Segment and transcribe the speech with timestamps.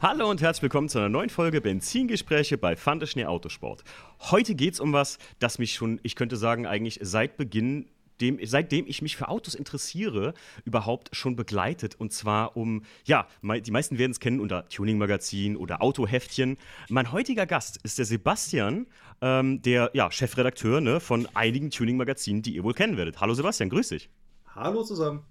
[0.00, 3.82] Hallo und herzlich willkommen zu einer neuen Folge Benzingespräche bei Fandeschnee Autosport.
[4.30, 7.90] Heute geht es um was, das mich schon, ich könnte sagen, eigentlich seit Beginn
[8.20, 10.34] dem, seitdem ich mich für Autos interessiere,
[10.64, 11.96] überhaupt schon begleitet.
[11.98, 16.58] Und zwar um, ja, die meisten werden es kennen unter Tuning-Magazin oder Autoheftchen.
[16.88, 18.86] Mein heutiger Gast ist der Sebastian,
[19.20, 23.20] ähm, der ja, Chefredakteur ne, von einigen Tuning-Magazinen, die ihr wohl kennen werdet.
[23.20, 24.08] Hallo Sebastian, grüß dich.
[24.54, 25.24] Hallo zusammen.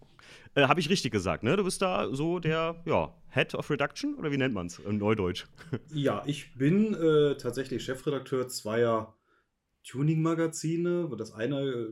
[0.57, 1.55] Äh, Habe ich richtig gesagt, ne?
[1.55, 4.97] Du bist da so der, ja, Head of Reduction oder wie nennt man es in
[4.97, 5.45] Neudeutsch?
[5.93, 9.13] Ja, ich bin äh, tatsächlich Chefredakteur zweier
[9.83, 11.09] Tuning-Magazine.
[11.15, 11.89] Das eine äh,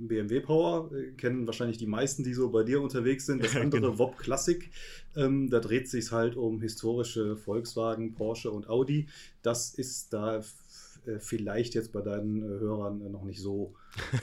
[0.00, 3.44] BMW Power, äh, kennen wahrscheinlich die meisten, die so bei dir unterwegs sind.
[3.44, 3.98] Das andere genau.
[3.98, 4.68] Wob Classic.
[5.14, 9.06] Ähm, da dreht sich halt um historische Volkswagen, Porsche und Audi.
[9.42, 10.42] Das ist da äh,
[11.18, 13.74] vielleicht jetzt bei deinen äh, Hörern äh, noch nicht so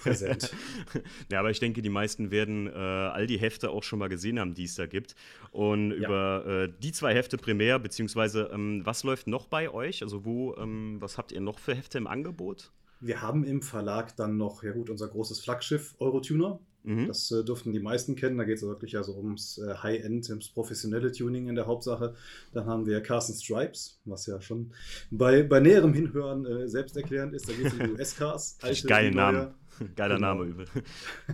[0.03, 0.51] präsent.
[1.31, 4.39] ja, aber ich denke, die meisten werden äh, all die Hefte auch schon mal gesehen
[4.39, 5.15] haben, die es da gibt.
[5.51, 5.97] Und ja.
[5.97, 10.03] über äh, die zwei Hefte primär, beziehungsweise ähm, was läuft noch bei euch?
[10.03, 12.71] Also wo, ähm, was habt ihr noch für Hefte im Angebot?
[12.99, 16.59] Wir haben im Verlag dann noch, ja gut, unser großes Flaggschiff Eurotuner.
[16.85, 17.07] Mhm.
[17.07, 18.37] Das äh, dürften die meisten kennen.
[18.37, 22.13] Da geht es wirklich also ums äh, High-End, ums professionelle Tuning in der Hauptsache.
[22.53, 24.71] Dann haben wir Carson Stripes, was ja schon
[25.09, 27.49] bei, bei näherem Hinhören äh, selbsterklärend ist.
[27.49, 28.57] Da geht es um US-Cars.
[28.87, 29.55] Geiler Name.
[29.95, 30.27] Geiler genau.
[30.27, 30.65] Name übel.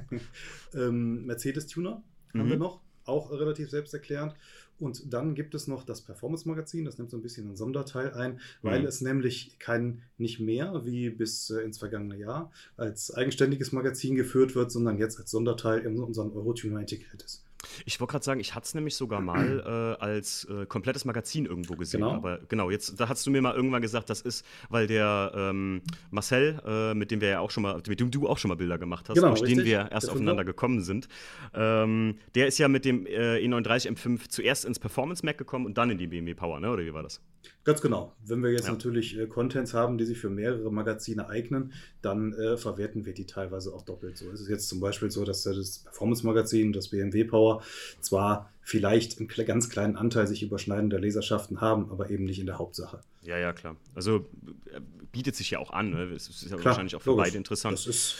[0.73, 2.02] ähm, Mercedes-Tuner
[2.33, 2.49] haben mhm.
[2.49, 4.33] wir noch, auch relativ selbsterklärend.
[4.82, 8.40] Und dann gibt es noch das Performance-Magazin, das nimmt so ein bisschen einen Sonderteil ein,
[8.62, 8.88] weil mhm.
[8.88, 14.56] es nämlich kein, nicht mehr wie bis äh, ins vergangene Jahr als eigenständiges Magazin geführt
[14.56, 17.44] wird, sondern jetzt als Sonderteil in unseren Eurotuner integriert ist.
[17.86, 21.45] Ich wollte gerade sagen, ich hatte es nämlich sogar mal äh, als äh, komplettes Magazin
[21.45, 22.02] irgendwo gesehen.
[22.02, 22.14] Genau.
[22.14, 25.81] Aber genau, jetzt, da hast du mir mal irgendwann gesagt, das ist, weil der ähm,
[26.09, 28.56] Marcel, äh, mit dem wir ja auch schon mal, mit dem du auch schon mal
[28.56, 29.59] Bilder gemacht hast, genau, durch richtig.
[29.59, 31.08] den wir erst das aufeinander gekommen sind,
[31.53, 35.78] ähm, der ist ja mit dem äh, E39 M5 zuerst ins Performance Mac gekommen und
[35.78, 36.72] dann in die BMW Power, ne?
[36.72, 37.22] Oder wie war das?
[37.63, 38.13] Ganz genau.
[38.25, 38.72] Wenn wir jetzt ja.
[38.72, 43.25] natürlich äh, Contents haben, die sich für mehrere Magazine eignen, dann äh, verwerten wir die
[43.25, 44.18] teilweise auch doppelt.
[44.18, 47.63] So ist es jetzt zum Beispiel so, dass das Performance-Magazin, das BMW Power,
[48.00, 52.57] zwar vielleicht einen ganz kleinen Anteil sich überschneidender Leserschaften haben, aber eben nicht in der
[52.57, 53.02] Hauptsache.
[53.22, 53.75] Ja, ja, klar.
[53.94, 54.28] Also
[54.73, 54.81] äh,
[55.12, 55.91] bietet sich ja auch an.
[55.91, 56.03] Ne?
[56.16, 57.25] Es ist ja klar, wahrscheinlich auch für logisch.
[57.25, 57.73] beide interessant.
[57.73, 58.16] Das ist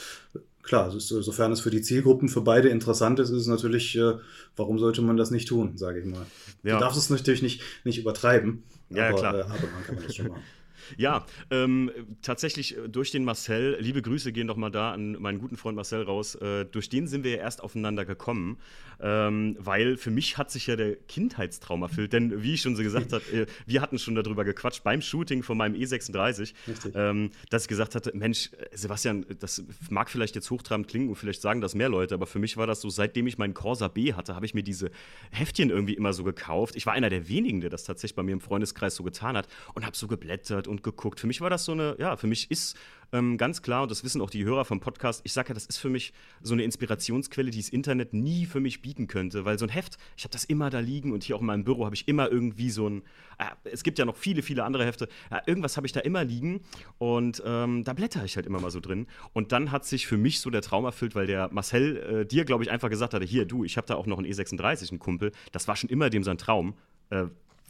[0.62, 4.14] klar, ist, sofern es für die Zielgruppen für beide interessant ist, ist es natürlich, äh,
[4.56, 6.26] warum sollte man das nicht tun, sage ich mal.
[6.62, 6.74] Ja.
[6.74, 8.62] Du darfst es natürlich nicht, nicht übertreiben.
[8.90, 9.34] Ja, aber, klar.
[9.34, 10.42] Äh, aber man kann das schon machen.
[10.96, 11.90] Ja, ähm,
[12.22, 15.76] tatsächlich äh, durch den Marcel, liebe Grüße gehen doch mal da an meinen guten Freund
[15.76, 18.58] Marcel raus, äh, durch den sind wir ja erst aufeinander gekommen,
[19.00, 22.82] ähm, weil für mich hat sich ja der Kindheitstraum erfüllt, denn wie ich schon so
[22.82, 26.54] gesagt habe, äh, wir hatten schon darüber gequatscht beim Shooting von meinem E36,
[26.94, 31.16] ähm, dass ich gesagt hatte, Mensch, äh, Sebastian, das mag vielleicht jetzt hochtrabend klingen und
[31.16, 33.88] vielleicht sagen das mehr Leute, aber für mich war das so, seitdem ich meinen Corsa
[33.88, 34.90] B hatte, habe ich mir diese
[35.30, 36.76] Heftchen irgendwie immer so gekauft.
[36.76, 39.48] Ich war einer der wenigen, der das tatsächlich bei mir im Freundeskreis so getan hat
[39.74, 41.20] und habe so geblättert und geguckt.
[41.20, 42.76] Für mich war das so eine, ja, für mich ist
[43.12, 45.66] ähm, ganz klar, und das wissen auch die Hörer vom Podcast, ich sage ja, das
[45.66, 49.58] ist für mich so eine Inspirationsquelle, die das Internet nie für mich bieten könnte, weil
[49.58, 51.84] so ein Heft, ich habe das immer da liegen und hier auch in meinem Büro
[51.84, 53.02] habe ich immer irgendwie so ein,
[53.38, 56.24] äh, es gibt ja noch viele, viele andere Hefte, äh, irgendwas habe ich da immer
[56.24, 56.62] liegen
[56.98, 59.06] und ähm, da blätter ich halt immer mal so drin.
[59.34, 62.46] Und dann hat sich für mich so der Traum erfüllt, weil der Marcel äh, dir,
[62.46, 64.98] glaube ich, einfach gesagt hatte, hier, du, ich habe da auch noch einen E36, einen
[64.98, 66.74] Kumpel, das war schon immer dem sein Traum.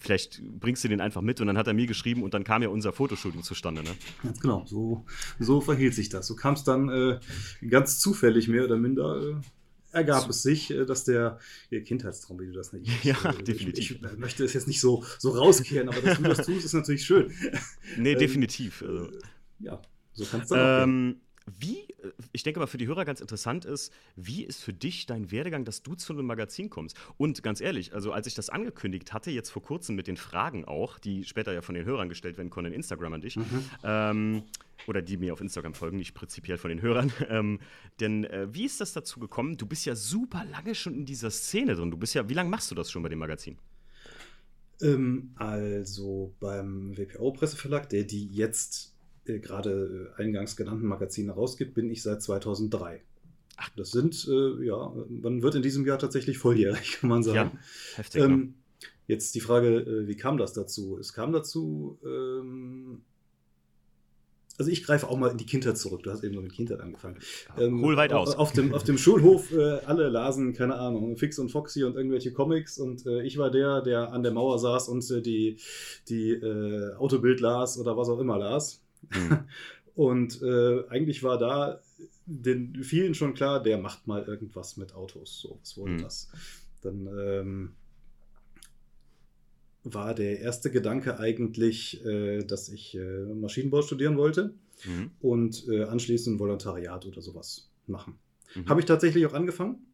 [0.03, 2.63] Vielleicht bringst du den einfach mit und dann hat er mir geschrieben und dann kam
[2.63, 3.85] ja unser Fotoshooting zustande.
[3.85, 3.91] Ne?
[4.23, 5.05] Ganz genau, so,
[5.39, 6.27] so verhielt sich das.
[6.27, 7.21] Du kamst dann äh,
[7.69, 9.23] ganz zufällig mehr oder minder.
[9.23, 9.35] Äh,
[9.93, 11.39] ergab es sich, äh, dass der
[11.85, 12.91] Kindheitstraum, wie du das nicht.
[13.05, 13.93] Ja, äh, definitiv.
[13.93, 16.73] Ich, ich, möchte es jetzt nicht so, so rauskehren, aber dass du das tust, ist
[16.73, 17.33] natürlich schön.
[17.97, 18.83] Nee, ähm, definitiv.
[18.83, 19.09] Also.
[19.61, 19.81] Ja,
[20.15, 21.21] so kannst du ähm,
[21.59, 25.07] wie, äh, ich denke mal, für die Hörer ganz interessant ist, wie ist für dich
[25.07, 26.97] dein Werdegang, dass du zu einem Magazin kommst?
[27.17, 30.65] Und ganz ehrlich, also als ich das angekündigt hatte, jetzt vor kurzem mit den Fragen
[30.65, 33.65] auch, die später ja von den Hörern gestellt werden konnten in Instagram an dich, mhm.
[33.85, 34.43] ähm,
[34.87, 37.13] oder die mir auf Instagram folgen, nicht prinzipiell von den Hörern.
[37.33, 37.61] Ähm,
[38.01, 39.57] denn äh, wie ist das dazu gekommen?
[39.57, 41.91] Du bist ja super lange schon in dieser Szene drin.
[41.91, 43.57] Du bist ja, wie lange machst du das schon bei dem Magazin?
[44.83, 48.92] Ähm, also beim WPO-Presseverlag, der die jetzt
[49.27, 53.03] äh, gerade äh, eingangs genannten Magazine rausgibt, bin ich seit 2003.
[53.57, 53.71] Ach.
[53.77, 57.37] Das sind, äh, ja, man wird in diesem Jahr tatsächlich volljährig, kann man sagen.
[57.37, 58.23] Ja, heftig.
[58.23, 58.55] Ähm, ne?
[59.07, 60.97] Jetzt die Frage, äh, wie kam das dazu?
[60.99, 63.03] Es kam dazu, ähm,
[64.59, 66.03] also ich greife auch mal in die Kindheit zurück.
[66.03, 67.19] Du hast eben so mit Kindheit angefangen.
[67.59, 68.37] Ähm, Hol weit aus.
[68.37, 72.33] Auf dem, auf dem Schulhof, äh, alle lasen, keine Ahnung, Fix und Foxy und irgendwelche
[72.33, 72.79] Comics.
[72.79, 75.57] Und äh, ich war der, der an der Mauer saß und äh, die,
[76.09, 78.82] die äh, Autobild las oder was auch immer las.
[79.11, 79.45] Mhm.
[79.95, 81.81] Und äh, eigentlich war da
[82.25, 85.41] den vielen schon klar, der macht mal irgendwas mit Autos.
[85.41, 86.03] So, was wurde mhm.
[86.03, 86.29] das?
[86.81, 87.73] Dann ähm,
[89.85, 94.55] war der erste Gedanke eigentlich, äh, dass ich äh, Maschinenbau studieren wollte
[94.85, 95.11] mhm.
[95.21, 98.19] und äh, anschließend ein Volontariat oder sowas machen.
[98.55, 98.69] Mhm.
[98.69, 99.87] Habe ich tatsächlich auch angefangen,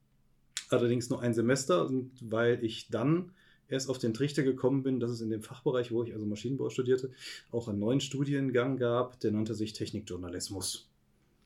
[0.68, 1.90] allerdings nur ein Semester,
[2.20, 3.32] weil ich dann
[3.68, 6.70] erst auf den Trichter gekommen bin, dass es in dem Fachbereich, wo ich also Maschinenbau
[6.70, 7.10] studierte,
[7.50, 10.88] auch einen neuen Studiengang gab, der nannte sich Technikjournalismus.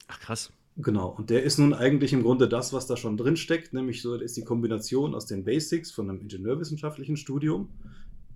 [0.08, 0.52] Ach krass.
[0.76, 4.00] Genau, und der ist nun eigentlich im Grunde das, was da schon drin steckt, nämlich
[4.00, 7.68] so ist die Kombination aus den Basics von einem ingenieurwissenschaftlichen Studium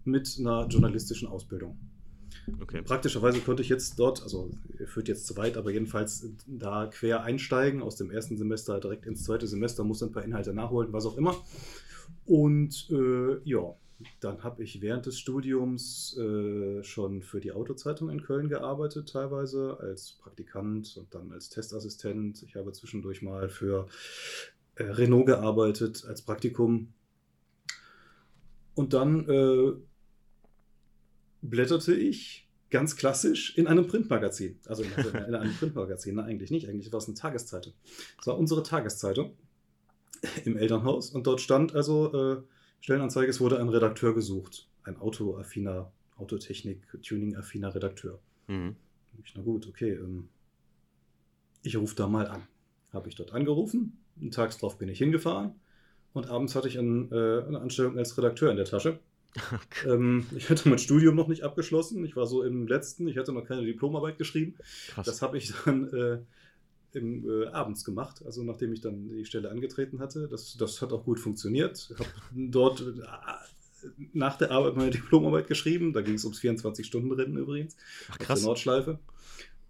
[0.04, 1.78] mit einer journalistischen Ausbildung.
[2.60, 2.82] Okay.
[2.82, 4.50] Praktischerweise konnte ich jetzt dort, also
[4.86, 9.24] führt jetzt zu weit, aber jedenfalls da quer einsteigen, aus dem ersten Semester direkt ins
[9.24, 11.34] zweite Semester, muss ein paar Inhalte nachholen, was auch immer.
[12.24, 13.74] Und äh, ja,
[14.20, 19.78] dann habe ich während des Studiums äh, schon für die Autozeitung in Köln gearbeitet, teilweise
[19.80, 22.42] als Praktikant und dann als Testassistent.
[22.42, 23.88] Ich habe zwischendurch mal für
[24.74, 26.92] äh, Renault gearbeitet als Praktikum.
[28.74, 29.72] Und dann äh,
[31.40, 34.58] blätterte ich ganz klassisch in einem Printmagazin.
[34.66, 36.68] Also in, in einem Printmagazin, Nein, eigentlich nicht.
[36.68, 37.72] Eigentlich war es eine Tageszeitung.
[38.20, 39.36] Es war unsere Tageszeitung
[40.44, 42.42] im Elternhaus und dort stand also äh,
[42.80, 44.68] Stellenanzeige, es wurde ein Redakteur gesucht.
[44.84, 48.20] Ein autoaffiner, Autotechnik, Tuning-affiner Redakteur.
[48.46, 48.76] Mhm.
[49.24, 49.92] Ich, na gut, okay.
[49.92, 50.28] Ähm,
[51.62, 52.42] ich rufe da mal an.
[52.92, 53.98] Habe ich dort angerufen.
[54.30, 55.54] Tags drauf bin ich hingefahren.
[56.12, 59.00] Und abends hatte ich ein, äh, eine Anstellung als Redakteur in der Tasche.
[59.86, 62.04] ähm, ich hatte mein Studium noch nicht abgeschlossen.
[62.04, 63.08] Ich war so im letzten.
[63.08, 64.54] Ich hatte noch keine Diplomarbeit geschrieben.
[64.88, 65.04] Krass.
[65.04, 66.18] Das habe ich dann äh,
[66.96, 70.28] im, äh, abends gemacht, also nachdem ich dann die Stelle angetreten hatte.
[70.28, 71.90] Das, das hat auch gut funktioniert.
[71.92, 75.92] Ich habe dort äh, nach der Arbeit meine Diplomarbeit geschrieben.
[75.92, 77.76] Da ging es ums 24-Stunden-Rennen übrigens.
[78.10, 78.38] Ach, krass.
[78.38, 78.98] Auf der Nordschleife.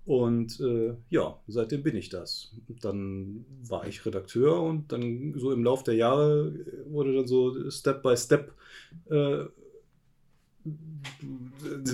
[0.06, 2.52] Und äh, ja, seitdem bin ich das.
[2.80, 6.54] Dann war ich Redakteur und dann so im Laufe der Jahre
[6.86, 8.52] wurde dann so Step by Step
[9.10, 9.46] äh,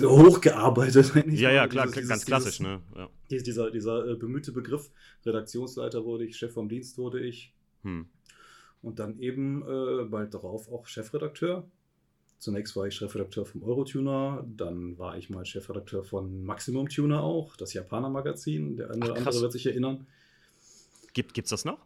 [0.01, 1.13] hochgearbeitet.
[1.27, 2.81] Ja, ja, klar, dieses, ganz klassisch, dieses, ne?
[2.95, 3.09] Ja.
[3.29, 4.91] Dieser, dieser äh, bemühte Begriff,
[5.25, 7.53] Redaktionsleiter wurde ich, Chef vom Dienst wurde ich.
[7.83, 8.07] Hm.
[8.81, 11.65] Und dann eben äh, bald darauf auch Chefredakteur.
[12.37, 17.55] Zunächst war ich Chefredakteur vom Eurotuner, dann war ich mal Chefredakteur von Maximum Tuner auch,
[17.55, 18.75] das Japaner-Magazin.
[18.75, 20.05] Der eine oder andere wird sich erinnern.
[21.13, 21.79] Gibt es das noch?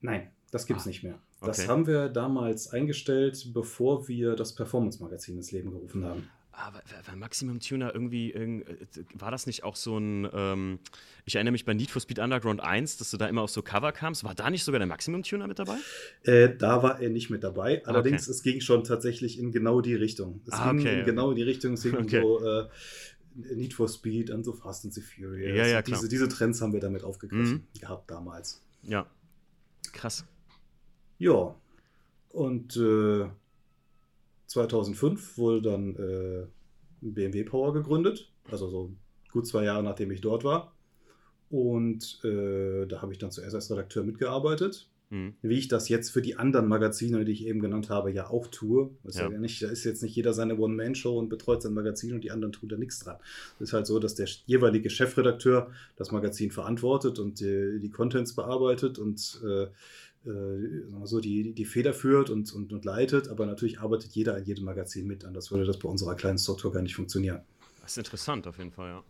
[0.00, 0.88] Nein, das gibt es ah.
[0.88, 1.20] nicht mehr.
[1.44, 1.68] Das okay.
[1.68, 6.28] haben wir damals eingestellt, bevor wir das Performance-Magazin ins Leben gerufen haben.
[6.56, 8.62] Aber bei Maximum Tuner irgendwie, äh,
[9.14, 10.78] war das nicht auch so ein, ähm,
[11.24, 13.62] ich erinnere mich bei Need for Speed Underground 1, dass du da immer auf so
[13.62, 14.22] Cover kamst.
[14.22, 15.76] War da nicht sogar der Maximum Tuner mit dabei?
[16.22, 17.84] Äh, da war er nicht mit dabei.
[17.86, 18.30] Allerdings, okay.
[18.30, 20.42] es ging schon tatsächlich in genau die Richtung.
[20.46, 21.00] Es ah, ging okay.
[21.00, 21.72] in genau die Richtung.
[21.72, 22.20] Es ging okay.
[22.20, 22.68] so äh,
[23.34, 25.56] Need for Speed und so Fast and the Furious.
[25.56, 25.98] Ja, ja, klar.
[25.98, 27.80] Diese, diese Trends haben wir damit aufgegriffen mhm.
[27.80, 28.62] gehabt damals.
[28.82, 29.06] Ja.
[29.92, 30.24] Krass.
[31.18, 31.54] Ja,
[32.30, 33.26] und äh,
[34.46, 36.46] 2005 wurde dann äh,
[37.00, 38.92] BMW Power gegründet, also so
[39.30, 40.72] gut zwei Jahre nachdem ich dort war.
[41.50, 44.88] Und äh, da habe ich dann zuerst als Redakteur mitgearbeitet.
[45.10, 45.34] Mhm.
[45.42, 48.48] Wie ich das jetzt für die anderen Magazine, die ich eben genannt habe, ja auch
[48.48, 48.90] tue.
[49.04, 49.30] Das ja.
[49.30, 52.30] Ja nicht, da ist jetzt nicht jeder seine One-Man-Show und betreut sein Magazin und die
[52.30, 53.18] anderen tun da nichts dran.
[53.56, 58.34] Es ist halt so, dass der jeweilige Chefredakteur das Magazin verantwortet und die, die Contents
[58.34, 59.68] bearbeitet und äh,
[60.26, 64.44] äh, so die, die Feder führt und, und, und leitet, aber natürlich arbeitet jeder in
[64.44, 65.24] jedem Magazin mit.
[65.24, 67.40] Anders würde das bei unserer kleinen Struktur gar nicht funktionieren.
[67.82, 69.04] Das ist interessant auf jeden Fall, ja.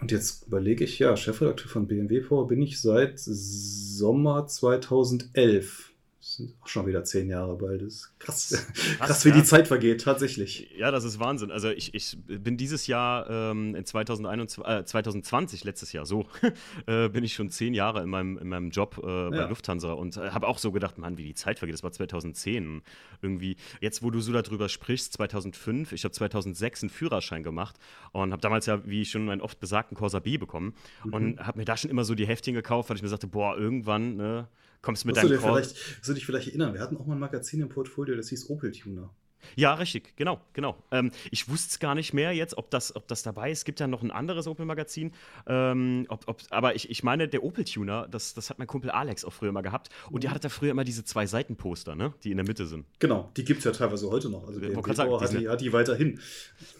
[0.00, 5.93] Und jetzt überlege ich, ja, Chefredakteur von BMW Power bin ich seit Sommer 2011
[6.24, 7.82] sind auch schon wieder zehn Jahre bald.
[7.82, 9.36] Das ist krass, krass, krass wie ja.
[9.36, 10.70] die Zeit vergeht, tatsächlich.
[10.76, 11.50] Ja, das ist Wahnsinn.
[11.50, 16.26] Also ich, ich bin dieses Jahr ähm, in 2021, äh, 2020, letztes Jahr, so,
[16.86, 19.48] äh, bin ich schon zehn Jahre in meinem, in meinem Job äh, bei ja.
[19.48, 21.74] Lufthansa und äh, habe auch so gedacht, Mann, wie die Zeit vergeht.
[21.74, 22.82] Das war 2010
[23.20, 23.56] irgendwie.
[23.80, 27.76] Jetzt, wo du so darüber sprichst, 2005, ich habe 2006 einen Führerschein gemacht
[28.12, 31.12] und habe damals ja, wie schon einen oft besagten Corsa B bekommen mhm.
[31.12, 33.56] und habe mir da schon immer so die Heftchen gekauft, weil ich mir sagte, boah,
[33.56, 34.48] irgendwann, ne,
[34.84, 37.20] kommst mit deinem du, vielleicht, wirst du dich vielleicht erinnern, wir hatten auch mal ein
[37.20, 39.10] Magazin im Portfolio, das hieß Opel Tuner.
[39.56, 40.76] Ja, richtig, genau, genau.
[40.90, 43.58] Ähm, ich wusste es gar nicht mehr jetzt, ob das, ob das dabei ist.
[43.58, 45.12] Es gibt ja noch ein anderes Opel-Magazin.
[45.46, 49.24] Ähm, ob, ob, aber ich, ich meine, der Opel-Tuner, das, das hat mein Kumpel Alex
[49.24, 49.88] auch früher mal gehabt.
[50.10, 52.14] Und der hatte da früher immer diese zwei Seitenposter, ne?
[52.24, 52.86] die in der Mitte sind.
[52.98, 54.46] Genau, die gibt es ja teilweise heute noch.
[54.46, 56.20] Also der sagen, hat, die, hat die weiterhin.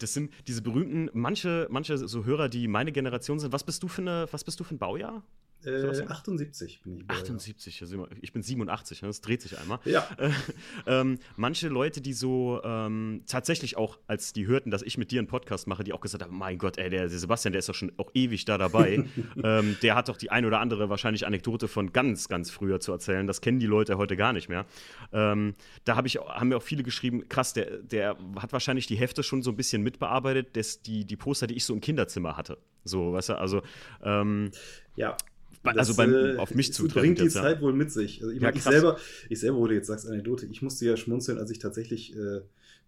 [0.00, 3.52] Das sind diese berühmten, manche, manche so Hörer, die meine Generation sind.
[3.52, 5.22] Was bist du für, eine, was bist du für ein Baujahr?
[5.66, 7.10] Äh, 78 bin ich.
[7.10, 8.06] 78, ja.
[8.20, 9.08] ich bin 87, ne?
[9.08, 9.78] das dreht sich einmal.
[9.84, 10.06] Ja.
[10.18, 10.30] Äh,
[10.86, 15.20] ähm, manche Leute, die so ähm, tatsächlich auch, als die hörten, dass ich mit dir
[15.20, 17.68] einen Podcast mache, die auch gesagt haben: Mein Gott, ey, der, der Sebastian, der ist
[17.68, 19.04] doch schon auch ewig da dabei.
[19.42, 22.92] ähm, der hat doch die ein oder andere wahrscheinlich Anekdote von ganz, ganz früher zu
[22.92, 23.26] erzählen.
[23.26, 24.66] Das kennen die Leute heute gar nicht mehr.
[25.12, 25.54] Ähm,
[25.84, 29.22] da hab ich, haben mir auch viele geschrieben: Krass, der, der hat wahrscheinlich die Hefte
[29.22, 32.58] schon so ein bisschen mitbearbeitet, das, die, die Poster, die ich so im Kinderzimmer hatte.
[32.84, 33.62] So, weißt du, also.
[34.02, 34.50] Ähm,
[34.96, 35.16] ja.
[35.64, 37.62] Also beim, äh, auf mich zu bringt die jetzt, Zeit ja.
[37.62, 38.22] wohl mit sich.
[38.22, 41.38] Also ich, ja, ich, selber, ich selber, du jetzt sagst, Anekdote, ich musste ja schmunzeln,
[41.38, 42.40] als ich tatsächlich äh,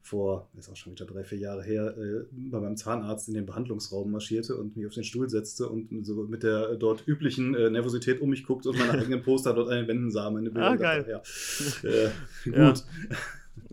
[0.03, 3.47] vor, ist auch schon wieder drei, vier Jahre her, äh, bei meinem Zahnarzt in den
[3.47, 7.71] Behandlungsraum marschierte und mich auf den Stuhl setzte und so mit der dort üblichen äh,
[7.71, 10.31] Nervosität um mich guckte und meine eigenen Poster dort an den Wänden sah.
[10.31, 11.07] Meine Bilder ah, geil.
[11.09, 11.89] Ja.
[11.89, 12.11] Äh,
[12.45, 12.85] gut.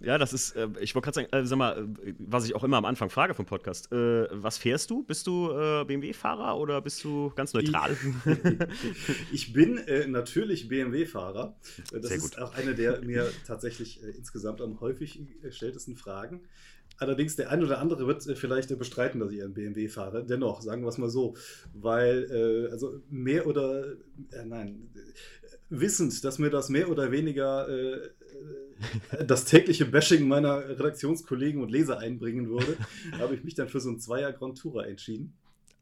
[0.03, 1.87] Ja, das ist, äh, ich wollte gerade sagen, äh, sag mal,
[2.19, 5.03] was ich auch immer am Anfang frage vom Podcast, äh, was fährst du?
[5.03, 7.95] Bist du äh, BMW-Fahrer oder bist du ganz neutral?
[8.25, 11.55] Ich, ich bin äh, natürlich BMW-Fahrer.
[11.91, 16.41] Das Sehr ist auch eine der mir tatsächlich äh, insgesamt am häufig gestelltesten Fragen.
[16.97, 20.25] Allerdings der ein oder andere wird vielleicht bestreiten, dass ich einen BMW fahre.
[20.25, 21.35] Dennoch, sagen wir es mal so.
[21.73, 23.85] Weil, also mehr oder,
[24.45, 24.89] nein,
[25.69, 27.67] wissend, dass mir das mehr oder weniger
[29.25, 32.77] das tägliche Bashing meiner Redaktionskollegen und Leser einbringen würde,
[33.19, 35.33] habe ich mich dann für so einen Zweier Grand Tourer entschieden.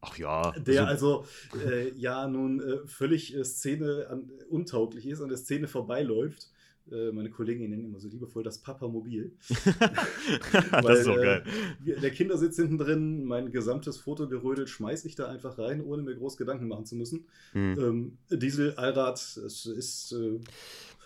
[0.02, 0.52] Ach ja.
[0.58, 5.38] Der also, also äh, ja nun äh, völlig äh, Szene an, untauglich ist, an der
[5.38, 6.50] Szene vorbeiläuft.
[6.90, 9.32] Äh, meine Kollegen nennen immer so liebevoll das Papamobil.
[10.72, 11.44] das ist so geil.
[11.86, 16.16] Äh, der Kindersitz hinten drin, mein gesamtes Fotogerödel schmeiße ich da einfach rein, ohne mir
[16.16, 17.26] groß Gedanken machen zu müssen.
[17.54, 17.80] Hm.
[17.80, 20.40] Ähm, Diesel, Allrad, es ist äh,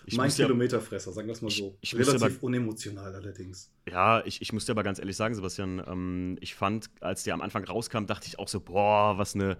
[0.05, 1.77] ich mein Kilometerfresser, sagen wir es mal so.
[1.81, 3.71] Ich, ich Relativ aber, unemotional allerdings.
[3.89, 7.33] Ja, ich, ich muss dir aber ganz ehrlich sagen, Sebastian, ähm, ich fand, als der
[7.33, 9.57] am Anfang rauskam, dachte ich auch so, boah, was eine,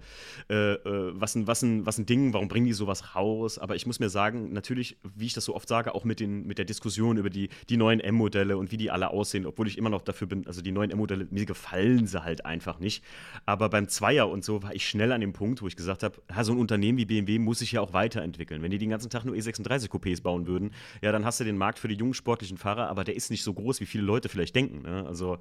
[0.50, 3.58] äh, äh, was ein, was ein, was ein Ding, warum bringen die sowas raus?
[3.58, 6.46] Aber ich muss mir sagen, natürlich, wie ich das so oft sage, auch mit, den,
[6.46, 9.78] mit der Diskussion über die, die neuen M-Modelle und wie die alle aussehen, obwohl ich
[9.78, 13.04] immer noch dafür bin, also die neuen M-Modelle, mir gefallen sie halt einfach nicht.
[13.44, 16.20] Aber beim Zweier und so war ich schnell an dem Punkt, wo ich gesagt habe,
[16.42, 18.62] so ein Unternehmen wie BMW muss sich ja auch weiterentwickeln.
[18.62, 20.70] Wenn die den ganzen Tag nur E36-Coupés bauen bauen würden,
[21.02, 23.42] ja, dann hast du den Markt für die jungen sportlichen Fahrer, aber der ist nicht
[23.42, 24.82] so groß, wie viele Leute vielleicht denken.
[24.82, 25.06] Ne?
[25.06, 25.38] Also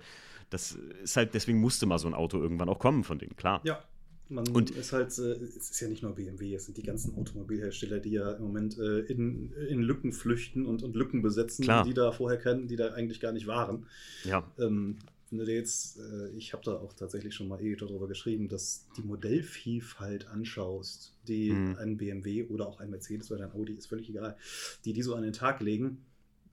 [0.49, 3.61] das ist halt, deswegen musste mal so ein Auto irgendwann auch kommen von denen, klar.
[3.63, 3.83] Ja.
[4.27, 7.15] Man und ist halt, äh, es ist ja nicht nur BMW, es sind die ganzen
[7.15, 11.83] Automobilhersteller, die ja im Moment äh, in, in Lücken flüchten und, und Lücken besetzen, Klar.
[11.85, 13.85] die da vorher kennen, die da eigentlich gar nicht waren.
[14.23, 14.51] Ja.
[14.57, 14.97] Ähm,
[15.29, 18.47] wenn du dir jetzt, äh, ich habe da auch tatsächlich schon mal Editor darüber geschrieben,
[18.47, 21.77] dass die Modellvielfalt anschaust, die mhm.
[21.77, 24.37] ein BMW oder auch ein Mercedes oder ein Audi, ist völlig egal,
[24.85, 26.05] die die so an den Tag legen,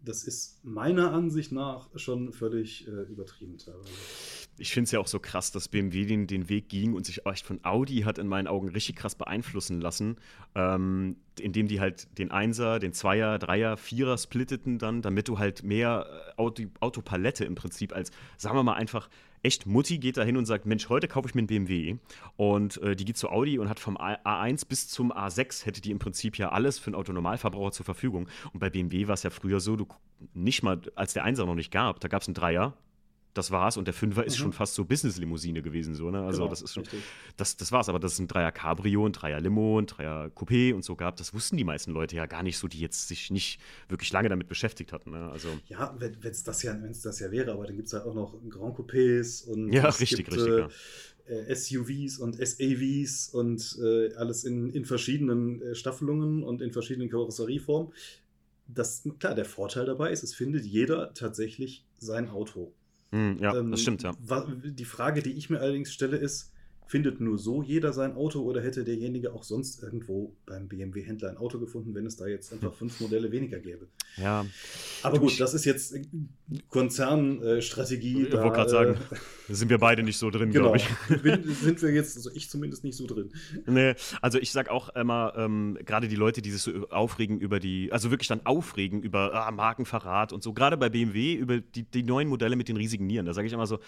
[0.05, 3.93] das ist meiner Ansicht nach schon völlig äh, übertrieben teilweise
[4.63, 7.27] ich finde es ja auch so krass, dass BMW den, den Weg ging und sich
[7.27, 10.19] echt von Audi hat in meinen Augen richtig krass beeinflussen lassen,
[10.55, 15.65] ähm, indem die halt den Einser, den Zweier, Dreier, Vierer splitteten dann, damit du halt
[15.65, 19.09] mehr äh, Auto, Autopalette im Prinzip als, sagen wir mal einfach,
[19.43, 21.97] echt Mutti geht da hin und sagt, Mensch, heute kaufe ich mir einen BMW
[22.37, 25.91] und äh, die geht zu Audi und hat vom A1 bis zum A6 hätte die
[25.91, 28.29] im Prinzip ja alles für einen Autonormalverbraucher zur Verfügung.
[28.53, 29.89] Und bei BMW war es ja früher so, du
[30.35, 32.77] nicht mal, als der Einser noch nicht gab, da gab es einen Dreier,
[33.35, 33.77] das war's.
[33.77, 34.43] Und der Fünfer ist mhm.
[34.43, 35.95] schon fast so Business-Limousine gewesen.
[35.95, 36.23] So, ne?
[36.23, 36.85] Also genau, das ist schon,
[37.37, 37.89] das, das war's.
[37.89, 41.17] Aber dass es ein Dreier Cabrio, ein Dreier Limo, ein Dreier Coupé und so gab,
[41.17, 44.29] das wussten die meisten Leute ja gar nicht so, die jetzt sich nicht wirklich lange
[44.29, 45.11] damit beschäftigt hatten.
[45.11, 45.31] Ne?
[45.31, 48.15] Also, ja, wenn es das, ja, das ja wäre, aber dann gibt es halt auch
[48.15, 50.69] noch Grand Coupés und ja, richtig, gibt, richtig, äh, ja.
[51.55, 57.93] SUVs und SAVs und äh, alles in, in verschiedenen äh, Staffelungen und in verschiedenen Karosserieformen.
[58.67, 62.73] Das, klar, der Vorteil dabei ist, es findet jeder tatsächlich sein Auto.
[63.13, 64.13] Hm, ja, ähm, das stimmt, ja.
[64.19, 66.52] Die Frage, die ich mir allerdings stelle, ist,
[66.93, 71.39] findet nur so jeder sein Auto oder hätte derjenige auch sonst irgendwo beim BMW-Händler ein
[71.39, 73.87] Auto gefunden, wenn es da jetzt einfach fünf Modelle weniger gäbe?
[74.19, 74.45] Ja.
[75.03, 75.95] Aber gut, das ist jetzt
[76.69, 78.25] Konzernstrategie.
[78.25, 79.17] Ich wollte gerade sagen, äh,
[79.49, 80.75] da sind wir beide nicht so drin, genau.
[80.75, 81.23] glaube ich.
[81.23, 83.33] Bin, sind wir jetzt, also ich zumindest nicht so drin.
[83.65, 87.59] Nee, also ich sag auch immer, ähm, gerade die Leute, die sich so aufregen über
[87.59, 91.85] die, also wirklich dann aufregen über ah, Markenverrat und so, gerade bei BMW, über die,
[91.85, 93.79] die neuen Modelle mit den riesigen Nieren, da sage ich immer so,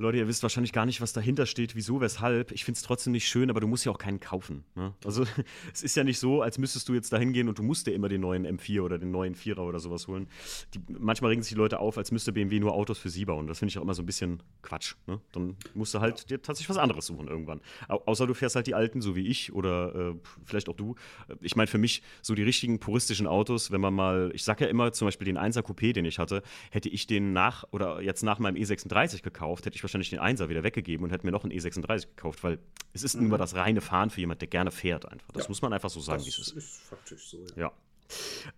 [0.00, 2.52] Leute, ihr wisst wahrscheinlich gar nicht, was dahinter steht, wieso, weshalb.
[2.52, 4.64] Ich finde es trotzdem nicht schön, aber du musst ja auch keinen kaufen.
[4.76, 4.94] Ne?
[5.04, 5.24] Also
[5.72, 7.92] es ist ja nicht so, als müsstest du jetzt da hingehen und du musst dir
[7.92, 10.28] immer den neuen M4 oder den neuen Vierer oder sowas holen.
[10.74, 13.48] Die, manchmal regen sich die Leute auf, als müsste BMW nur Autos für sie bauen.
[13.48, 14.94] Das finde ich auch immer so ein bisschen Quatsch.
[15.08, 15.20] Ne?
[15.32, 17.60] Dann musst du halt dir tatsächlich was anderes suchen irgendwann.
[17.88, 20.14] Au außer du fährst halt die alten, so wie ich oder äh,
[20.44, 20.94] vielleicht auch du.
[21.40, 24.70] Ich meine, für mich so die richtigen puristischen Autos, wenn man mal, ich sage ja
[24.70, 28.22] immer zum Beispiel den 1er Coupé, den ich hatte, hätte ich den nach oder jetzt
[28.22, 31.44] nach meinem E36 gekauft, hätte ich wahrscheinlich den 1er wieder weggegeben und hätte mir noch
[31.44, 32.58] einen E36 gekauft weil
[32.92, 33.28] es ist mhm.
[33.28, 35.30] nur das reine Fahren für jemand, der gerne fährt einfach.
[35.32, 35.48] Das ja.
[35.48, 36.56] muss man einfach so sagen, wie es ist.
[36.56, 37.62] Das ist faktisch so, ja.
[37.62, 37.72] Ja.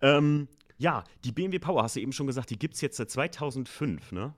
[0.01, 0.47] Ähm,
[0.77, 4.13] ja, die BMW Power, hast du eben schon gesagt, die gibt es jetzt seit 2005,
[4.13, 4.33] ne?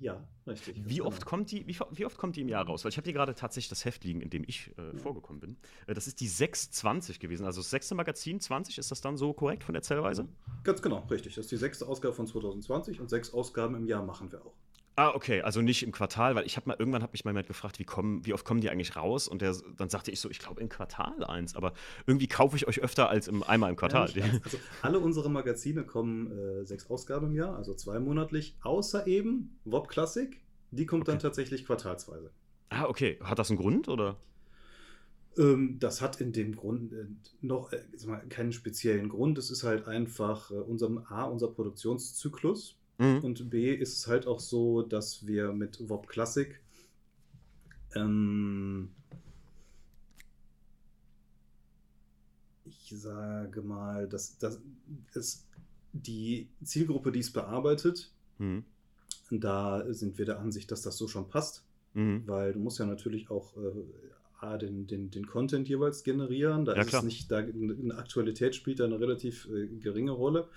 [0.00, 0.80] Ja, richtig.
[0.84, 2.84] Wie oft, kommt die, wie, wie, oft kommt die im Jahr raus?
[2.84, 5.56] Weil ich habe hier gerade tatsächlich das Heft liegen, in dem ich äh, vorgekommen bin.
[5.86, 7.44] Äh, das ist die 620 gewesen.
[7.44, 10.28] Also das sechste Magazin 20, ist das dann so korrekt von der Zellweise?
[10.62, 11.34] Ganz genau, richtig.
[11.34, 14.54] Das ist die sechste Ausgabe von 2020 und sechs Ausgaben im Jahr machen wir auch.
[14.98, 17.46] Ah, okay, also nicht im Quartal, weil ich habe mal irgendwann hat mich mal jemand
[17.46, 19.28] gefragt, wie, kommen, wie oft kommen die eigentlich raus?
[19.28, 21.72] Und der, dann sagte ich so, ich glaube im Quartal eins, aber
[22.08, 24.10] irgendwie kaufe ich euch öfter als im, einmal im Quartal.
[24.10, 29.06] Ja, also alle unsere Magazine kommen äh, sechs Ausgaben im Jahr, also zwei monatlich, außer
[29.06, 30.40] eben Wob Classic,
[30.72, 31.12] die kommt okay.
[31.12, 32.32] dann tatsächlich quartalsweise.
[32.70, 33.20] Ah, okay.
[33.22, 34.16] Hat das einen Grund oder?
[35.36, 37.06] Ähm, das hat in dem Grund äh,
[37.40, 37.78] noch äh,
[38.30, 39.38] keinen speziellen Grund.
[39.38, 43.20] Es ist halt einfach äh, unser, A, unser Produktionszyklus Mhm.
[43.22, 46.60] Und B ist es halt auch so, dass wir mit WOP Classic
[47.94, 48.90] ähm,
[52.64, 54.60] ich sage mal, dass, dass,
[55.12, 55.46] dass
[55.92, 58.64] die Zielgruppe, die es bearbeitet, mhm.
[59.30, 61.64] da sind wir der Ansicht, dass das so schon passt.
[61.94, 62.22] Mhm.
[62.26, 66.64] Weil du musst ja natürlich auch äh, den, den, den Content jeweils generieren.
[66.64, 67.02] Da ja, ist klar.
[67.02, 70.48] es nicht, da eine Aktualität spielt da eine relativ äh, geringe Rolle.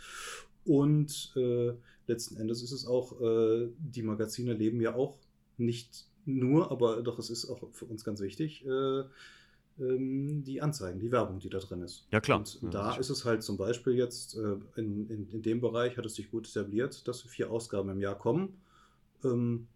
[0.65, 1.73] Und äh,
[2.07, 5.17] letzten Endes ist es auch, äh, die Magazine leben ja auch
[5.57, 9.03] nicht nur, aber doch es ist auch für uns ganz wichtig, äh,
[9.79, 12.05] ähm, die Anzeigen, die Werbung, die da drin ist.
[12.11, 12.39] Ja, klar.
[12.39, 15.97] Und ja, da ist es halt zum Beispiel jetzt, äh, in, in, in dem Bereich
[15.97, 18.59] hat es sich gut etabliert, dass vier Ausgaben im Jahr kommen.
[19.23, 19.67] Ähm,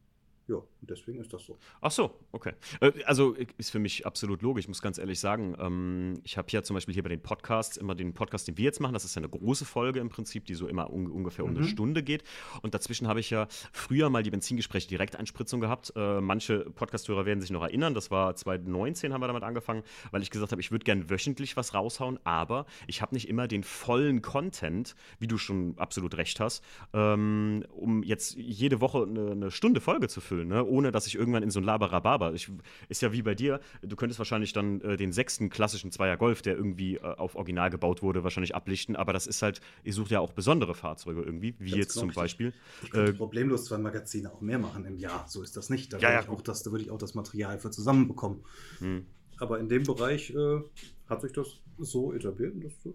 [0.47, 1.57] ja, deswegen ist das so.
[1.81, 2.53] Ach so, okay.
[2.81, 5.55] Äh, also ist für mich absolut logisch, muss ganz ehrlich sagen.
[5.59, 8.65] Ähm, ich habe ja zum Beispiel hier bei den Podcasts immer den Podcast, den wir
[8.65, 8.93] jetzt machen.
[8.93, 11.57] Das ist ja eine große Folge im Prinzip, die so immer un ungefähr um mhm.
[11.57, 12.23] eine Stunde geht.
[12.61, 15.93] Und dazwischen habe ich ja früher mal die Benzingespräche Direkteinspritzung gehabt.
[15.95, 17.93] Äh, manche Podcasthörer werden sich noch erinnern.
[17.93, 21.57] Das war 2019 haben wir damit angefangen, weil ich gesagt habe, ich würde gerne wöchentlich
[21.57, 26.39] was raushauen, aber ich habe nicht immer den vollen Content, wie du schon absolut recht
[26.39, 26.63] hast,
[26.93, 30.63] ähm, um jetzt jede Woche eine, Stunde Folge zu füllen ne?
[30.75, 32.33] Ohne dass ich irgendwann in so ein Laberababa.
[32.33, 32.51] Ich,
[32.89, 36.41] ist ja wie bei dir, du könntest wahrscheinlich dann äh, den sechsten klassischen Zweier Golf,
[36.41, 40.11] der irgendwie äh, auf Original gebaut wurde, wahrscheinlich ablichten, aber das ist halt, ihr sucht
[40.11, 42.53] ja auch besondere Fahrzeuge irgendwie, wie Ganz jetzt genau, zum Beispiel.
[42.83, 45.93] Ich könnte äh, problemlos zwei Magazine auch mehr machen im Jahr, so ist das nicht.
[45.93, 48.43] Da, ja, ja, ich auch das, da würde ich auch das Material für zusammenbekommen.
[48.79, 49.05] Hm.
[49.37, 50.61] Aber in dem Bereich äh,
[51.07, 52.53] hat sich das so etabliert.
[52.63, 52.93] Das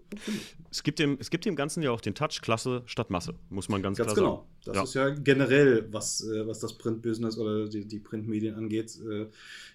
[0.71, 3.69] es, gibt dem, es gibt dem Ganzen ja auch den Touch Klasse statt Masse, muss
[3.69, 4.35] man ganz, ganz klar genau.
[4.37, 4.47] sagen.
[4.65, 4.83] Das ja.
[4.83, 9.27] ist ja generell, was, äh, was das Printbusiness oder die, die Printmedien angeht, äh,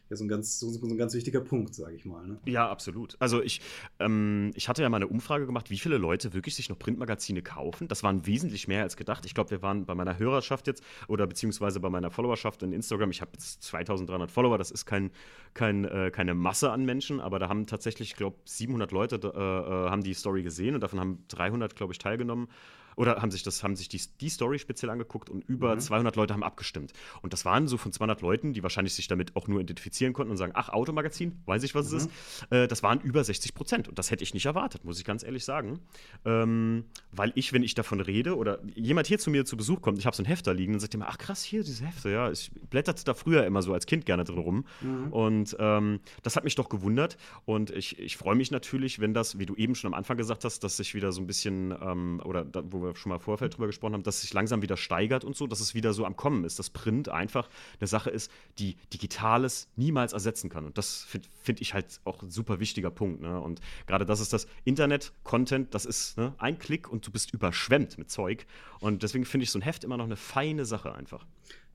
[0.09, 2.27] ja so ein ganz, so, ein ganz wichtiger Punkt, sage ich mal.
[2.27, 2.39] Ne?
[2.47, 3.17] Ja, absolut.
[3.19, 3.61] Also ich,
[3.99, 7.43] ähm, ich hatte ja mal eine Umfrage gemacht, wie viele Leute wirklich sich noch Printmagazine
[7.43, 7.89] kaufen.
[7.89, 9.27] Das waren wesentlich mehr als gedacht.
[9.27, 13.11] Ich glaube, wir waren bei meiner Hörerschaft jetzt oder beziehungsweise bei meiner Followerschaft in Instagram.
[13.11, 14.59] Ich habe jetzt 2300 Follower.
[14.59, 15.11] Das ist kein,
[15.55, 19.29] kein, äh, keine Masse an Menschen, aber da haben tatsächlich, ich glaube, 700 Leute äh,
[19.29, 22.49] äh, haben die Story gesehen und davon haben 300, glaube ich, teilgenommen
[22.97, 25.81] oder haben sich das, haben sich die, die Story speziell angeguckt und über mhm.
[25.81, 26.93] 200 Leute haben abgestimmt.
[27.23, 30.31] Und das waren so von 200 Leuten, die wahrscheinlich sich damit auch nur identifizieren konnten
[30.31, 31.97] und sagen, ach, Automagazin, weiß ich, was mhm.
[31.97, 32.11] es ist.
[32.51, 33.89] Äh, das waren über 60 Prozent.
[33.89, 35.81] Und das hätte ich nicht erwartet, muss ich ganz ehrlich sagen.
[36.25, 39.99] Ähm, weil ich, wenn ich davon rede oder jemand hier zu mir zu Besuch kommt,
[39.99, 42.11] ich habe so ein Hefter liegen, dann sagt er mir, ach krass, hier, diese Hefte,
[42.11, 44.65] ja, ich blätterte da früher immer so als Kind gerne drin rum.
[44.81, 45.13] Mhm.
[45.13, 47.19] Und ähm, das hat mich doch gewundert.
[47.45, 50.45] Und ich, ich freue mich natürlich, wenn das, wie du eben schon am Anfang gesagt
[50.45, 53.21] hast, dass sich wieder so ein bisschen, ähm, oder da, wo wir schon mal im
[53.21, 55.93] Vorfeld drüber gesprochen haben, dass es sich langsam wieder steigert und so, dass es wieder
[55.93, 57.49] so am Kommen ist, dass Print einfach
[57.81, 60.65] eine Sache ist, die Digitales niemals ersetzen kann.
[60.65, 63.21] Und das finde find ich halt auch ein super wichtiger Punkt.
[63.21, 63.41] Ne?
[63.41, 67.33] Und gerade das ist das Internet, Content, das ist ne, ein Klick und du bist
[67.33, 68.47] überschwemmt mit Zeug.
[68.81, 71.27] Und deswegen finde ich so ein Heft immer noch eine feine Sache einfach.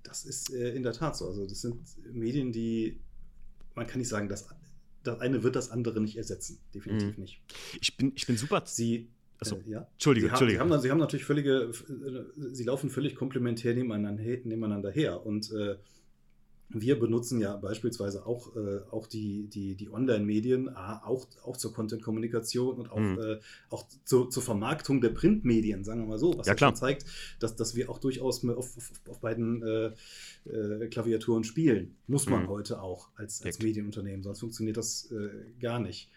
[0.04, 1.28] Das ist äh, in der Tat so.
[1.28, 1.82] Also das sind
[2.14, 3.00] Medien, die,
[3.76, 4.48] man kann nicht sagen, dass
[5.04, 6.60] das eine wird das andere nicht ersetzen.
[6.74, 7.24] Definitiv mhm.
[7.24, 7.42] nicht.
[7.80, 8.64] Ich bin, ich bin super.
[8.66, 9.10] Sie
[9.42, 9.88] Achso, äh, ja.
[9.94, 10.60] Entschuldige, sie Entschuldige.
[10.60, 15.26] Haben, sie, haben, natürlich völlige, äh, sie laufen völlig komplementär nebeneinander, nebeneinander her.
[15.26, 15.78] Und äh,
[16.70, 22.78] wir benutzen ja beispielsweise auch, äh, auch die, die, die Online-Medien, auch, auch zur Content-Kommunikation
[22.78, 23.20] und auch, mhm.
[23.20, 27.06] äh, auch zu, zur Vermarktung der Printmedien, sagen wir mal so, was ja, schon zeigt,
[27.40, 29.92] dass, dass wir auch durchaus auf, auf, auf beiden äh,
[30.50, 31.96] äh, Klaviaturen spielen.
[32.08, 32.50] Muss man mhm.
[32.50, 36.10] heute auch als, als Medienunternehmen, sonst funktioniert das äh, gar nicht.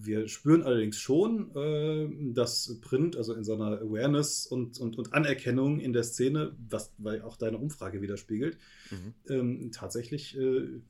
[0.00, 5.78] Wir spüren allerdings schon, äh, dass Print, also in seiner Awareness und, und, und Anerkennung
[5.78, 8.58] in der Szene, was weil auch deine Umfrage widerspiegelt,
[8.90, 9.14] mhm.
[9.28, 10.80] ähm, tatsächlich äh,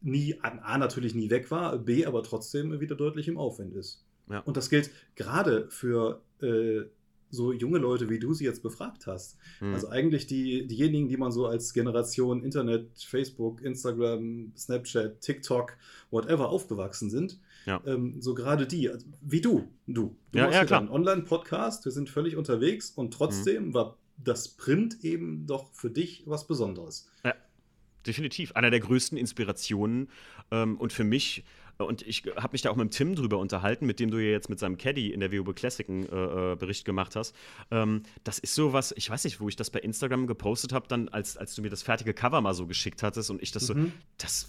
[0.00, 4.04] nie, A, natürlich nie weg war, B, aber trotzdem wieder deutlich im Aufwind ist.
[4.28, 4.40] Ja.
[4.40, 6.82] Und das gilt gerade für äh,
[7.30, 9.36] so junge Leute wie du sie jetzt befragt hast.
[9.60, 9.74] Mhm.
[9.74, 15.76] Also eigentlich die, diejenigen, die man so als Generation Internet, Facebook, Instagram, Snapchat, TikTok,
[16.10, 17.38] whatever aufgewachsen sind.
[17.66, 17.80] Ja.
[17.86, 20.16] Ähm, so gerade die, also wie du, du.
[20.32, 20.80] Du ja, ja, klar.
[20.80, 23.74] einen Online-Podcast, wir sind völlig unterwegs und trotzdem mhm.
[23.74, 27.10] war das Print eben doch für dich was Besonderes.
[27.24, 27.34] Ja,
[28.06, 28.52] definitiv.
[28.52, 30.08] Einer der größten Inspirationen
[30.50, 31.44] ähm, und für mich
[31.84, 34.48] und ich habe mich da auch mit Tim drüber unterhalten, mit dem du ja jetzt
[34.48, 37.34] mit seinem Caddy in der WoB Classic einen äh, äh, Bericht gemacht hast.
[37.70, 41.08] Ähm, das ist sowas, ich weiß nicht, wo ich das bei Instagram gepostet habe, dann
[41.08, 43.86] als, als du mir das fertige Cover mal so geschickt hattest und ich das mhm.
[43.86, 44.48] so, das,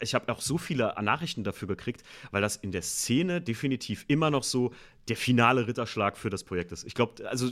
[0.00, 4.30] ich habe auch so viele Nachrichten dafür gekriegt, weil das in der Szene definitiv immer
[4.30, 4.72] noch so
[5.08, 6.84] der finale Ritterschlag für das Projekt ist.
[6.84, 7.50] Ich glaube, also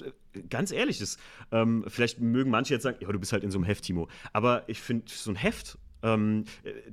[0.48, 1.18] ganz ehrlich ist,
[1.50, 4.08] ähm, vielleicht mögen manche jetzt sagen, ja, du bist halt in so einem Heft, Timo,
[4.32, 6.44] aber ich finde so ein Heft ähm,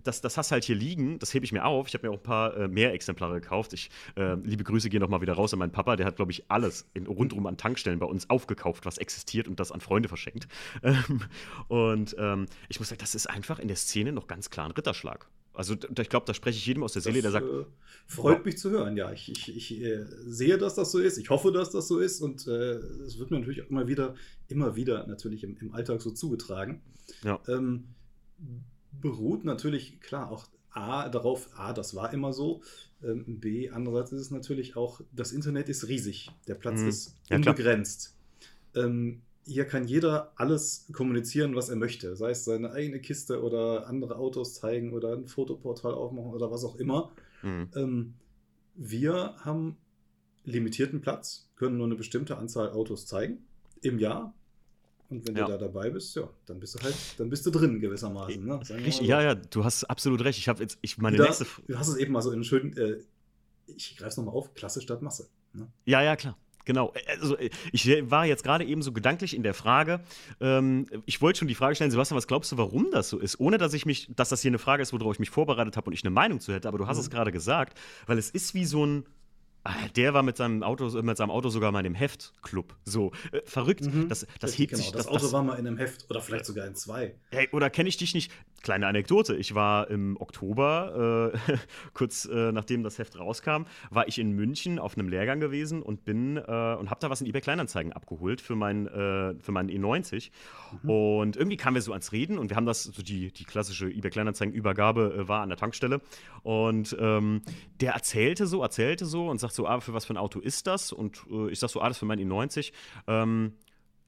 [0.03, 1.87] das, das hast halt hier liegen, das hebe ich mir auf.
[1.87, 3.73] Ich habe mir auch ein paar äh, mehr Exemplare gekauft.
[3.73, 6.49] Ich, äh, liebe Grüße gehen nochmal wieder raus an meinen Papa, der hat, glaube ich,
[6.49, 10.47] alles in, rundum an Tankstellen bei uns aufgekauft, was existiert und das an Freunde verschenkt.
[10.81, 11.21] Ähm,
[11.67, 14.71] und ähm, ich muss sagen, das ist einfach in der Szene noch ganz klar ein
[14.71, 15.27] Ritterschlag.
[15.59, 17.51] Also ich glaube, da spreche ich jedem aus der Seele, das, der sagt.
[17.51, 17.65] Äh,
[18.07, 19.11] freut mich zu hören, ja.
[19.11, 21.17] Ich, ich, ich äh, sehe, dass das so ist.
[21.17, 22.21] Ich hoffe, dass das so ist.
[22.21, 24.15] Und äh, es wird mir natürlich auch immer wieder,
[24.47, 26.81] immer wieder natürlich im, im Alltag so zugetragen.
[27.23, 27.41] Ja.
[27.49, 27.89] Ähm,
[28.91, 32.61] beruht natürlich, klar, auch A darauf, A, das war immer so.
[33.03, 36.31] Ähm, B, andererseits ist es natürlich auch, das Internet ist riesig.
[36.47, 36.87] Der Platz mhm.
[36.89, 38.15] ist unbegrenzt.
[38.75, 42.15] Ähm, hier kann jeder alles kommunizieren, was er möchte.
[42.15, 46.63] Sei es seine eigene Kiste oder andere Autos zeigen oder ein Fotoportal aufmachen oder was
[46.63, 47.11] auch immer.
[47.41, 47.69] Mhm.
[47.75, 48.13] Ähm,
[48.75, 49.77] wir haben
[50.43, 53.39] limitierten Platz, können nur eine bestimmte Anzahl Autos zeigen
[53.81, 54.33] im Jahr.
[55.09, 55.45] Und wenn ja.
[55.45, 58.45] du da dabei bist, ja, dann bist du halt, dann bist du drin gewissermaßen.
[58.45, 58.59] Ne?
[58.59, 59.03] Richtig, so.
[59.03, 60.37] ja, ja, du hast absolut recht.
[60.37, 61.45] Ich habe jetzt, ich meine da, nächste.
[61.67, 62.97] Du hast es eben mal so in schönen, äh,
[63.65, 65.27] ich greife es nochmal auf, Klasse statt Masse.
[65.53, 65.67] Ne?
[65.85, 66.37] Ja, ja, klar.
[66.65, 66.93] Genau.
[67.07, 67.35] Also
[67.71, 70.01] ich war jetzt gerade eben so gedanklich in der Frage.
[70.39, 73.39] Ähm, ich wollte schon die Frage stellen, Sebastian, was glaubst du, warum das so ist?
[73.39, 75.87] Ohne dass ich mich, dass das hier eine Frage ist, worauf ich mich vorbereitet habe
[75.87, 77.03] und ich eine Meinung zu hätte, aber du hast mhm.
[77.03, 79.05] es gerade gesagt, weil es ist wie so ein
[79.95, 82.75] der war mit seinem Auto, mit seinem Auto sogar mal in dem Heftclub.
[82.85, 83.85] So, äh, verrückt.
[83.85, 84.07] Mhm.
[84.07, 84.91] Das, das hebt genau, sich.
[84.91, 87.15] Das, das Auto das, war mal in einem Heft oder vielleicht sogar in zwei.
[87.31, 88.31] Hey, oder kenne ich dich nicht?
[88.61, 89.35] Kleine Anekdote.
[89.35, 91.57] Ich war im Oktober, äh,
[91.93, 96.05] kurz äh, nachdem das Heft rauskam, war ich in München auf einem Lehrgang gewesen und
[96.05, 99.69] bin äh, und habe da was in eBay Kleinanzeigen abgeholt für, mein, äh, für meinen
[99.69, 100.31] E90.
[100.83, 100.89] Mhm.
[100.89, 103.89] Und irgendwie kamen wir so ans Reden und wir haben das, so die, die klassische
[103.89, 106.01] eBay Kleinanzeigen-Übergabe äh, war an der Tankstelle.
[106.43, 107.41] Und ähm,
[107.79, 110.67] der erzählte so, erzählte so und sagt so, ah, für was für ein Auto ist
[110.67, 110.91] das?
[110.91, 112.71] Und äh, ich sag so, ah, das ist für mein i90.
[113.07, 113.53] Ähm,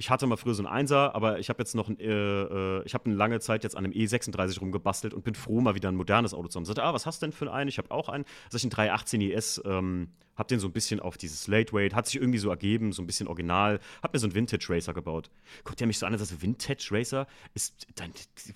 [0.02, 2.96] ich hatte mal früher so einen Einser, aber ich habe jetzt noch, äh, äh, ich
[2.96, 5.96] habe eine lange Zeit jetzt an einem E36 rumgebastelt und bin froh, mal wieder ein
[5.96, 6.66] modernes Auto zu haben.
[6.66, 7.68] Sagte, ah, was hast du denn für einen?
[7.68, 8.26] Ich habe auch einen.
[8.50, 11.94] Sag ich, einen 318 IS, ähm, hab den so ein bisschen auf dieses Late Weight,
[11.94, 13.80] hat sich irgendwie so ergeben, so ein bisschen original.
[14.02, 15.30] Hab mir so einen Vintage Racer gebaut.
[15.64, 18.12] Guckt der mich so an und sagt, Vintage Racer ist dein,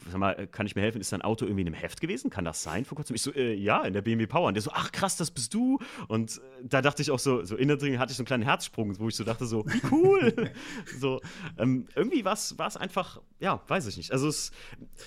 [0.10, 1.02] sag mal, kann ich mir helfen?
[1.02, 2.30] Ist dein Auto irgendwie in einem Heft gewesen?
[2.30, 2.86] Kann das sein?
[2.86, 4.48] Vor kurzem ich so, äh, ja, in der BMW Power.
[4.48, 5.80] Und der so, ach krass, das bist du.
[6.08, 8.44] Und äh, da dachte ich auch so, so innen drin hatte ich so einen kleinen
[8.44, 10.34] Herzsprung, wo ich so dachte so, wie cool.
[11.00, 11.22] so,
[11.58, 14.12] ähm, irgendwie war es einfach, ja, weiß ich nicht.
[14.12, 14.52] Also es,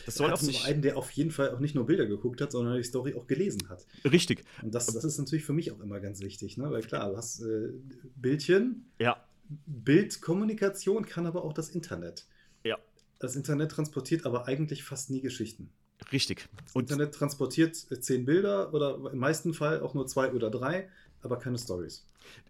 [0.07, 0.67] das soll auch nicht.
[0.67, 3.27] einen, der auf jeden Fall auch nicht nur Bilder geguckt hat, sondern die Story auch
[3.27, 3.87] gelesen hat.
[4.05, 4.45] Richtig.
[4.63, 6.71] Und das, das ist natürlich für mich auch immer ganz wichtig, ne?
[6.71, 7.73] Weil klar, du hast äh,
[8.17, 8.91] Bildchen.
[8.99, 9.25] Ja.
[9.67, 12.27] Bildkommunikation kann aber auch das Internet.
[12.65, 12.77] Ja.
[13.19, 15.71] Das Internet transportiert aber eigentlich fast nie Geschichten.
[16.13, 16.49] Richtig.
[16.65, 20.51] Das Und Internet transportiert äh, zehn Bilder oder im meisten Fall auch nur zwei oder
[20.51, 20.89] drei,
[21.23, 22.07] aber keine Stories.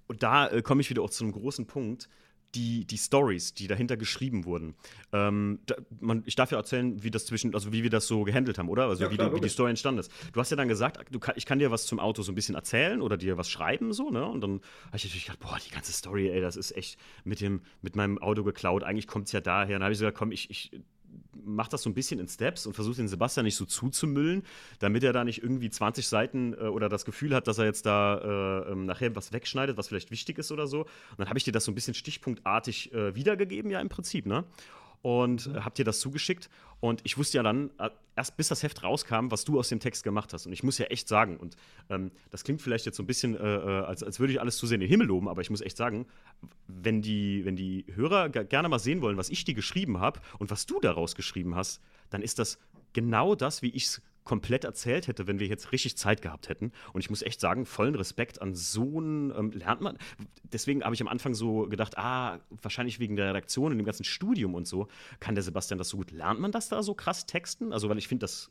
[0.07, 2.09] Und da äh, komme ich wieder auch zu einem großen Punkt
[2.55, 4.75] die, die Stories, die dahinter geschrieben wurden.
[5.13, 8.25] Ähm, da, man, ich darf ja erzählen, wie das zwischen, also wie wir das so
[8.25, 8.87] gehandelt haben, oder?
[8.87, 10.11] Also ja, wie, klar, die, wie, die, Story entstanden ist.
[10.33, 12.55] Du hast ja dann gesagt, du, ich kann dir was zum Auto so ein bisschen
[12.55, 14.25] erzählen oder dir was schreiben, so, ne?
[14.25, 17.41] Und dann habe ich natürlich gedacht, boah, die ganze Story, ey, das ist echt mit
[17.41, 18.83] dem, mit meinem Auto geklaut.
[18.83, 19.77] Eigentlich kommt es ja daher.
[19.77, 20.71] Und dann habe ich gesagt, komm, ich, ich
[21.45, 24.43] macht das so ein bisschen in Steps und versucht den Sebastian nicht so zuzumüllen,
[24.79, 27.87] damit er da nicht irgendwie 20 Seiten äh, oder das Gefühl hat, dass er jetzt
[27.87, 30.83] da äh, ähm, nachher was wegschneidet, was vielleicht wichtig ist oder so.
[30.83, 34.27] Und dann habe ich dir das so ein bisschen stichpunktartig äh, wiedergegeben, ja, im Prinzip,
[34.27, 34.45] ne?
[35.03, 35.65] Und mhm.
[35.65, 36.49] hab dir das zugeschickt.
[36.81, 39.81] Und ich wusste ja dann, äh, erst bis das Heft rauskam, was du aus dem
[39.81, 40.47] Text gemacht hast.
[40.47, 41.57] Und ich muss ja echt sagen, und
[41.89, 44.57] ähm, das klingt vielleicht jetzt so ein bisschen, äh, äh als, als würde ich alles
[44.57, 46.07] zu sehr in den Himmel loben, aber ich muss echt sagen,
[46.67, 50.51] wenn die, wenn die Hörer gerne mal sehen wollen, was ich dir geschrieben habe und
[50.51, 51.81] was du daraus geschrieben hast,
[52.11, 52.59] dann ist das
[52.93, 56.71] genau das, wie ich es komplett erzählt hätte, wenn wir jetzt richtig Zeit gehabt hätten.
[56.93, 59.97] Und ich muss echt sagen, vollen Respekt an so einen ähm, lernt man.
[60.53, 64.05] Deswegen habe ich am Anfang so gedacht, ah, wahrscheinlich wegen der Redaktion und dem ganzen
[64.05, 64.89] Studium und so,
[65.19, 66.11] kann der Sebastian das so gut.
[66.11, 67.73] Lernt man das da so krass texten?
[67.73, 68.51] Also, weil ich finde das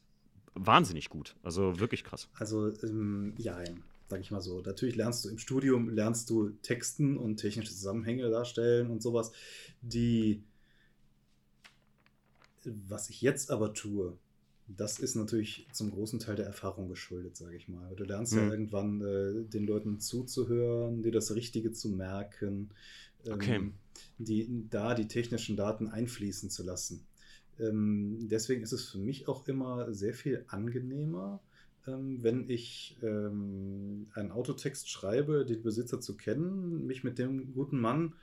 [0.55, 1.35] wahnsinnig gut.
[1.43, 2.27] Also wirklich krass.
[2.33, 3.59] Also, ähm, ja,
[4.07, 4.61] sag ich mal so.
[4.61, 9.31] Natürlich lernst du im Studium, lernst du Texten und technische Zusammenhänge darstellen und sowas,
[9.81, 10.41] die,
[12.65, 14.17] was ich jetzt aber tue,
[14.67, 17.95] das ist natürlich zum großen Teil der Erfahrung geschuldet, sage ich mal.
[17.95, 18.39] Du lernst mhm.
[18.39, 22.69] ja irgendwann äh, den Leuten zuzuhören, dir das Richtige zu merken,
[23.25, 23.71] ähm, okay.
[24.17, 27.05] die, da die technischen Daten einfließen zu lassen.
[27.59, 31.39] Ähm, deswegen ist es für mich auch immer sehr viel angenehmer,
[31.87, 38.13] wenn ich ähm, einen Autotext schreibe, den Besitzer zu kennen, mich mit dem guten Mann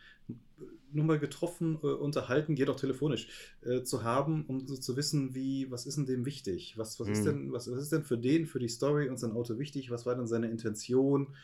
[0.93, 3.29] nur mal getroffen, äh, unterhalten, geht auch telefonisch,
[3.63, 6.79] äh, zu haben, um so zu wissen, wie, was ist denn dem wichtig?
[6.79, 7.15] Was, was, mhm.
[7.15, 9.91] ist denn, was, was ist denn für den, für die Story und sein Auto wichtig?
[9.91, 11.35] Was war denn seine Intention?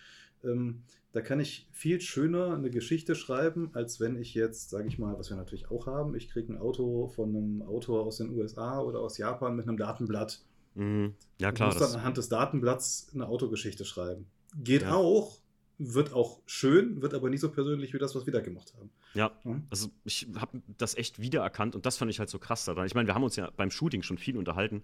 [0.45, 4.99] Ähm, da kann ich viel schöner eine Geschichte schreiben, als wenn ich jetzt, sage ich
[4.99, 8.31] mal, was wir natürlich auch haben, ich kriege ein Auto von einem Autor aus den
[8.31, 10.45] USA oder aus Japan mit einem Datenblatt.
[10.75, 11.15] Mhm.
[11.39, 11.71] Ja, klar.
[11.71, 14.27] Du musst dann anhand des Datenblatts eine Autogeschichte schreiben.
[14.57, 14.95] Geht ja.
[14.95, 15.39] auch,
[15.79, 18.91] wird auch schön, wird aber nicht so persönlich wie das, was wir da gemacht haben.
[19.15, 19.67] Ja, mhm.
[19.71, 22.87] also ich habe das echt wiedererkannt und das fand ich halt so krass daran.
[22.87, 24.83] Ich meine, wir haben uns ja beim Shooting schon viel unterhalten.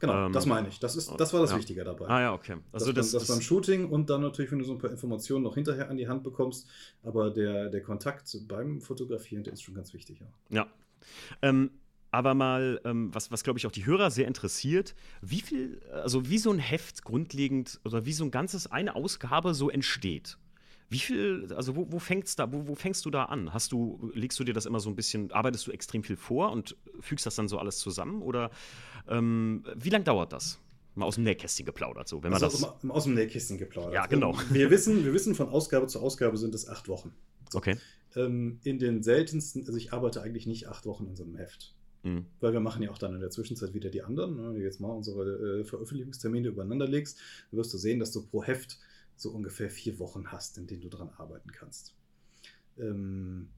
[0.00, 0.80] Genau, ähm, das meine ich.
[0.80, 1.58] Das, ist, das war das ja.
[1.58, 2.08] Wichtige dabei.
[2.08, 2.56] Ah ja, okay.
[2.72, 5.44] Also das, das, das, beim Shooting und dann natürlich, wenn du so ein paar Informationen
[5.44, 6.66] noch hinterher an die Hand bekommst,
[7.02, 10.20] aber der, der Kontakt beim Fotografieren, der ist schon ganz wichtig.
[10.20, 10.26] Ja.
[10.48, 10.66] ja.
[11.42, 11.70] Ähm,
[12.10, 16.28] aber mal, ähm, was, was glaube ich auch die Hörer sehr interessiert, wie viel, also
[16.28, 20.38] wie so ein Heft grundlegend oder wie so ein ganzes, eine Ausgabe so entsteht.
[20.90, 23.52] Wie viel, also wo, wo fängt's da, wo, wo fängst du da an?
[23.52, 26.50] Hast du, legst du dir das immer so ein bisschen, arbeitest du extrem viel vor
[26.50, 28.22] und fügst das dann so alles zusammen?
[28.22, 28.50] Oder
[29.06, 30.58] ähm, wie lange dauert das?
[30.94, 32.90] Mal aus dem Nähkästchen geplaudert, so, wenn man also das.
[32.90, 33.94] Aus dem Nähkästchen geplaudert.
[33.94, 34.36] Ja, genau.
[34.50, 37.14] Wir wissen, wir wissen, von Ausgabe zu Ausgabe sind es acht Wochen.
[37.50, 37.58] So.
[37.58, 37.76] Okay.
[38.16, 41.74] Ähm, in den seltensten, also ich arbeite eigentlich nicht acht Wochen in so einem Heft.
[42.02, 42.26] Mhm.
[42.40, 44.36] Weil wir machen ja auch dann in der Zwischenzeit wieder die anderen.
[44.36, 44.48] Ne?
[44.48, 47.18] Wenn du jetzt mal unsere äh, Veröffentlichungstermine übereinander legst,
[47.50, 48.78] dann wirst du sehen, dass du pro Heft
[49.16, 51.94] so ungefähr vier Wochen hast, in denen du dran arbeiten kannst.
[52.78, 53.48] Ähm,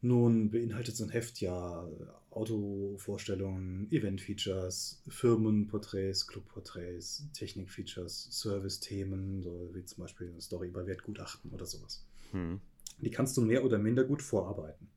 [0.00, 1.86] nun beinhaltet so ein Heft ja
[2.30, 11.66] Autovorstellungen, Event-Features, Firmenporträts, Clubporträts, Technik-Features, Service-Themen, so wie zum Beispiel eine Story über Wertgutachten oder
[11.66, 12.06] sowas.
[12.30, 12.60] Hm.
[13.00, 14.88] Die kannst du mehr oder minder gut vorarbeiten.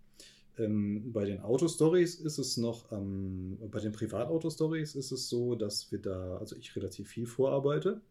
[0.58, 5.92] Ähm, bei den Autostories ist es noch, ähm, bei den Privatautostories ist es so, dass
[5.92, 8.02] wir da, also ich relativ viel vorarbeite.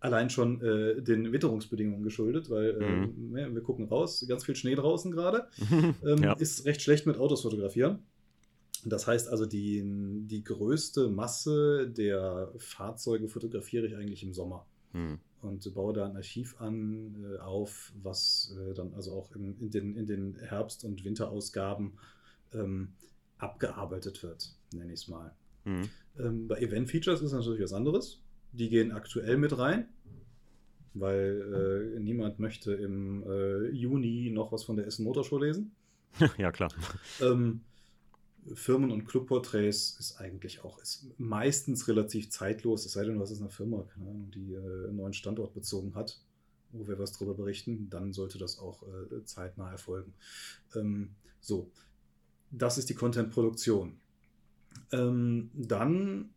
[0.00, 3.54] Allein schon äh, den Witterungsbedingungen geschuldet, weil äh, mhm.
[3.54, 5.48] wir gucken raus, ganz viel Schnee draußen gerade.
[6.04, 6.34] ähm, ja.
[6.34, 8.00] Ist recht schlecht mit Autos fotografieren.
[8.84, 9.82] Das heißt also, die,
[10.28, 14.66] die größte Masse der Fahrzeuge fotografiere ich eigentlich im Sommer.
[14.92, 19.58] Mhm und baue da ein Archiv an, äh, auf, was äh, dann also auch in,
[19.58, 21.98] in, den, in den Herbst- und Winterausgaben
[22.52, 22.94] ähm,
[23.38, 25.32] abgearbeitet wird, nenne ich es mal.
[25.64, 25.88] Mhm.
[26.18, 28.22] Ähm, bei Event-Features ist natürlich was anderes.
[28.52, 29.88] Die gehen aktuell mit rein,
[30.94, 35.72] weil äh, niemand möchte im äh, Juni noch was von der Essen Motorshow lesen.
[36.38, 36.72] ja, klar.
[37.20, 37.60] Ähm,
[38.54, 43.38] Firmen- und Clubporträts ist eigentlich auch ist meistens relativ zeitlos, es sei denn, du hast
[43.38, 46.20] eine Firma, Ahnung, die äh, einen neuen Standort bezogen hat,
[46.72, 50.14] wo wir was darüber berichten, dann sollte das auch äh, zeitnah erfolgen.
[50.74, 51.70] Ähm, so,
[52.50, 53.98] das ist die Content-Produktion.
[54.92, 56.30] Ähm, dann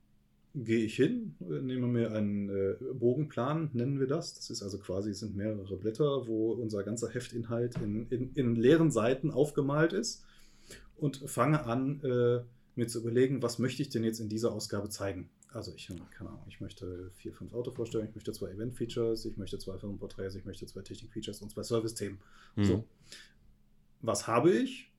[0.53, 4.33] gehe ich hin, nehme mir einen äh, Bogenplan, nennen wir das.
[4.33, 8.55] Das ist also quasi, es sind mehrere Blätter, wo unser ganzer Heftinhalt in, in, in
[8.55, 10.25] leeren Seiten aufgemalt ist
[11.01, 12.43] und fange an, äh,
[12.75, 15.29] mir zu überlegen, was möchte ich denn jetzt in dieser Ausgabe zeigen.
[15.51, 19.57] Also ich, keine Ahnung, ich möchte vier, fünf Autovorstellungen, ich möchte zwei Event-Features, ich möchte
[19.57, 22.19] zwei Firmenporträts, ich möchte zwei Technik-Features und zwei Service-Themen.
[22.55, 22.63] Mhm.
[22.63, 22.87] So.
[24.01, 24.91] Was habe ich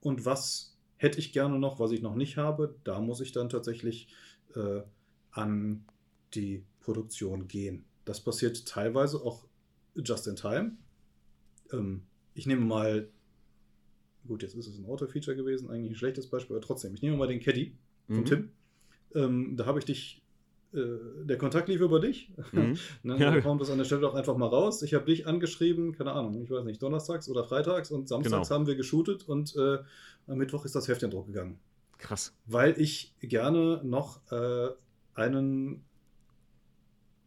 [0.00, 2.74] und was hätte ich gerne noch, was ich noch nicht habe?
[2.84, 4.08] Da muss ich dann tatsächlich
[4.54, 4.82] äh,
[5.30, 5.86] an
[6.34, 7.84] die Produktion gehen.
[8.04, 9.46] Das passiert teilweise auch
[9.94, 10.76] just in time.
[11.72, 12.02] Ähm,
[12.34, 13.08] ich nehme mal
[14.26, 16.94] gut, jetzt ist es ein Auto-Feature gewesen, eigentlich ein schlechtes Beispiel, aber trotzdem.
[16.94, 18.24] Ich nehme mal den Caddy von mhm.
[18.24, 18.50] Tim.
[19.14, 20.22] Ähm, da habe ich dich,
[20.72, 20.78] äh,
[21.24, 22.32] der Kontakt lief über dich.
[22.52, 22.78] Mhm.
[23.02, 23.30] ne, ja.
[23.30, 24.82] Dann kommt das an der Stelle auch einfach mal raus.
[24.82, 28.58] Ich habe dich angeschrieben, keine Ahnung, ich weiß nicht, donnerstags oder freitags und samstags genau.
[28.58, 29.78] haben wir geshootet und äh,
[30.26, 31.58] am Mittwoch ist das Heft in Druck gegangen.
[31.98, 32.34] Krass.
[32.46, 34.68] Weil ich gerne noch äh,
[35.14, 35.84] einen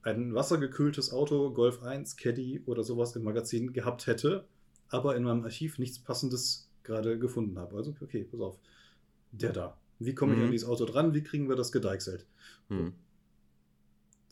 [0.04, 4.46] ein wassergekühltes Auto, Golf 1, Caddy oder sowas im Magazin gehabt hätte,
[4.90, 7.76] aber in meinem Archiv nichts passendes gerade gefunden habe.
[7.76, 8.60] Also, okay, pass auf.
[9.32, 9.78] Der da.
[10.00, 10.46] Wie komme ich mhm.
[10.46, 11.14] an dieses Auto dran?
[11.14, 12.26] Wie kriegen wir das gedeichselt?
[12.70, 12.94] Mhm.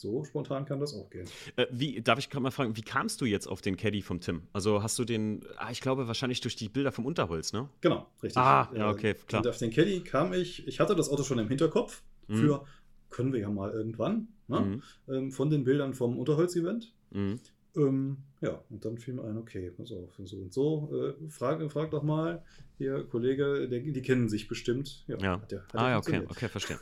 [0.01, 1.27] So spontan kann das auch gehen.
[1.57, 4.19] Äh, wie, darf ich gerade mal fragen, wie kamst du jetzt auf den Caddy vom
[4.19, 4.41] Tim?
[4.51, 7.69] Also hast du den, ah, ich glaube wahrscheinlich durch die Bilder vom Unterholz, ne?
[7.81, 8.41] Genau, richtig.
[8.41, 9.43] Ah, ja, okay, klar.
[9.43, 12.35] Und auf den Caddy kam ich, ich hatte das Auto schon im Hinterkopf mhm.
[12.35, 12.65] für,
[13.11, 14.27] können wir ja mal irgendwann.
[14.47, 14.59] ne?
[14.59, 14.81] mhm.
[15.07, 16.95] ähm, von den Bildern vom Unterholz-Event.
[17.11, 17.39] Mhm.
[17.75, 20.89] Ähm, ja, und dann fiel mir ein, okay, pass auf, so und so.
[20.93, 22.43] Äh, frag, frag doch mal,
[22.77, 25.05] hier, Kollege, der, die kennen sich bestimmt.
[25.07, 25.17] Ja.
[25.19, 25.41] ja.
[25.41, 26.79] Hat der, hat ah, ja, okay, okay, verstehe.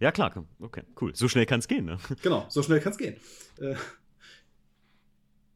[0.00, 1.14] Ja, klar, okay, cool.
[1.14, 1.98] So schnell kann es gehen, ne?
[2.22, 3.16] Genau, so schnell kann es gehen.
[3.60, 3.74] Äh,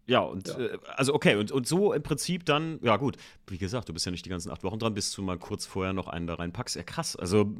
[0.07, 0.59] ja, und ja.
[0.59, 4.07] Äh, also okay, und, und so im Prinzip dann, ja gut, wie gesagt, du bist
[4.07, 6.35] ja nicht die ganzen acht Wochen dran, bis du mal kurz vorher noch einen da
[6.35, 6.77] reinpackst.
[6.77, 7.15] Ja, krass.
[7.15, 7.55] Also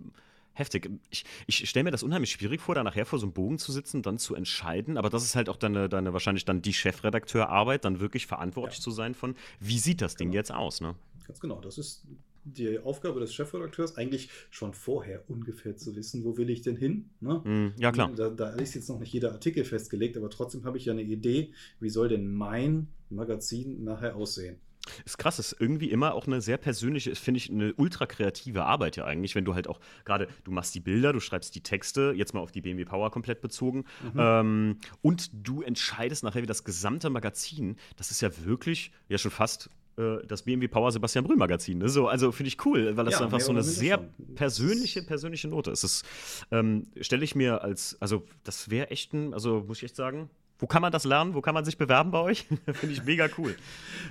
[0.59, 0.91] heftig.
[1.11, 3.73] Ich, ich stelle mir das unheimlich schwierig vor, da nachher vor so einem Bogen zu
[3.73, 4.97] sitzen, dann zu entscheiden.
[4.97, 8.85] Aber das ist halt auch deine, deine wahrscheinlich dann die Chefredakteurarbeit, dann wirklich verantwortlich ja.
[8.85, 10.39] zu sein von, wie sieht das Ding genau.
[10.39, 10.95] jetzt aus, ne?
[11.27, 11.61] Ganz genau.
[11.61, 12.07] Das ist
[12.45, 17.11] die Aufgabe des Chefredakteurs, eigentlich schon vorher ungefähr zu wissen, wo will ich denn hin.
[17.21, 17.41] Ne?
[17.45, 18.13] Mm, ja, klar.
[18.15, 21.03] Da, da, ist jetzt noch nicht jeder Artikel festgelegt, aber trotzdem habe ich ja eine
[21.03, 24.57] Idee, wie soll denn mein Magazin nachher aussehen.
[25.05, 28.97] Ist krass, ist irgendwie immer auch eine sehr persönliche, finde ich, eine ultra kreative Arbeit
[28.97, 32.13] ja eigentlich, wenn du halt auch gerade, du machst die Bilder, du schreibst die Texte,
[32.17, 34.19] jetzt mal auf die BMW Power komplett bezogen, mhm.
[34.19, 39.31] ähm, und du entscheidest nachher wie das gesamte Magazin, das ist ja wirklich, ja schon
[39.31, 41.79] fast äh, das BMW Power Sebastian Brühl Magazin.
[41.79, 41.89] Ne?
[41.89, 43.99] So, also finde ich cool, weil das ja, einfach so eine sehr
[44.35, 45.85] persönliche, persönliche Note ist.
[45.85, 46.03] Das
[46.51, 50.31] ähm, stelle ich mir als, also das wäre echt ein, also muss ich echt sagen,
[50.59, 51.35] wo kann man das lernen?
[51.35, 52.47] Wo kann man sich bewerben bei euch?
[52.73, 53.55] Finde ich mega cool.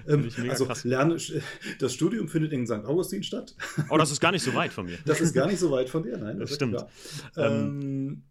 [0.07, 0.83] Ähm, ich mega also krass.
[0.83, 1.17] Lerne,
[1.79, 2.85] das Studium findet in St.
[2.85, 3.55] Augustin statt.
[3.89, 4.97] Oh, das ist gar nicht so weit von mir.
[5.05, 6.39] Das ist gar nicht so weit von dir, nein.
[6.39, 6.85] Das, das stimmt.
[7.37, 8.23] Ähm,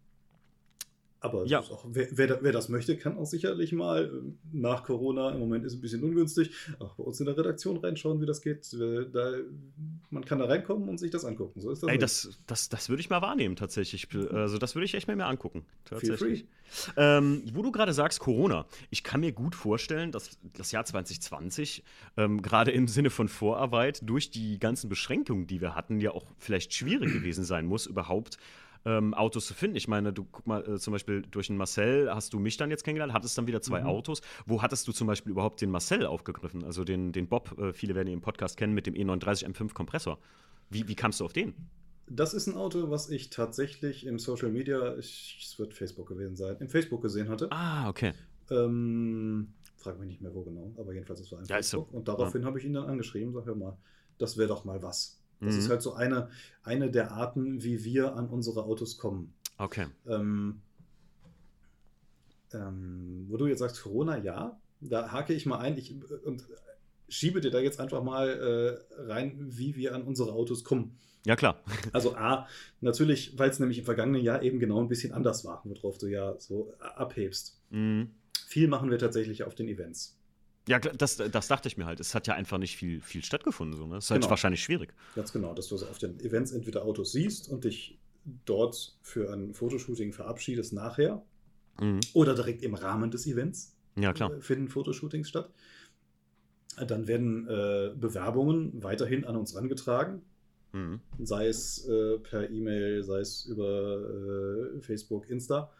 [1.19, 1.59] aber ja.
[1.59, 5.65] auch, wer, wer, wer, das möchte, kann auch sicherlich mal äh, nach Corona, im Moment
[5.65, 8.71] ist es ein bisschen ungünstig, auch bei uns in der Redaktion reinschauen, wie das geht.
[8.73, 9.33] Da,
[10.09, 11.59] man kann da reinkommen und sich das angucken.
[11.59, 11.89] So ist das.
[11.89, 14.07] Ey, das, das, das würde ich mal wahrnehmen, tatsächlich.
[14.31, 15.65] Also, das würde ich echt mal mehr angucken.
[15.85, 16.45] Tatsächlich.
[16.95, 18.65] Ähm, wo du gerade sagst, Corona.
[18.89, 21.83] Ich kann mir gut vorstellen, dass das Jahr 2020,
[22.17, 26.25] ähm, gerade im Sinne von Vorarbeit, durch die ganzen Beschränkungen, die wir hatten, ja auch
[26.37, 28.37] vielleicht schwierig gewesen sein muss, überhaupt
[28.87, 29.75] ähm, Autos zu finden.
[29.75, 32.71] Ich meine, du guck mal, äh, zum Beispiel durch den Marcel hast du mich dann
[32.71, 33.87] jetzt kennengelernt, hattest dann wieder zwei mhm.
[33.87, 34.21] Autos.
[34.45, 36.63] Wo hattest du zum Beispiel überhaupt den Marcel aufgegriffen?
[36.63, 39.73] Also den, den Bob, äh, viele werden ihn im Podcast kennen, mit dem E39 M5
[39.73, 40.19] Kompressor.
[40.69, 41.53] Wie, wie kamst du auf den?
[42.09, 46.55] Das ist ein Auto, was ich tatsächlich im Social Media, es wird Facebook gewesen sein,
[46.61, 47.51] im Facebook gesehen hatte.
[47.51, 48.13] Ah, okay.
[48.49, 51.89] Ähm, frag mich nicht mehr wo genau, aber jedenfalls es war ein ja, Facebook.
[51.91, 51.97] So.
[51.97, 52.47] Und daraufhin ja.
[52.47, 53.77] habe ich ihn dann angeschrieben, sag hör mal,
[54.17, 55.21] das wäre doch mal was.
[55.39, 55.59] Das mhm.
[55.59, 56.29] ist halt so eine,
[56.63, 59.33] eine der Arten, wie wir an unsere Autos kommen.
[59.57, 59.87] Okay.
[60.07, 60.61] Ähm,
[62.53, 66.47] ähm, wo du jetzt sagst, Corona, ja, da hake ich mal ein ich, und
[67.09, 70.97] schiebe dir da jetzt einfach mal äh, rein, wie wir an unsere Autos kommen.
[71.25, 71.61] Ja, klar.
[71.91, 72.47] Also A,
[72.79, 76.07] natürlich, weil es nämlich im vergangenen Jahr eben genau ein bisschen anders war, worauf du
[76.07, 77.59] ja so abhebst.
[77.69, 78.11] Mhm.
[78.47, 80.16] Viel machen wir tatsächlich auf den Events.
[80.67, 81.99] Ja, das, das dachte ich mir halt.
[81.99, 83.77] Es hat ja einfach nicht viel, viel stattgefunden.
[83.77, 83.95] So, ne?
[83.95, 84.31] Das ist halt genau.
[84.31, 84.93] wahrscheinlich schwierig.
[85.15, 87.97] Ganz genau, dass du auf den Events entweder Autos siehst und dich
[88.45, 91.23] dort für ein Fotoshooting verabschiedest nachher
[91.79, 92.01] mhm.
[92.13, 93.75] oder direkt im Rahmen des Events.
[93.95, 94.33] Ja, klar.
[94.33, 95.49] Äh, finden Fotoshootings statt.
[96.85, 100.21] Dann werden äh, Bewerbungen weiterhin an uns rangetragen.
[100.73, 100.99] Mhm.
[101.23, 105.71] Sei es äh, per E-Mail, sei es über äh, Facebook, Insta.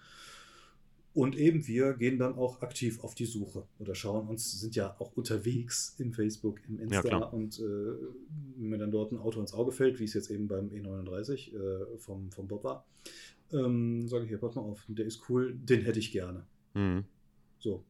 [1.18, 4.96] Und eben wir gehen dann auch aktiv auf die Suche oder schauen uns, sind ja
[5.00, 9.40] auch unterwegs im Facebook, im Insta ja, und äh, wenn mir dann dort ein Auto
[9.40, 12.86] ins Auge fällt, wie es jetzt eben beim E39 äh, vom, vom Bob war,
[13.52, 16.46] ähm, sage ich hier, pass mal auf, der ist cool, den hätte ich gerne.
[16.76, 17.06] Mhm.
[17.58, 17.84] So.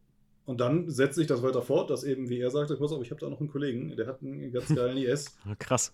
[0.46, 3.12] Und dann setzt sich das weiter fort, dass eben, wie er sagte, pass auf, ich
[3.12, 5.38] habe da noch einen Kollegen, der hat einen ganz geilen IS.
[5.60, 5.92] Krass.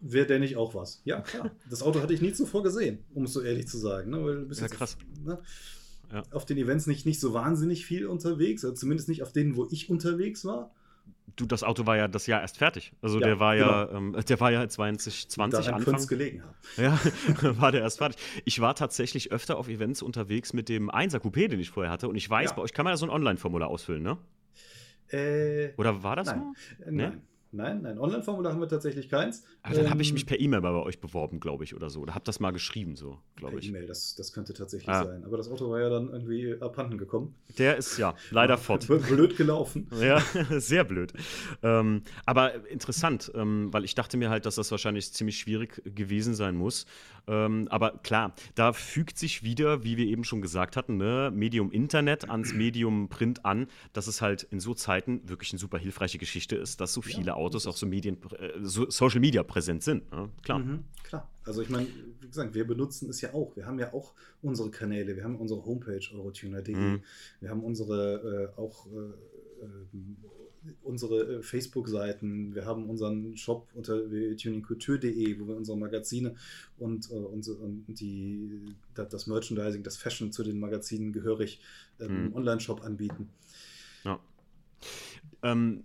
[0.00, 1.00] Wäre der nicht auch was?
[1.06, 1.50] Ja, klar.
[1.70, 4.10] Das Auto hatte ich nie zuvor gesehen, um es so ehrlich zu sagen.
[4.10, 4.22] Ne?
[4.22, 4.98] Weil ja, krass.
[5.24, 5.38] Ne?
[6.12, 6.22] Ja.
[6.32, 9.66] auf den Events nicht, nicht so wahnsinnig viel unterwegs, also zumindest nicht auf denen, wo
[9.70, 10.70] ich unterwegs war.
[11.34, 12.92] Du, das Auto war ja das Jahr erst fertig.
[13.02, 13.98] Also ja, der war ja, genau.
[13.98, 16.06] ähm, der war ja 2020 Daran Anfang.
[16.06, 16.54] gelegen haben.
[16.76, 16.98] Ja,
[17.60, 18.16] war der erst fertig.
[18.44, 22.08] Ich war tatsächlich öfter auf Events unterwegs mit dem 1er Coupé, den ich vorher hatte.
[22.08, 22.56] Und ich weiß, ja.
[22.56, 24.18] bei euch kann man ja so ein Online-Formular ausfüllen, ne?
[25.08, 26.54] Äh, Oder war das nein.
[26.78, 26.84] so?
[26.90, 26.94] Nein.
[26.94, 27.20] Nee?
[27.56, 29.44] Nein, ein Online-Formular haben wir tatsächlich keins.
[29.62, 32.00] Aber dann ähm, habe ich mich per E-Mail bei euch beworben, glaube ich, oder so.
[32.00, 33.68] Oder habe das mal geschrieben, so, glaube ich.
[33.68, 35.04] E-Mail, das, das könnte tatsächlich ah.
[35.04, 35.24] sein.
[35.24, 37.34] Aber das Auto war ja dann irgendwie abhanden gekommen.
[37.58, 38.86] Der ist ja leider fort.
[38.86, 39.88] blöd gelaufen.
[40.00, 41.14] ja, sehr blöd.
[41.62, 46.34] Ähm, aber interessant, ähm, weil ich dachte mir halt, dass das wahrscheinlich ziemlich schwierig gewesen
[46.34, 46.86] sein muss.
[47.28, 51.72] Ähm, aber klar, da fügt sich wieder, wie wir eben schon gesagt hatten, ne, Medium
[51.72, 56.18] Internet ans Medium Print an, dass es halt in so Zeiten wirklich eine super hilfreiche
[56.18, 59.82] Geschichte ist, dass so viele ja, Autos auch so Medien, äh, so Social Media präsent
[59.82, 60.10] sind.
[60.12, 60.28] Ne?
[60.42, 60.58] Klar.
[60.58, 61.30] Mhm, klar.
[61.44, 61.86] Also ich meine,
[62.20, 63.56] wie gesagt, wir benutzen es ja auch.
[63.56, 67.02] Wir haben ja auch unsere Kanäle, wir haben unsere Homepage eurotuner.de, mhm.
[67.40, 69.66] wir haben unsere äh, auch äh,
[70.82, 73.98] unsere äh, Facebook-Seiten, wir haben unseren Shop unter
[74.36, 76.34] tuningkultur.de, wo wir unsere Magazine
[76.78, 81.60] und, äh, unsere, und die, das Merchandising, das Fashion zu den Magazinen gehörig
[82.00, 82.34] ähm, mhm.
[82.34, 83.28] Online-Shop anbieten.
[84.04, 84.20] Ja.
[85.46, 85.82] Ähm,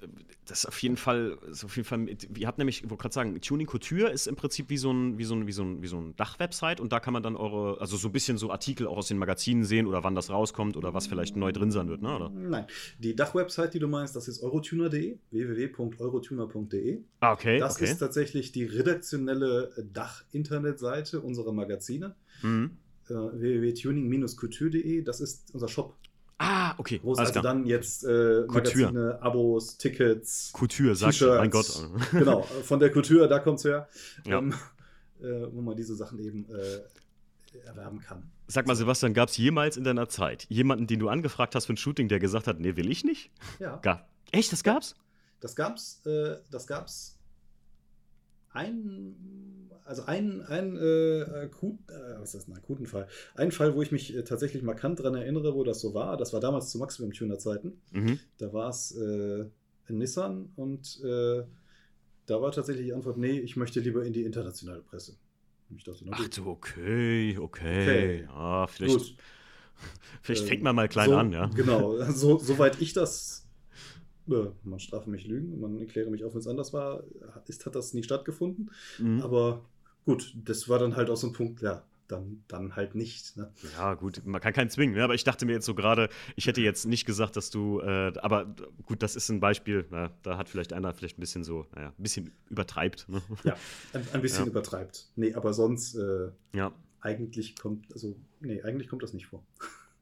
[0.47, 3.13] das ist auf jeden Fall, ist auf jeden Fall, ihr habt nämlich, ich wollte gerade
[3.13, 5.81] sagen, Tuning Couture ist im Prinzip wie so ein, wie so ein, wie so ein,
[5.81, 8.51] wie so ein Dachwebsite und da kann man dann eure, also so ein bisschen so
[8.51, 11.71] Artikel auch aus den Magazinen sehen oder wann das rauskommt oder was vielleicht neu drin
[11.71, 12.15] sein wird, ne?
[12.15, 12.29] Oder?
[12.29, 12.65] Nein,
[12.99, 17.01] die Dachwebsite, die du meinst, das ist eurotuner.de, www.eurotuner.de.
[17.19, 17.59] Ah, okay.
[17.59, 17.85] Das okay.
[17.85, 22.15] ist tatsächlich die redaktionelle Dach-Internetseite unserer Magazine.
[22.41, 22.71] Mhm.
[23.09, 25.95] Äh, www.tuning-couture.de, das ist unser Shop.
[26.41, 26.97] Ah, okay.
[26.97, 27.43] Groß, also klar.
[27.43, 30.51] dann jetzt äh, Magazine, Abos, Tickets.
[30.53, 31.87] Couture, sagst du, mein Gott.
[32.11, 33.87] genau, von der Couture, da kommt es her.
[34.25, 34.39] Ja.
[34.39, 34.53] Ähm,
[35.21, 38.31] äh, wo man diese Sachen eben äh, erwerben kann.
[38.47, 41.73] Sag mal, Sebastian, gab es jemals in deiner Zeit jemanden, den du angefragt hast für
[41.73, 43.29] ein Shooting, der gesagt hat, nee, will ich nicht?
[43.59, 43.77] Ja.
[43.77, 44.09] Gar.
[44.31, 44.95] Echt, das gab's?
[45.41, 47.19] Das gab's, äh, das gab's
[48.53, 49.15] ein
[49.91, 53.07] also ein, ein äh, akut, äh, was ist ein akuten Fall?
[53.35, 56.31] Ein Fall, wo ich mich äh, tatsächlich markant daran erinnere, wo das so war, das
[56.31, 57.73] war damals zu Maximum Tuner Zeiten.
[57.91, 58.19] Mhm.
[58.37, 59.45] Da war es äh,
[59.87, 61.43] in Nissan und äh,
[62.25, 65.17] da war tatsächlich die Antwort, nee, ich möchte lieber in die internationale Presse.
[65.75, 67.39] Ich dachte, Ach du, okay, okay.
[67.39, 68.23] okay.
[68.23, 69.15] Ja, vielleicht, Gut.
[70.21, 71.47] vielleicht fängt man mal klein so, an, ja.
[71.47, 73.40] Genau, so, soweit ich das
[74.25, 77.03] man strafe mich Lügen, man erkläre mich auf, wenn es anders war,
[77.47, 78.71] ist, hat das nie stattgefunden.
[78.99, 79.21] Mhm.
[79.21, 79.65] Aber
[80.05, 83.37] gut, das war dann halt auch so ein Punkt, ja, dann, dann halt nicht.
[83.37, 83.51] Ne?
[83.77, 85.03] Ja, gut, man kann keinen zwingen, ne?
[85.03, 88.13] aber ich dachte mir jetzt so gerade, ich hätte jetzt nicht gesagt, dass du, äh,
[88.17, 88.53] aber
[88.85, 91.89] gut, das ist ein Beispiel, na, da hat vielleicht einer vielleicht ein bisschen so, naja,
[91.97, 93.07] ein bisschen übertreibt.
[93.09, 93.21] Ne?
[93.43, 93.55] Ja,
[93.93, 94.51] ein, ein bisschen ja.
[94.51, 95.09] übertreibt.
[95.15, 96.73] Nee, aber sonst, äh, ja.
[96.99, 99.43] eigentlich kommt, also, nee, eigentlich kommt das nicht vor.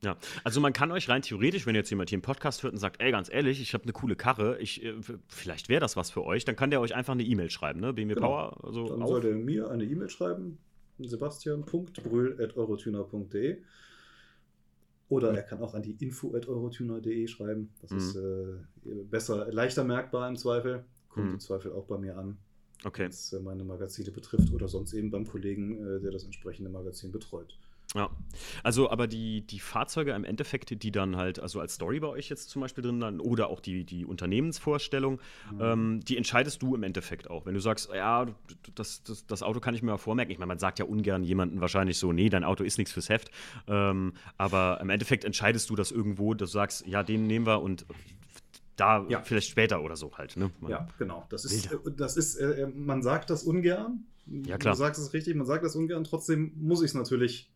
[0.04, 2.80] Ja, also man kann euch rein theoretisch, wenn jetzt jemand hier einen Podcast hört und
[2.80, 4.93] sagt, ey, ganz ehrlich, ich habe eine coole Karre, ich, äh,
[5.28, 7.91] vielleicht wäre das was für euch, dann kann der euch einfach eine E-Mail schreiben, ne?
[7.93, 8.28] BMW genau.
[8.28, 8.64] Power.
[8.64, 9.10] Also dann auf.
[9.10, 10.58] soll der mir eine E-Mail schreiben,
[11.00, 13.58] sebastian.brüll.eurotuner.de
[15.10, 17.74] oder er kann auch an die info.eurotuner.de schreiben.
[17.82, 17.97] Das mhm.
[17.97, 18.54] ist äh,
[19.10, 20.86] besser, leichter merkbar im Zweifel.
[21.10, 21.34] Kommt mhm.
[21.34, 22.38] im Zweifel auch bei mir an.
[22.86, 23.08] Okay.
[23.08, 27.12] Was äh, meine Magazine betrifft oder sonst eben beim Kollegen, äh, der das entsprechende Magazin
[27.12, 27.58] betreut.
[27.96, 28.12] Ja,
[28.62, 32.30] also aber die, die Fahrzeuge im Endeffekt, die dann halt, also als Story bei euch
[32.30, 35.20] jetzt zum Beispiel drin dann, oder auch die, die Unternehmensvorstellung,
[35.52, 35.60] mhm.
[35.60, 37.48] ähm, die entscheidest du im Endeffekt auch.
[37.48, 38.28] Wenn du sagst, ja,
[38.76, 40.32] das, das, das Auto kann ich mir mal vormerken.
[40.32, 43.10] Ich meine, man sagt ja ungern jemandem wahrscheinlich so, nee, dein Auto ist nichts fürs
[43.10, 43.32] Heft.
[43.68, 47.60] Ähm, aber im Endeffekt entscheidest du das irgendwo, dass du sagst, ja, den nehmen wir
[47.60, 47.88] und
[48.76, 49.24] da ja.
[49.24, 50.38] vielleicht später oder so halt.
[50.38, 50.52] Ne?
[50.68, 51.26] ja, genau.
[51.30, 54.06] Das ist, äh, das ist äh, man sagt das ungern.
[54.28, 54.76] Ja, klar.
[54.76, 56.04] Du sagst es richtig, man sagt das ungern.
[56.04, 57.50] Trotzdem muss ich es natürlich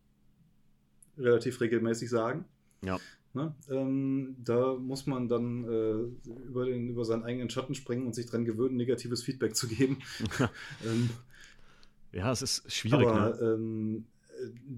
[1.18, 2.46] relativ regelmäßig sagen.
[2.84, 3.00] Ja.
[3.34, 3.56] Ne?
[3.70, 8.28] Ähm, da muss man dann äh, über, den, über seinen eigenen Schatten springen und sich
[8.28, 10.00] daran gewöhnen, negatives Feedback zu geben.
[10.86, 11.10] ähm,
[12.12, 13.08] ja, es ist schwierig.
[13.08, 13.40] Aber ne?
[13.42, 14.06] ähm,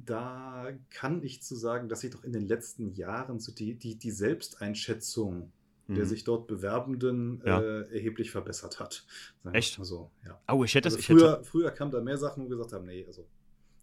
[0.05, 3.95] da kann ich zu sagen, dass sich doch in den letzten Jahren so die, die,
[3.95, 5.51] die Selbsteinschätzung
[5.87, 5.95] mhm.
[5.95, 7.61] der sich dort Bewerbenden ja.
[7.61, 9.05] äh, erheblich verbessert hat.
[9.53, 9.79] Echt?
[9.81, 10.39] So, ja.
[10.51, 11.05] Oh, ich hätte also das.
[11.05, 11.43] Früher, hätte...
[11.43, 13.25] früher kam da mehr Sachen, wo wir gesagt haben, nee, also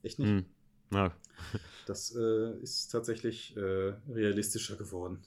[0.03, 0.31] echt nicht.
[0.31, 0.45] Mhm.
[0.93, 1.13] Ja.
[1.87, 5.19] Das äh, ist tatsächlich äh, realistischer geworden.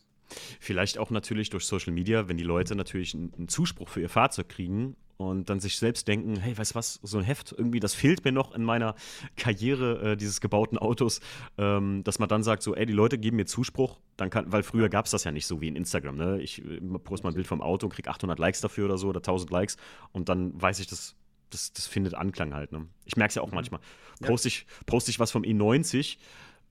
[0.60, 4.50] Vielleicht auch natürlich durch Social Media, wenn die Leute natürlich einen, Zuspruch für ihr Fahrzeug
[4.50, 7.94] kriegen und dann sich selbst denken, hey, weißt du was, so ein Heft, irgendwie, das
[7.94, 8.96] fehlt mir noch in meiner
[9.38, 11.22] Karriere äh, dieses gebauten Autos,
[11.58, 14.64] ähm, dass man dann sagt, so, ey, die Leute geben mir Zuspruch, dann kann, weil
[14.64, 16.42] früher gab es das ja nicht so wie in Instagram, ne?
[16.42, 19.10] Ich äh, poste mal ein Bild vom Auto und kriege 800 Likes dafür oder so
[19.10, 19.78] oder 1000 Likes
[20.12, 21.16] und dann weiß ich, das
[21.56, 22.72] das, das findet Anklang halt.
[22.72, 22.88] Ne?
[23.06, 23.56] Ich merke es ja auch mhm.
[23.56, 23.80] manchmal.
[24.22, 26.18] Poste ich, poste ich was vom E90,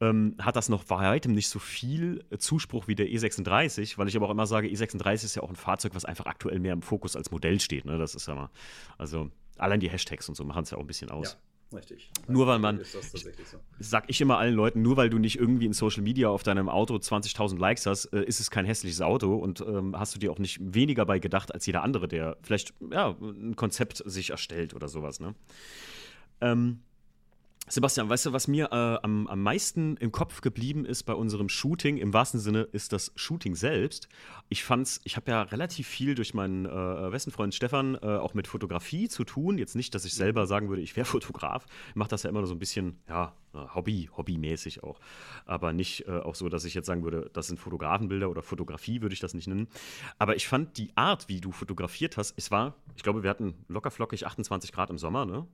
[0.01, 4.27] ähm, hat das noch weitem nicht so viel Zuspruch wie der E36, weil ich aber
[4.27, 7.17] auch immer sage, E36 ist ja auch ein Fahrzeug, was einfach aktuell mehr im Fokus
[7.17, 7.85] als Modell steht.
[7.85, 7.99] Ne?
[7.99, 8.51] Das ist ja mal,
[8.99, 11.33] also allein die Hashtags und so machen es ja auch ein bisschen aus.
[11.33, 11.39] Ja.
[11.75, 12.11] Richtig.
[12.29, 13.01] Nur weil man, so.
[13.79, 16.69] sag ich immer allen Leuten, nur weil du nicht irgendwie in Social Media auf deinem
[16.69, 20.31] Auto 20.000 Likes hast, äh, ist es kein hässliches Auto und ähm, hast du dir
[20.31, 24.75] auch nicht weniger bei gedacht als jeder andere, der vielleicht ja, ein Konzept sich erstellt
[24.75, 25.21] oder sowas.
[25.21, 25.35] Ne?
[26.41, 26.81] Ähm,
[27.67, 31.49] Sebastian, weißt du, was mir äh, am, am meisten im Kopf geblieben ist bei unserem
[31.49, 34.09] Shooting, im wahrsten Sinne, ist das Shooting selbst.
[34.51, 38.35] Ich fand's, ich habe ja relativ viel durch meinen äh, besten Freund Stefan äh, auch
[38.35, 39.57] mit Fotografie zu tun.
[39.57, 41.65] Jetzt nicht, dass ich selber sagen würde, ich wäre Fotograf.
[41.89, 45.01] Ich mache das ja immer so ein bisschen, ja, Hobby, hobbymäßig auch.
[45.47, 49.01] Aber nicht äh, auch so, dass ich jetzt sagen würde, das sind Fotografenbilder oder Fotografie
[49.01, 49.69] würde ich das nicht nennen.
[50.19, 53.55] Aber ich fand die Art, wie du fotografiert hast, es war, ich glaube, wir hatten
[53.69, 55.47] locker flockig 28 Grad im Sommer, ne?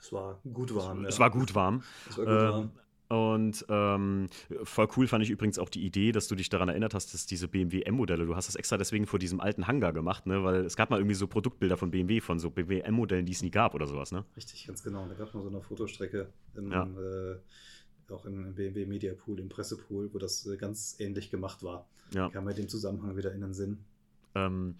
[0.00, 1.04] Es war gut warm.
[1.04, 1.20] Es ja.
[1.20, 1.82] war gut warm.
[2.08, 2.70] Es war gut warm.
[3.08, 4.28] Und ähm,
[4.64, 7.24] voll cool fand ich übrigens auch die Idee, dass du dich daran erinnert hast, dass
[7.24, 10.44] diese BMW M-Modelle, du hast das extra deswegen vor diesem alten Hangar gemacht, ne?
[10.44, 13.40] Weil es gab mal irgendwie so Produktbilder von BMW, von so BMW M-Modellen, die es
[13.40, 14.26] nie gab oder sowas, ne?
[14.36, 15.06] Richtig, ganz genau.
[15.08, 16.84] Da gab es mal so eine Fotostrecke in, ja.
[16.84, 17.38] äh,
[18.12, 21.88] auch im BMW Media Pool, im Pressepool, wo das äh, ganz ähnlich gemacht war.
[22.12, 22.28] Ja.
[22.28, 23.84] Kam mir dem Zusammenhang wieder in den Sinn.
[24.46, 24.76] Ähm,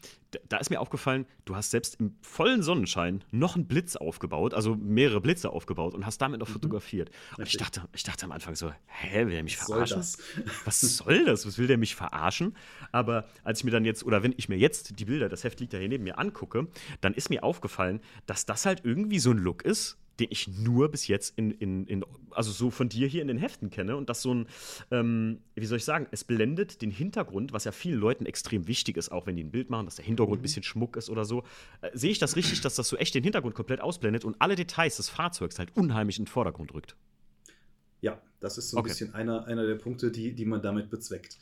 [0.49, 4.75] da ist mir aufgefallen, du hast selbst im vollen Sonnenschein noch einen Blitz aufgebaut, also
[4.75, 6.53] mehrere Blitze aufgebaut und hast damit noch mhm.
[6.53, 7.11] fotografiert.
[7.37, 10.03] Und ich dachte, ich dachte am Anfang so, hä, will der mich Was verarschen?
[10.03, 11.47] Soll Was soll das?
[11.47, 12.55] Was will der mich verarschen?
[12.93, 15.61] Aber als ich mir dann jetzt, oder wenn ich mir jetzt die Bilder, das Heft
[15.61, 16.69] liegt ja hier neben mir, angucke,
[17.01, 20.91] dann ist mir aufgefallen, dass das halt irgendwie so ein Look ist, den ich nur
[20.91, 23.97] bis jetzt in, in, in, also so von dir hier in den Heften kenne.
[23.97, 24.47] Und das so ein,
[24.91, 28.97] ähm, wie soll ich sagen, es blendet den Hintergrund, was ja vielen Leuten extrem wichtig
[28.97, 30.41] ist, auch wenn die ein Bild machen, dass der Hintergrund mhm.
[30.41, 31.45] ein bisschen Schmuck ist oder so.
[31.81, 34.57] Äh, sehe ich das richtig, dass das so echt den Hintergrund komplett ausblendet und alle
[34.57, 36.97] Details des Fahrzeugs halt unheimlich in den Vordergrund rückt?
[38.01, 38.91] Ja, das ist so ein okay.
[38.91, 41.39] bisschen einer, einer der Punkte, die, die man damit bezweckt.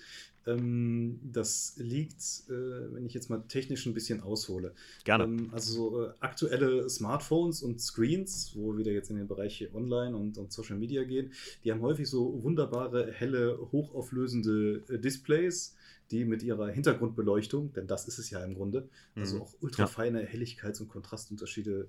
[0.46, 4.74] Ähm, das liegt, äh, wenn ich jetzt mal technisch ein bisschen aushole.
[5.04, 5.24] Gerne.
[5.24, 9.68] Ähm, also so, äh, aktuelle Smartphones und Screens, wo wir wieder jetzt in den Bereich
[9.74, 11.32] Online und, und, Social Media gehen,
[11.64, 15.74] die haben häufig so wunderbare, helle, hochauflösende äh, Displays,
[16.12, 19.22] die mit ihrer Hintergrundbeleuchtung, denn das ist es ja im Grunde, mhm.
[19.22, 20.28] also auch ultrafeine ja.
[20.28, 21.88] Helligkeits- und Kontrastunterschiede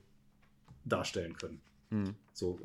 [0.84, 1.62] darstellen können.
[1.92, 2.16] Mhm.
[2.34, 2.60] So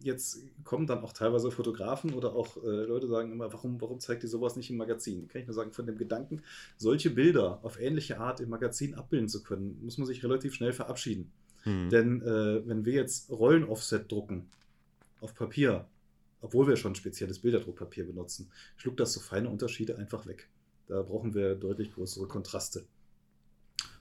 [0.00, 4.22] jetzt kommen dann auch teilweise Fotografen oder auch äh, Leute sagen immer, warum, warum zeigt
[4.22, 5.28] ihr sowas nicht im Magazin?
[5.28, 6.42] Kann ich nur sagen, von dem Gedanken,
[6.76, 10.72] solche Bilder auf ähnliche Art im Magazin abbilden zu können, muss man sich relativ schnell
[10.72, 11.32] verabschieden.
[11.62, 11.88] Hm.
[11.88, 14.50] Denn äh, wenn wir jetzt Rollen-Offset drucken
[15.20, 15.86] auf Papier,
[16.42, 20.50] obwohl wir schon spezielles Bilderdruckpapier benutzen, schluckt das so feine Unterschiede einfach weg.
[20.86, 22.84] Da brauchen wir deutlich größere Kontraste.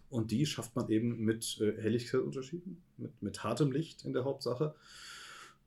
[0.10, 4.76] Und die schafft man eben mit äh, Helligkeitsunterschieden, mit, mit hartem Licht in der Hauptsache.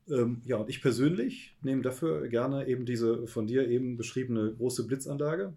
[0.09, 4.85] Ähm, ja, und ich persönlich nehme dafür gerne eben diese von dir eben beschriebene große
[4.85, 5.53] Blitzanlage,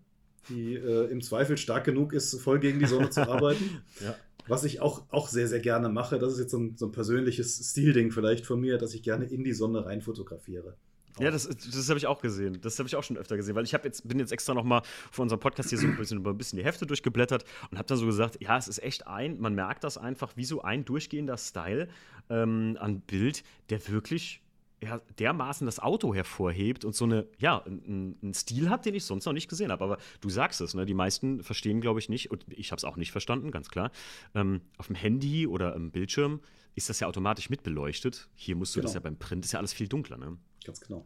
[0.49, 3.83] die äh, im Zweifel stark genug ist, voll gegen die Sonne zu arbeiten.
[4.05, 4.17] ja.
[4.47, 6.93] Was ich auch, auch sehr, sehr gerne mache, das ist jetzt so ein, so ein
[6.93, 10.75] persönliches Stilding vielleicht von mir, dass ich gerne in die Sonne rein fotografiere.
[11.19, 12.59] Ja, das, das habe ich auch gesehen.
[12.61, 14.83] Das habe ich auch schon öfter gesehen, weil ich jetzt, bin jetzt extra noch mal
[15.11, 17.87] für unseren Podcast hier so ein bisschen über ein bisschen die Hefte durchgeblättert und habe
[17.87, 20.85] dann so gesagt, ja, es ist echt ein, man merkt das einfach wie so ein
[20.85, 21.89] durchgehender Style
[22.29, 24.43] ähm, an Bild, der wirklich
[24.83, 29.27] ja, dermaßen das Auto hervorhebt und so eine, ja, einen Stil hat, den ich sonst
[29.27, 29.85] noch nicht gesehen habe.
[29.85, 30.87] Aber du sagst es, ne?
[30.87, 33.91] Die meisten verstehen, glaube ich, nicht, und ich habe es auch nicht verstanden, ganz klar.
[34.35, 36.41] Ähm, auf dem Handy oder im Bildschirm
[36.77, 38.29] ist das ja automatisch mitbeleuchtet.
[38.35, 38.89] Hier musst du genau.
[38.89, 40.39] das ja beim Print, ist ja alles viel dunkler, ne?
[40.65, 41.05] Ganz genau.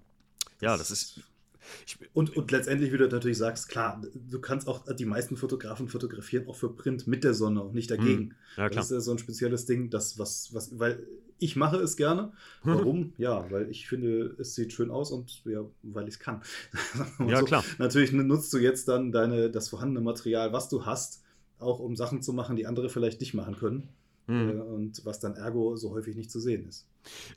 [0.60, 1.20] Ja, das ist.
[1.86, 5.88] Ich, und, und letztendlich, wie du natürlich sagst, klar, du kannst auch, die meisten Fotografen
[5.88, 8.30] fotografieren auch für Print mit der Sonne und nicht dagegen.
[8.30, 8.70] Hm, ja, klar.
[8.70, 11.06] Das ist ja so ein spezielles Ding, das, was, was, weil
[11.38, 12.32] ich mache es gerne.
[12.62, 13.12] Warum?
[13.18, 16.42] ja, weil ich finde, es sieht schön aus und ja, weil ich es kann.
[17.26, 17.44] ja, so.
[17.44, 17.64] klar.
[17.78, 21.22] Natürlich nutzt du jetzt dann deine, das vorhandene Material, was du hast,
[21.58, 23.88] auch um Sachen zu machen, die andere vielleicht nicht machen können.
[24.26, 24.60] Mhm.
[24.60, 26.86] Und was dann ergo so häufig nicht zu sehen ist.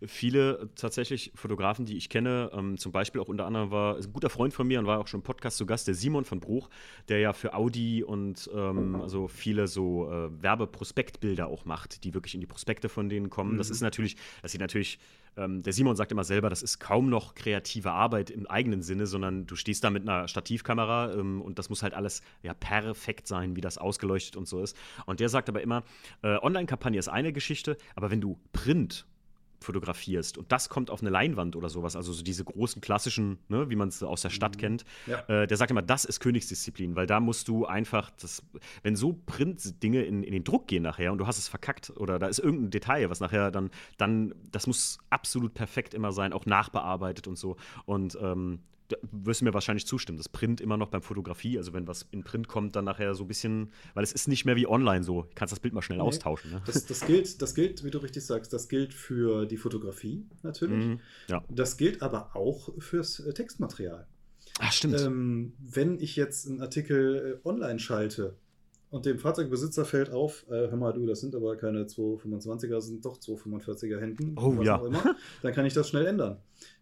[0.06, 4.30] Viele tatsächlich Fotografen, die ich kenne, ähm, zum Beispiel auch unter anderem war ein guter
[4.30, 6.70] Freund von mir und war auch schon im Podcast zu Gast, der Simon von Bruch,
[7.10, 12.34] der ja für Audi und ähm, also viele so äh, Werbeprospektbilder auch macht, die wirklich
[12.34, 13.54] in die Prospekte von denen kommen.
[13.54, 13.58] Mhm.
[13.58, 15.00] Das ist natürlich, das sieht natürlich
[15.38, 19.06] ähm, der Simon sagt immer selber, das ist kaum noch kreative Arbeit im eigenen Sinne,
[19.06, 23.28] sondern du stehst da mit einer Stativkamera ähm, und das muss halt alles ja perfekt
[23.28, 24.76] sein, wie das ausgeleuchtet und so ist.
[25.06, 25.84] Und der sagt aber immer,
[26.24, 29.06] äh, Online-Kampagne ist eine Geschichte, aber wenn du Print
[29.60, 33.70] fotografierst und das kommt auf eine Leinwand oder sowas, also so diese großen klassischen, ne,
[33.70, 34.60] wie man es aus der Stadt mhm.
[34.60, 35.20] kennt, ja.
[35.28, 38.44] äh, der sagt immer, das ist Königsdisziplin, weil da musst du einfach, das,
[38.84, 42.20] wenn so Print-Dinge in, in den Druck gehen nachher und du hast es verkackt oder
[42.20, 46.46] da ist irgendein Detail, was nachher dann, dann, das muss absolut perfekt immer sein, auch
[46.46, 48.60] nachbearbeitet und so und ähm,
[49.12, 52.24] wirst du mir wahrscheinlich zustimmen, das Print immer noch beim Fotografie, also wenn was in
[52.24, 55.24] Print kommt, dann nachher so ein bisschen, weil es ist nicht mehr wie online so,
[55.24, 56.52] du kannst das Bild mal schnell nee, austauschen.
[56.52, 56.62] Ne?
[56.66, 60.86] Das, das, gilt, das gilt, wie du richtig sagst, das gilt für die Fotografie natürlich.
[60.86, 61.44] Mhm, ja.
[61.50, 64.08] Das gilt aber auch fürs äh, Textmaterial.
[64.60, 65.00] Ach, stimmt.
[65.02, 68.38] Ähm, wenn ich jetzt einen Artikel äh, online schalte
[68.90, 72.88] und dem Fahrzeugbesitzer fällt auf, äh, hör mal du, das sind aber keine 225er, das
[72.88, 74.78] sind doch 245er Händen, oh, ja.
[74.78, 76.38] Immer, dann kann ich das schnell ändern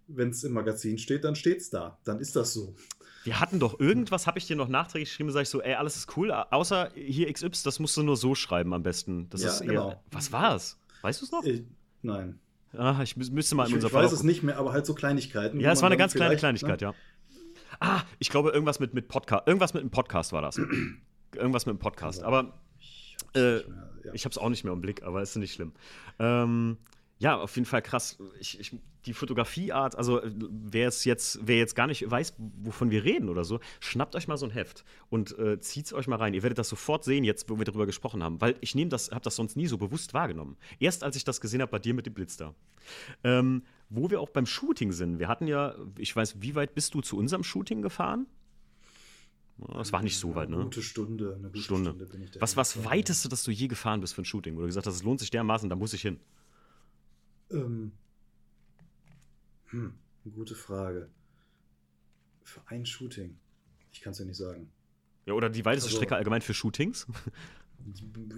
[0.08, 1.98] wenn es im Magazin steht, dann steht es da.
[2.04, 2.76] Dann ist das so.
[3.24, 5.96] Wir hatten doch irgendwas, habe ich dir noch nachträglich geschrieben, sage ich so, ey, alles
[5.96, 9.30] ist cool, außer hier XY, das musst du nur so schreiben am besten.
[9.30, 10.04] Das ja, ist eher, genau.
[10.12, 10.78] Was war es?
[11.02, 11.44] Weißt du es noch?
[11.44, 11.64] Ich,
[12.04, 12.40] nein.
[12.78, 15.60] Ah, ich müsste mal in unser Ich weiß es nicht mehr, aber halt so Kleinigkeiten.
[15.60, 16.88] Ja, es war eine ganz kleine Kleinigkeit, ne?
[16.88, 16.94] ja.
[17.80, 19.48] Ah, ich glaube, irgendwas mit, mit Podcast.
[19.48, 20.58] Irgendwas mit einem Podcast war das.
[21.36, 22.24] irgendwas mit einem Podcast.
[22.24, 24.14] Aber ich hab's, äh, ja.
[24.14, 25.74] ich hab's auch nicht mehr im Blick, aber ist nicht schlimm.
[26.20, 26.78] Ähm,
[27.18, 28.18] Ja, auf jeden Fall krass.
[28.40, 33.04] Ich, ich, die Fotografieart, also wer es jetzt, wer jetzt gar nicht weiß, wovon wir
[33.04, 36.18] reden oder so, schnappt euch mal so ein Heft und äh, zieht es euch mal
[36.18, 36.34] rein.
[36.34, 39.12] Ihr werdet das sofort sehen, jetzt, wo wir darüber gesprochen haben, weil ich nehme das,
[39.12, 40.58] habe das sonst nie so bewusst wahrgenommen.
[40.80, 42.54] Erst als ich das gesehen habe bei dir mit dem Blitz da.
[43.24, 45.20] Ähm, wo wir auch beim Shooting sind.
[45.20, 48.28] Wir hatten ja, ich weiß, wie weit bist du zu unserem Shooting gefahren?
[49.58, 50.56] Das war nicht so weit, ne?
[50.56, 51.36] Eine gute Stunde.
[51.36, 51.92] Eine gute Stunde.
[51.92, 54.56] Stunde bin ich da was, was weiteste, dass du je gefahren bist für ein Shooting,
[54.58, 56.20] wo du gesagt hast, es lohnt sich dermaßen, da muss ich hin?
[57.52, 57.92] Ähm,
[59.68, 59.94] hm,
[60.34, 61.10] gute Frage.
[62.44, 63.38] Für ein Shooting?
[63.92, 64.72] Ich kann es ja nicht sagen.
[65.26, 67.08] Ja, oder die weiteste also, Strecke allgemein für Shootings?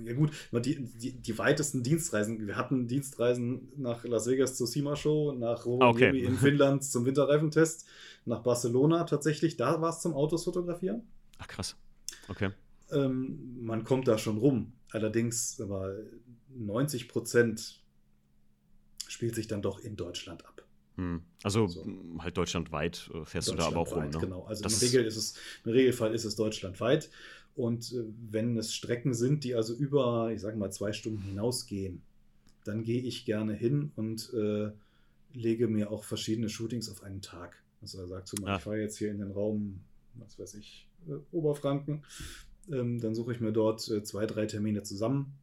[0.04, 4.98] Ja gut, die, die, die, weitesten Dienstreisen, wir hatten Dienstreisen nach Las Vegas zur SEMA
[4.98, 6.26] Show, nach Rovaniemi okay.
[6.26, 7.86] in Finnland zum Winterreifentest,
[8.26, 11.04] nach Barcelona tatsächlich, da war es zum Autos fotografieren.
[11.38, 11.78] Ach krass,
[12.28, 12.50] okay.
[12.92, 15.96] Ähm, man kommt da schon rum, allerdings aber
[16.50, 17.87] 90 Prozent
[19.08, 20.64] spielt sich dann doch in Deutschland ab.
[20.96, 21.22] Hm.
[21.44, 21.86] Also so.
[22.20, 24.10] halt deutschlandweit äh, fährst du da aber auch rum.
[24.10, 24.18] Ne?
[24.20, 27.10] Genau, also im, Regel ist es, im Regelfall ist es deutschlandweit.
[27.56, 32.02] Und äh, wenn es Strecken sind, die also über, ich sage mal, zwei Stunden hinausgehen,
[32.64, 34.72] dann gehe ich gerne hin und äh,
[35.34, 37.62] lege mir auch verschiedene Shootings auf einen Tag.
[37.82, 38.58] Also er sagt zum Beispiel, ja.
[38.58, 39.80] ich fahre jetzt hier in den Raum,
[40.16, 42.04] was weiß ich, äh, Oberfranken,
[42.72, 45.34] ähm, dann suche ich mir dort äh, zwei, drei Termine zusammen.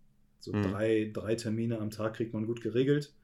[0.40, 0.62] So mhm.
[0.62, 3.14] drei, drei Termine am Tag kriegt man gut geregelt.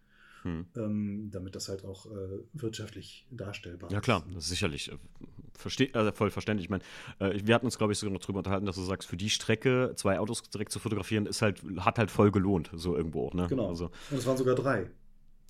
[0.42, 0.66] Hm.
[0.76, 3.94] Ähm, damit das halt auch äh, wirtschaftlich darstellbar ist.
[3.94, 4.90] Ja klar, das ist sicherlich.
[4.90, 4.96] Äh,
[5.56, 6.66] verste also voll verständlich.
[6.66, 6.82] Ich meine,
[7.18, 9.30] äh, wir hatten uns, glaube ich, sogar noch drüber unterhalten, dass du sagst, für die
[9.30, 13.34] Strecke zwei Autos direkt zu fotografieren, ist halt, hat halt voll gelohnt, so irgendwo auch,
[13.34, 13.46] ne?
[13.48, 13.68] Genau.
[13.68, 13.90] Also.
[14.10, 14.90] Und es waren sogar drei.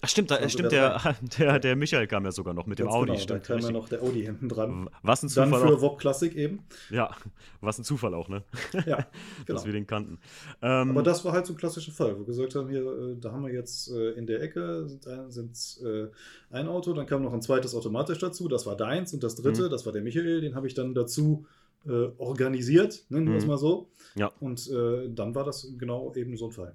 [0.03, 2.97] Ach, stimmt, da, stimmt der, der, der Michael kam ja sogar noch mit dem Ganz
[2.97, 3.13] Audi.
[3.13, 4.89] Genau, stimmt, da kam ja noch der Audi hinten dran.
[5.03, 5.51] Was ein Zufall.
[5.51, 6.61] Dann für Wob Classic eben.
[6.91, 7.15] Ja,
[7.61, 8.43] was ein Zufall auch, ne?
[8.87, 9.07] Ja,
[9.47, 9.57] genau.
[9.59, 10.19] Dass wir den kannten.
[10.63, 13.17] Ähm, Aber das war halt so ein klassischer Fall, wo wir gesagt haben, hier, äh,
[13.21, 16.09] da haben wir jetzt äh, in der Ecke sind, sind äh,
[16.51, 19.65] ein Auto, dann kam noch ein zweites automatisch dazu, das war deins und das dritte,
[19.65, 19.71] mhm.
[19.71, 21.47] das war der Michael, den habe ich dann dazu
[21.87, 23.51] äh, organisiert, nennen wir es mhm.
[23.51, 23.91] mal so.
[24.15, 24.33] Ja.
[24.41, 26.75] Und äh, dann war das genau eben so ein Fall.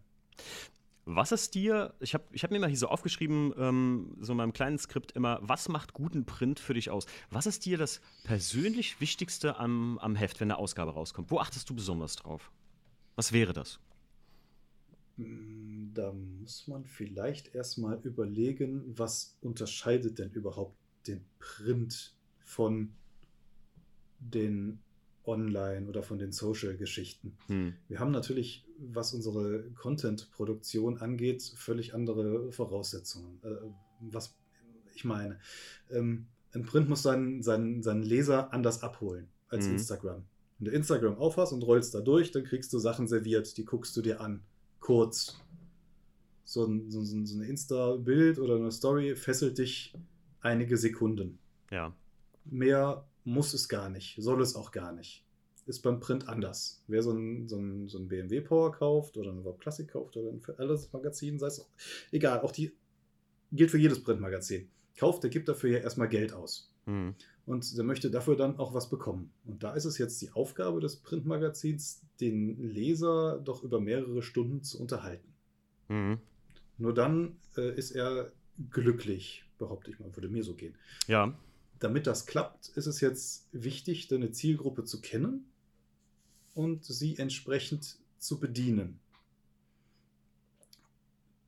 [1.07, 4.37] Was ist dir, ich habe ich hab mir mal hier so aufgeschrieben, ähm, so in
[4.37, 7.05] meinem kleinen Skript immer, was macht guten Print für dich aus?
[7.29, 11.29] Was ist dir das persönlich Wichtigste am, am Heft, wenn eine Ausgabe rauskommt?
[11.29, 12.51] Wo achtest du besonders drauf?
[13.15, 13.79] Was wäre das?
[15.17, 20.75] Hm, da muss man vielleicht erstmal überlegen, was unterscheidet denn überhaupt
[21.05, 22.91] den Print von
[24.19, 24.79] den
[25.27, 27.37] Online oder von den Social-Geschichten.
[27.47, 27.73] Hm.
[27.87, 33.39] Wir haben natürlich, was unsere Content-Produktion angeht, völlig andere Voraussetzungen.
[33.43, 33.55] Äh,
[34.11, 34.35] was
[34.93, 35.39] ich meine,
[35.91, 39.73] ähm, ein Print muss seinen, seinen, seinen Leser anders abholen als hm.
[39.73, 40.23] Instagram.
[40.57, 43.95] Wenn du Instagram aufhast und rollst da durch, dann kriegst du Sachen serviert, die guckst
[43.97, 44.41] du dir an.
[44.79, 45.41] Kurz.
[46.45, 49.93] So ein, so, so ein Insta-Bild oder eine Story fesselt dich
[50.41, 51.39] einige Sekunden.
[51.71, 51.93] Ja.
[52.45, 55.23] Mehr muss es gar nicht, soll es auch gar nicht.
[55.65, 56.83] Ist beim Print anders.
[56.87, 60.15] Wer so ein, so ein, so ein BMW Power kauft oder ein Web Classic kauft
[60.15, 61.69] oder ein alles Magazin, sei es auch,
[62.11, 62.71] egal, auch die
[63.51, 64.69] gilt für jedes Printmagazin.
[64.95, 66.71] Kauft, der gibt dafür ja erstmal Geld aus.
[66.85, 67.15] Mhm.
[67.47, 69.31] Und der möchte dafür dann auch was bekommen.
[69.45, 74.63] Und da ist es jetzt die Aufgabe des Printmagazins, den Leser doch über mehrere Stunden
[74.63, 75.33] zu unterhalten.
[75.89, 76.19] Mhm.
[76.77, 78.31] Nur dann äh, ist er
[78.69, 80.75] glücklich, behaupte ich mal, würde mir so gehen.
[81.07, 81.35] Ja
[81.79, 85.45] damit das klappt, ist es jetzt wichtig, deine Zielgruppe zu kennen
[86.53, 88.99] und sie entsprechend zu bedienen.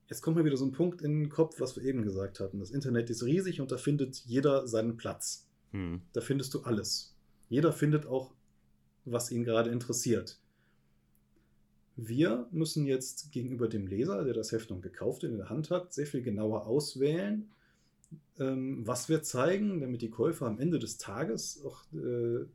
[0.10, 2.60] Jetzt kommt mir wieder so ein Punkt in den Kopf, was wir eben gesagt hatten.
[2.60, 5.48] Das Internet ist riesig und da findet jeder seinen Platz.
[5.72, 6.02] Hm.
[6.14, 7.16] Da findest du alles.
[7.50, 8.34] Jeder findet auch,
[9.04, 10.40] was ihn gerade interessiert.
[11.98, 15.94] Wir müssen jetzt gegenüber dem Leser, der das Heft noch gekauft in der Hand hat,
[15.94, 17.50] sehr viel genauer auswählen,
[18.40, 22.46] was wir zeigen, damit die Käufer am Ende des Tages auch äh,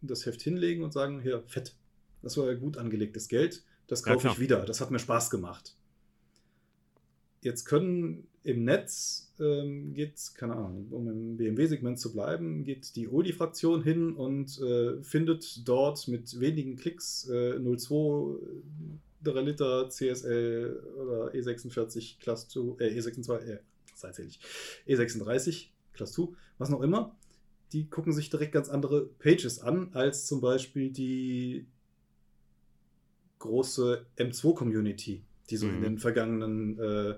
[0.00, 1.74] das Heft hinlegen und sagen, hier, fett,
[2.22, 5.76] das war gut angelegtes Geld, das kaufe ja, ich wieder, das hat mir Spaß gemacht.
[7.40, 13.08] Jetzt können im Netz ähm, geht, keine Ahnung, um im BMW-Segment zu bleiben, geht die
[13.08, 18.38] Oli-Fraktion hin und äh, findet dort mit wenigen Klicks äh, 02
[19.24, 23.58] 3 Liter CSL oder E46 Class 2, äh, E26, äh,
[24.26, 24.40] ich,
[24.86, 26.28] E36, Class 2,
[26.58, 27.16] was noch immer,
[27.72, 31.66] die gucken sich direkt ganz andere Pages an, als zum Beispiel die
[33.40, 35.74] große M2-Community, die so mhm.
[35.74, 37.14] in den vergangenen äh,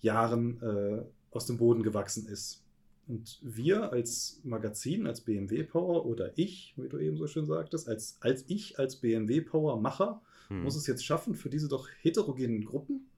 [0.00, 2.64] Jahren äh, aus dem Boden gewachsen ist.
[3.06, 7.88] Und wir als Magazin, als BMW Power oder ich, wie du eben so schön sagtest,
[7.88, 10.62] als, als ich als BMW Power Macher, mhm.
[10.62, 13.08] muss es jetzt schaffen, für diese doch heterogenen Gruppen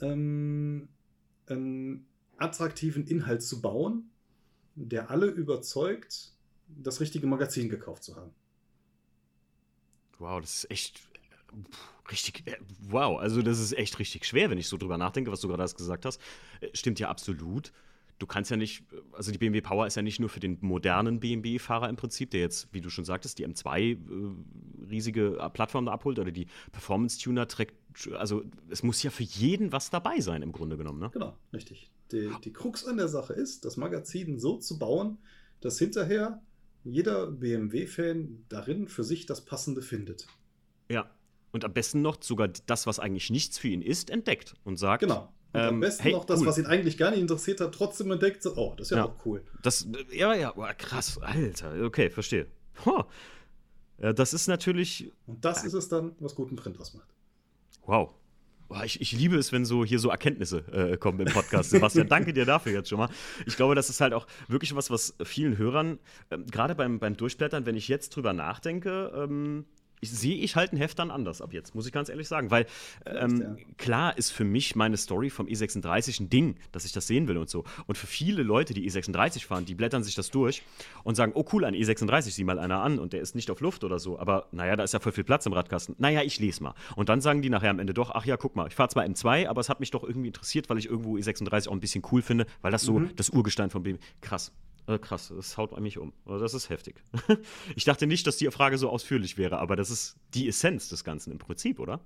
[0.00, 0.88] ähm,
[1.46, 4.10] einen attraktiven Inhalt zu bauen,
[4.74, 6.32] der alle überzeugt,
[6.68, 8.32] das richtige Magazin gekauft zu haben.
[10.18, 11.00] Wow, das ist echt
[12.10, 15.40] richtig, äh, wow, also das ist echt richtig schwer, wenn ich so drüber nachdenke, was
[15.40, 16.20] du gerade gesagt hast.
[16.60, 17.72] Äh, stimmt ja absolut
[18.18, 21.20] du kannst ja nicht, also die BMW Power ist ja nicht nur für den modernen
[21.20, 25.92] BMW-Fahrer im Prinzip, der jetzt, wie du schon sagtest, die M2 äh, riesige Plattform da
[25.92, 27.74] abholt oder die Performance-Tuner trägt,
[28.12, 31.10] also es muss ja für jeden was dabei sein im Grunde genommen, ne?
[31.12, 31.90] Genau, richtig.
[32.12, 35.18] Die, die Krux an der Sache ist, das Magazin so zu bauen,
[35.60, 36.42] dass hinterher
[36.84, 40.26] jeder BMW-Fan darin für sich das Passende findet.
[40.90, 41.10] Ja,
[41.52, 45.00] und am besten noch sogar das, was eigentlich nichts für ihn ist, entdeckt und sagt,
[45.00, 45.32] genau.
[45.54, 46.46] Und ähm, am besten hey, noch das, cool.
[46.46, 48.42] was ihn eigentlich gar nicht interessiert hat, trotzdem entdeckt.
[48.42, 49.40] So, oh, das ist ja, ja, auch cool.
[49.62, 51.84] Das, ja, ja, oh, krass, Alter.
[51.84, 52.46] Okay, verstehe.
[52.84, 53.04] Huh.
[53.98, 55.12] Ja, das ist natürlich.
[55.28, 57.06] Und das äh, ist es dann, was guten Print ausmacht.
[57.86, 58.10] Wow.
[58.84, 61.70] Ich, ich, liebe es, wenn so hier so Erkenntnisse äh, kommen im Podcast.
[61.70, 63.08] Sebastian, danke dir dafür jetzt schon mal.
[63.46, 66.00] Ich glaube, das ist halt auch wirklich was, was vielen Hörern,
[66.30, 69.66] äh, gerade beim, beim Durchblättern, wenn ich jetzt drüber nachdenke, ähm,
[70.10, 72.50] sehe ich halt ein Heft dann anders ab jetzt, muss ich ganz ehrlich sagen.
[72.50, 72.66] Weil
[73.06, 73.64] ähm, ja.
[73.78, 77.36] klar ist für mich meine Story vom E36 ein Ding, dass ich das sehen will
[77.36, 77.64] und so.
[77.86, 80.62] Und für viele Leute, die E36 fahren, die blättern sich das durch
[81.02, 83.60] und sagen, oh cool, ein E36, sieh mal einer an und der ist nicht auf
[83.60, 84.18] Luft oder so.
[84.18, 85.96] Aber naja, da ist ja voll viel Platz im Radkasten.
[85.98, 86.74] Naja, ich lese mal.
[86.96, 89.04] Und dann sagen die nachher am Ende doch, ach ja, guck mal, ich fahre zwar
[89.04, 92.02] M2, aber es hat mich doch irgendwie interessiert, weil ich irgendwo E36 auch ein bisschen
[92.12, 93.16] cool finde, weil das so mhm.
[93.16, 94.00] das Urgestein von BMW.
[94.20, 94.52] Krass.
[94.86, 96.12] Äh, krass, das haut mich um.
[96.26, 97.02] Also das ist heftig.
[97.76, 101.04] ich dachte nicht, dass die Frage so ausführlich wäre, aber das ist die Essenz des
[101.04, 102.00] Ganzen im Prinzip, oder?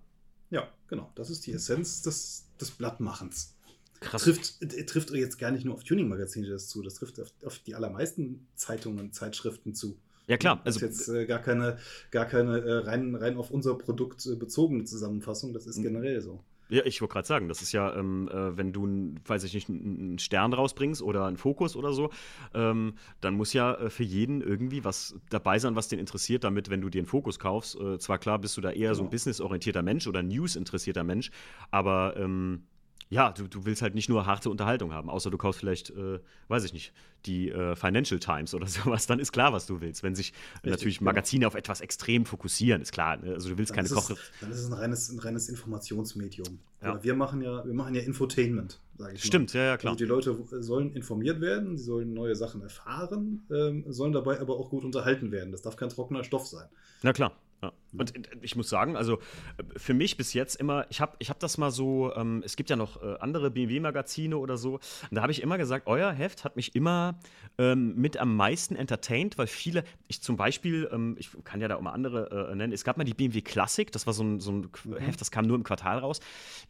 [0.50, 1.10] Ja, genau.
[1.14, 3.54] Das ist die Essenz des, des Blattmachens.
[4.00, 4.22] Krass.
[4.22, 7.58] Trifft, äh, trifft jetzt gar nicht nur auf Tuning-Magazine das zu, das trifft auf, auf,
[7.58, 9.98] die allermeisten Zeitungen und Zeitschriften zu.
[10.28, 10.60] Ja, klar.
[10.64, 11.78] Das ist also, jetzt äh, gar keine,
[12.10, 16.44] gar keine äh, rein, rein auf unser Produkt äh, bezogene Zusammenfassung, das ist generell so.
[16.70, 19.68] Ja, ich wollte gerade sagen, das ist ja, ähm, äh, wenn du, weiß ich nicht,
[19.68, 22.10] einen Stern rausbringst oder einen Fokus oder so,
[22.54, 26.68] ähm, dann muss ja äh, für jeden irgendwie was dabei sein, was den interessiert, damit,
[26.68, 28.94] wenn du dir einen Fokus kaufst, äh, zwar klar bist du da eher genau.
[28.94, 29.10] so ein genau.
[29.12, 31.30] businessorientierter Mensch oder news-interessierter Mensch,
[31.70, 32.64] aber ähm,
[33.10, 36.20] ja, du, du willst halt nicht nur harte Unterhaltung haben, außer du kaufst vielleicht, äh,
[36.48, 36.92] weiß ich nicht,
[37.26, 40.02] die äh, Financial Times oder sowas, dann ist klar, was du willst.
[40.02, 41.10] Wenn sich Richtig, natürlich genau.
[41.10, 41.48] Magazine genau.
[41.48, 43.16] auf etwas extrem fokussieren, ist klar.
[43.16, 43.34] Ne?
[43.34, 44.16] Also du willst dann keine Koche.
[44.40, 46.58] Dann ist es ein reines, ein reines Informationsmedium.
[46.82, 47.02] Ja.
[47.02, 49.60] wir machen ja, wir machen ja Infotainment, sage ich Stimmt, mal.
[49.60, 49.92] ja, ja, klar.
[49.92, 54.56] Also die Leute sollen informiert werden, sie sollen neue Sachen erfahren, ähm, sollen dabei aber
[54.56, 55.50] auch gut unterhalten werden.
[55.50, 56.68] Das darf kein trockener Stoff sein.
[57.02, 57.32] Na klar.
[57.62, 57.72] Ja.
[57.96, 58.12] Und
[58.42, 61.58] ich muss sagen, also äh, für mich bis jetzt immer, ich habe ich hab das
[61.58, 65.32] mal so, ähm, es gibt ja noch äh, andere BMW-Magazine oder so, und da habe
[65.32, 67.18] ich immer gesagt, euer Heft hat mich immer
[67.58, 71.76] ähm, mit am meisten entertained, weil viele, ich zum Beispiel, ähm, ich kann ja da
[71.76, 74.40] auch mal andere äh, nennen, es gab mal die BMW Classic, das war so ein,
[74.40, 74.96] so ein mhm.
[74.96, 76.20] Heft, das kam nur im Quartal raus.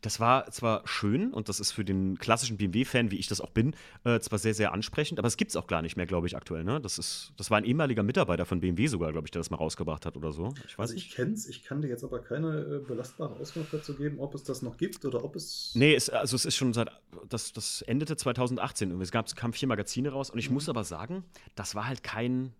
[0.02, 3.50] Das war zwar schön und das ist für den klassischen BMW-Fan, wie ich das auch
[3.50, 6.26] bin, äh, zwar sehr, sehr ansprechend, aber es gibt es auch gar nicht mehr, glaube
[6.26, 6.64] ich, aktuell.
[6.64, 6.80] Ne?
[6.80, 9.56] Das, ist, das war ein ehemaliger Mitarbeiter von BMW sogar, glaube ich, der das mal
[9.56, 10.54] rausgebracht hat oder so.
[10.66, 13.72] Ich weiß also ich kenne es, ich kann dir jetzt aber keine äh, belastbare Auskunft
[13.72, 15.72] dazu geben, ob es das noch gibt oder ob es.
[15.74, 16.90] Nee, es, also es ist schon seit,
[17.28, 20.54] das, das endete 2018 es, gab, es kamen vier Magazine raus und ich mhm.
[20.54, 22.52] muss aber sagen, das war halt kein,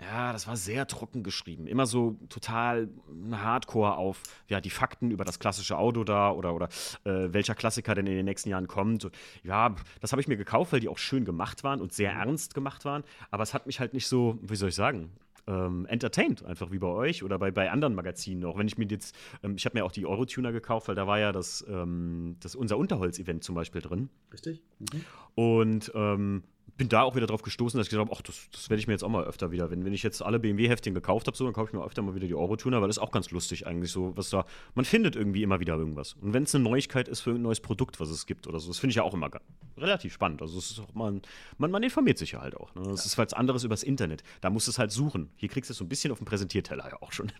[0.00, 1.66] ja, das war sehr trocken geschrieben.
[1.66, 2.88] Immer so total
[3.30, 6.68] hardcore auf, ja, die Fakten über das klassische Auto da oder, oder
[7.04, 9.08] äh, welcher Klassiker denn in den nächsten Jahren kommt.
[9.44, 12.20] Ja, das habe ich mir gekauft, weil die auch schön gemacht waren und sehr mhm.
[12.20, 13.04] ernst gemacht waren.
[13.30, 15.12] Aber es hat mich halt nicht so, wie soll ich sagen,
[15.46, 18.44] ähm, entertained, einfach wie bei euch oder bei, bei anderen Magazinen.
[18.44, 21.06] Auch wenn ich mir jetzt, ähm, ich habe mir auch die Eurotuner gekauft, weil da
[21.06, 24.08] war ja das, ähm, das unser Unterholz-Event zum Beispiel drin.
[24.32, 24.62] Richtig.
[24.78, 25.04] Mhm.
[25.34, 26.42] Und ähm,
[26.76, 28.86] bin da auch wieder drauf gestoßen, dass ich gesagt habe, ach, das, das werde ich
[28.86, 29.70] mir jetzt auch mal öfter wieder.
[29.70, 32.14] Wenn, wenn ich jetzt alle BMW-Heftchen gekauft habe, so, dann kaufe ich mir öfter mal
[32.14, 35.14] wieder die Eurotuner, weil das ist auch ganz lustig eigentlich so, was da, man findet
[35.14, 36.14] irgendwie immer wieder irgendwas.
[36.14, 38.68] Und wenn es eine Neuigkeit ist für ein neues Produkt, was es gibt oder so,
[38.68, 39.30] das finde ich ja auch immer
[39.76, 40.40] relativ spannend.
[40.42, 41.20] Also es ist auch mal,
[41.58, 42.74] man, man informiert sich ja halt auch.
[42.74, 42.82] Ne?
[42.84, 43.06] Das ja.
[43.06, 44.22] ist was anderes übers Internet.
[44.40, 45.30] Da musst du es halt suchen.
[45.36, 47.30] Hier kriegst du es so ein bisschen auf dem Präsentierteller ja auch schon.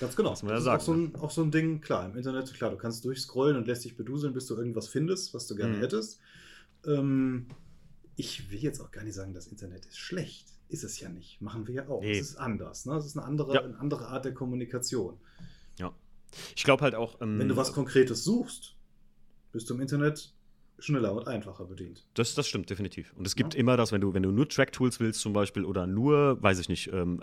[0.00, 0.30] Ganz genau.
[0.30, 2.70] das ja ist sagen, auch, so ein, auch so ein Ding, klar, im Internet, klar,
[2.70, 5.80] du kannst durchscrollen und lässt dich beduseln, bis du irgendwas findest, was du gerne mhm.
[5.80, 6.20] hättest.
[6.86, 7.46] Ähm,
[8.16, 10.48] ich will jetzt auch gar nicht sagen, das Internet ist schlecht.
[10.68, 11.40] Ist es ja nicht.
[11.42, 12.00] Machen wir ja auch.
[12.00, 12.18] Nee.
[12.18, 12.86] Es ist anders.
[12.86, 12.96] Ne?
[12.96, 13.62] Es ist eine andere, ja.
[13.62, 15.18] eine andere Art der Kommunikation.
[15.78, 15.94] Ja.
[16.56, 17.20] Ich glaube halt auch.
[17.20, 18.74] Ähm, Wenn du was Konkretes suchst,
[19.52, 20.34] bist du im Internet
[20.78, 22.04] schneller und einfacher bedient.
[22.14, 23.12] Das, das stimmt, definitiv.
[23.16, 23.60] Und es gibt ja.
[23.60, 26.68] immer das, wenn du, wenn du nur Track-Tools willst zum Beispiel oder nur, weiß ich
[26.68, 27.20] nicht, ähm,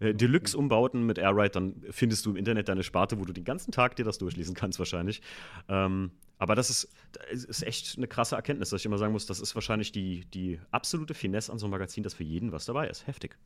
[0.00, 3.72] äh, Deluxe-Umbauten mit Airwrite, dann findest du im Internet deine Sparte, wo du den ganzen
[3.72, 5.22] Tag dir das durchlesen kannst wahrscheinlich.
[5.68, 6.88] Ähm, aber das ist,
[7.30, 10.26] das ist echt eine krasse Erkenntnis, dass ich immer sagen muss, das ist wahrscheinlich die,
[10.26, 13.06] die absolute Finesse an so einem Magazin, dass für jeden was dabei ist.
[13.06, 13.36] Heftig.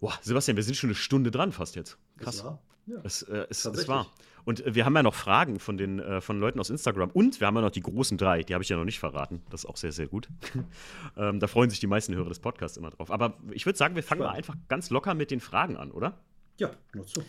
[0.00, 1.98] Boah, Sebastian, wir sind schon eine Stunde dran fast jetzt.
[2.18, 2.36] Krass.
[2.36, 2.58] Es war.
[2.86, 3.00] Ja.
[3.02, 4.06] Es, äh, es, es war.
[4.44, 7.10] Und äh, wir haben ja noch Fragen von den äh, von Leuten aus Instagram.
[7.10, 8.42] Und wir haben ja noch die großen drei.
[8.42, 9.42] Die habe ich ja noch nicht verraten.
[9.50, 10.28] Das ist auch sehr, sehr gut.
[11.16, 13.10] ähm, da freuen sich die meisten Hörer des Podcasts immer drauf.
[13.10, 16.18] Aber ich würde sagen, wir fangen mal einfach ganz locker mit den Fragen an, oder?
[16.58, 17.22] Ja, nur zu.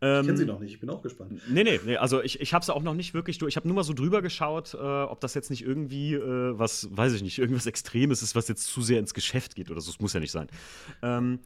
[0.00, 1.40] Ähm, ich kenne sie noch nicht, ich bin auch gespannt.
[1.48, 3.52] Nee, nee, nee also ich, ich habe sie auch noch nicht wirklich durch.
[3.52, 6.88] Ich habe nur mal so drüber geschaut, äh, ob das jetzt nicht irgendwie äh, was,
[6.90, 9.92] weiß ich nicht, irgendwas Extremes ist, was jetzt zu sehr ins Geschäft geht oder so.
[9.92, 10.48] Das muss ja nicht sein.
[11.02, 11.38] Ähm,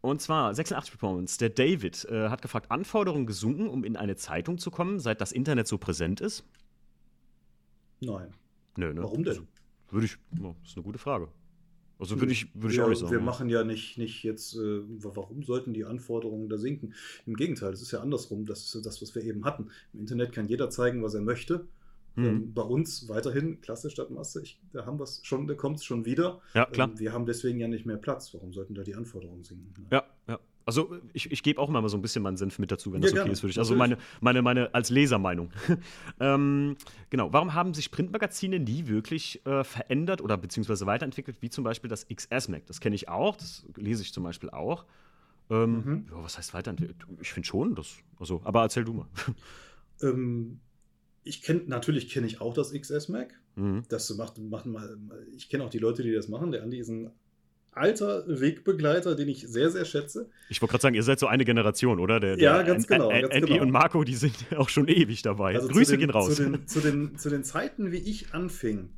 [0.00, 1.38] und zwar 86 Performance.
[1.38, 5.32] Der David äh, hat gefragt: Anforderungen gesunken, um in eine Zeitung zu kommen, seit das
[5.32, 6.44] Internet so präsent ist?
[8.00, 8.32] Nein.
[8.76, 9.02] Nö, ne?
[9.02, 9.46] Warum denn?
[9.90, 11.28] Würde ich, oh, das ist eine gute Frage.
[11.98, 13.12] Also würde ich, würd ich ja, auch nicht sagen.
[13.12, 16.94] Wir machen ja nicht, nicht jetzt, äh, warum sollten die Anforderungen da sinken?
[17.26, 18.46] Im Gegenteil, das ist ja andersrum.
[18.46, 19.68] Das ist das, was wir eben hatten.
[19.92, 21.68] Im Internet kann jeder zeigen, was er möchte.
[22.16, 22.24] Mhm.
[22.24, 24.42] Ähm, bei uns weiterhin Klasse statt Masse.
[24.42, 26.40] Ich, da haben wir es schon, da kommt es schon wieder.
[26.54, 26.88] Ja, klar.
[26.90, 28.34] Ähm, wir haben deswegen ja nicht mehr Platz.
[28.34, 29.86] Warum sollten da die Anforderungen sinken?
[29.90, 30.38] Ja, ja.
[30.66, 33.12] Also ich, ich gebe auch mal so ein bisschen meinen Senf mit dazu, wenn das
[33.12, 33.58] ja, okay ist für dich.
[33.58, 35.50] Also meine, meine, meine als Lesermeinung.
[36.20, 36.76] ähm,
[37.08, 41.88] genau, warum haben sich Printmagazine nie wirklich äh, verändert oder beziehungsweise weiterentwickelt, wie zum Beispiel
[41.88, 42.66] das XS-Mac?
[42.66, 44.84] Das kenne ich auch, das lese ich zum Beispiel auch.
[45.50, 46.06] Ähm, mhm.
[46.10, 47.04] ja, was heißt weiterentwickelt?
[47.20, 49.06] Ich finde schon, das, also, aber erzähl du mal.
[50.02, 50.60] Ähm,
[51.22, 53.38] ich kenne, natürlich kenne ich auch das XS-Mac.
[53.56, 53.82] Mhm.
[53.88, 54.96] Das macht, macht mal,
[55.34, 56.52] ich kenne auch die Leute, die das machen.
[56.52, 57.10] Der Andi ist ein
[57.72, 60.28] alter Wegbegleiter, den ich sehr, sehr schätze.
[60.48, 62.20] Ich wollte gerade sagen, ihr seid so eine Generation, oder?
[62.20, 63.10] Der, der ja, ganz genau.
[63.10, 63.62] An, ganz Andy genau.
[63.62, 65.54] und Marco, die sind auch schon ewig dabei.
[65.54, 66.34] Also Grüße den, gehen raus.
[66.34, 68.90] Zu den, zu, den, zu den Zeiten, wie ich anfing,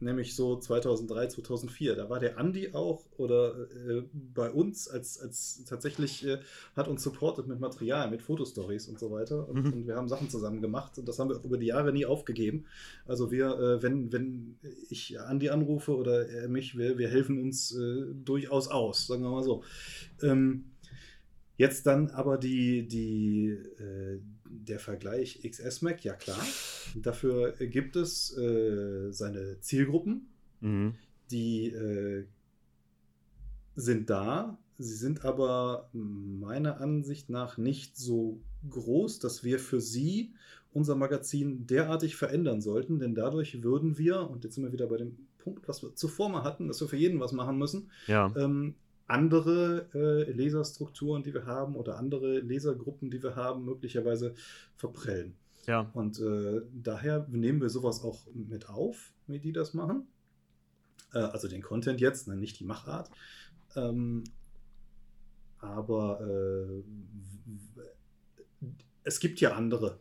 [0.00, 1.96] nämlich so 2003, 2004.
[1.96, 6.38] Da war der Andi auch oder äh, bei uns als, als tatsächlich äh,
[6.76, 9.48] hat uns supportet mit Material, mit Fotostories und so weiter.
[9.48, 9.72] Und, mhm.
[9.72, 12.06] und, wir haben Sachen zusammen gemacht und das haben wir auch über die Jahre nie
[12.06, 12.66] aufgegeben.
[13.06, 17.74] Also wir, äh, wenn, wenn ich Andi anrufe oder er mich, wir, wir helfen uns
[17.76, 19.62] äh, durchaus aus, sagen wir mal so.
[20.22, 20.64] Ähm,
[21.60, 24.18] Jetzt dann aber die, die, äh,
[24.50, 26.44] der Vergleich XS-Mac, ja klar.
[26.94, 30.28] Dafür gibt es äh, seine Zielgruppen,
[30.60, 30.94] mhm.
[31.30, 32.24] die äh,
[33.76, 34.58] sind da.
[34.78, 40.32] Sie sind aber meiner Ansicht nach nicht so groß, dass wir für sie
[40.72, 44.96] unser Magazin derartig verändern sollten, denn dadurch würden wir, und jetzt sind wir wieder bei
[44.96, 48.32] dem Punkt, was wir zuvor mal hatten, dass wir für jeden was machen müssen, ja.
[48.36, 48.74] ähm,
[49.10, 54.34] andere äh, Laserstrukturen, die wir haben oder andere Lasergruppen, die wir haben, möglicherweise
[54.76, 55.34] verprellen.
[55.66, 55.90] Ja.
[55.92, 60.06] Und äh, daher nehmen wir sowas auch mit auf, wie die das machen.
[61.12, 63.10] Äh, also den Content jetzt, ne, nicht die Machart.
[63.76, 64.24] Ähm,
[65.58, 66.82] aber äh,
[69.04, 70.00] es gibt ja andere.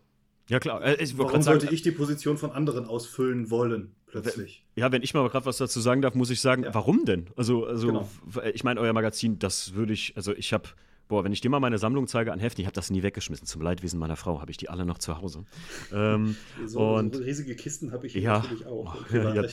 [0.50, 0.84] Ja, klar.
[0.84, 3.95] Äh, ich Warum sollte sagen, ich die Position von anderen ausfüllen wollen?
[4.10, 4.66] plötzlich.
[4.76, 6.74] Ja, wenn ich mal gerade was dazu sagen darf, muss ich sagen, ja.
[6.74, 7.28] warum denn?
[7.36, 8.10] Also, also genau.
[8.54, 10.70] ich meine, euer Magazin, das würde ich, also ich habe
[11.10, 13.47] Boah, wenn ich dir mal meine Sammlung zeige an Heften, ich habe das nie weggeschmissen.
[13.47, 15.43] Zum Leidwesen meiner Frau habe ich die alle noch zu Hause.
[15.91, 16.36] Ähm,
[16.66, 18.95] so, und so riesige Kisten habe ich ja, natürlich auch.
[18.95, 19.43] Oh, ja, ja.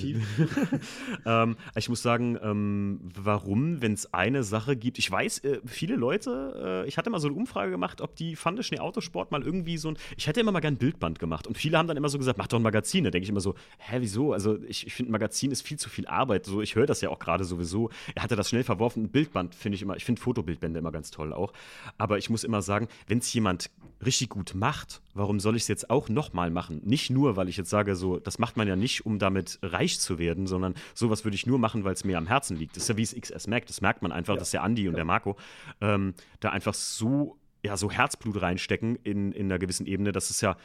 [1.44, 5.96] ähm, ich muss sagen, ähm, warum, wenn es eine Sache gibt, ich weiß, äh, viele
[5.96, 9.42] Leute, äh, ich hatte mal so eine Umfrage gemacht, ob die Fande Schnee Autosport mal
[9.42, 11.96] irgendwie so ein, ich hätte immer mal gern ein Bildband gemacht und viele haben dann
[11.96, 13.04] immer so gesagt, mach doch ein Magazin.
[13.04, 14.34] Da denke ich immer so, hä, wieso?
[14.34, 16.44] Also ich, ich finde, ein Magazin ist viel zu viel Arbeit.
[16.44, 17.88] So, ich höre das ja auch gerade sowieso.
[18.14, 19.04] Er hatte das schnell verworfen.
[19.04, 21.53] Ein Bildband finde ich immer, ich finde Fotobildbände immer ganz toll auch auch.
[21.99, 23.70] Aber ich muss immer sagen, wenn es jemand
[24.05, 26.82] richtig gut macht, warum soll ich es jetzt auch nochmal machen?
[26.84, 29.99] Nicht nur, weil ich jetzt sage, so, das macht man ja nicht, um damit reich
[30.01, 32.76] zu werden, sondern sowas würde ich nur machen, weil es mir am Herzen liegt.
[32.76, 33.70] Das ist ja wie es XS merkt.
[33.70, 34.38] Das merkt man einfach, ja.
[34.38, 34.97] dass der Andi und ja.
[34.97, 35.36] der Marco
[35.80, 40.12] ähm, da einfach so ja, so Herzblut reinstecken in, in einer gewissen Ebene.
[40.12, 40.57] Das ist ja,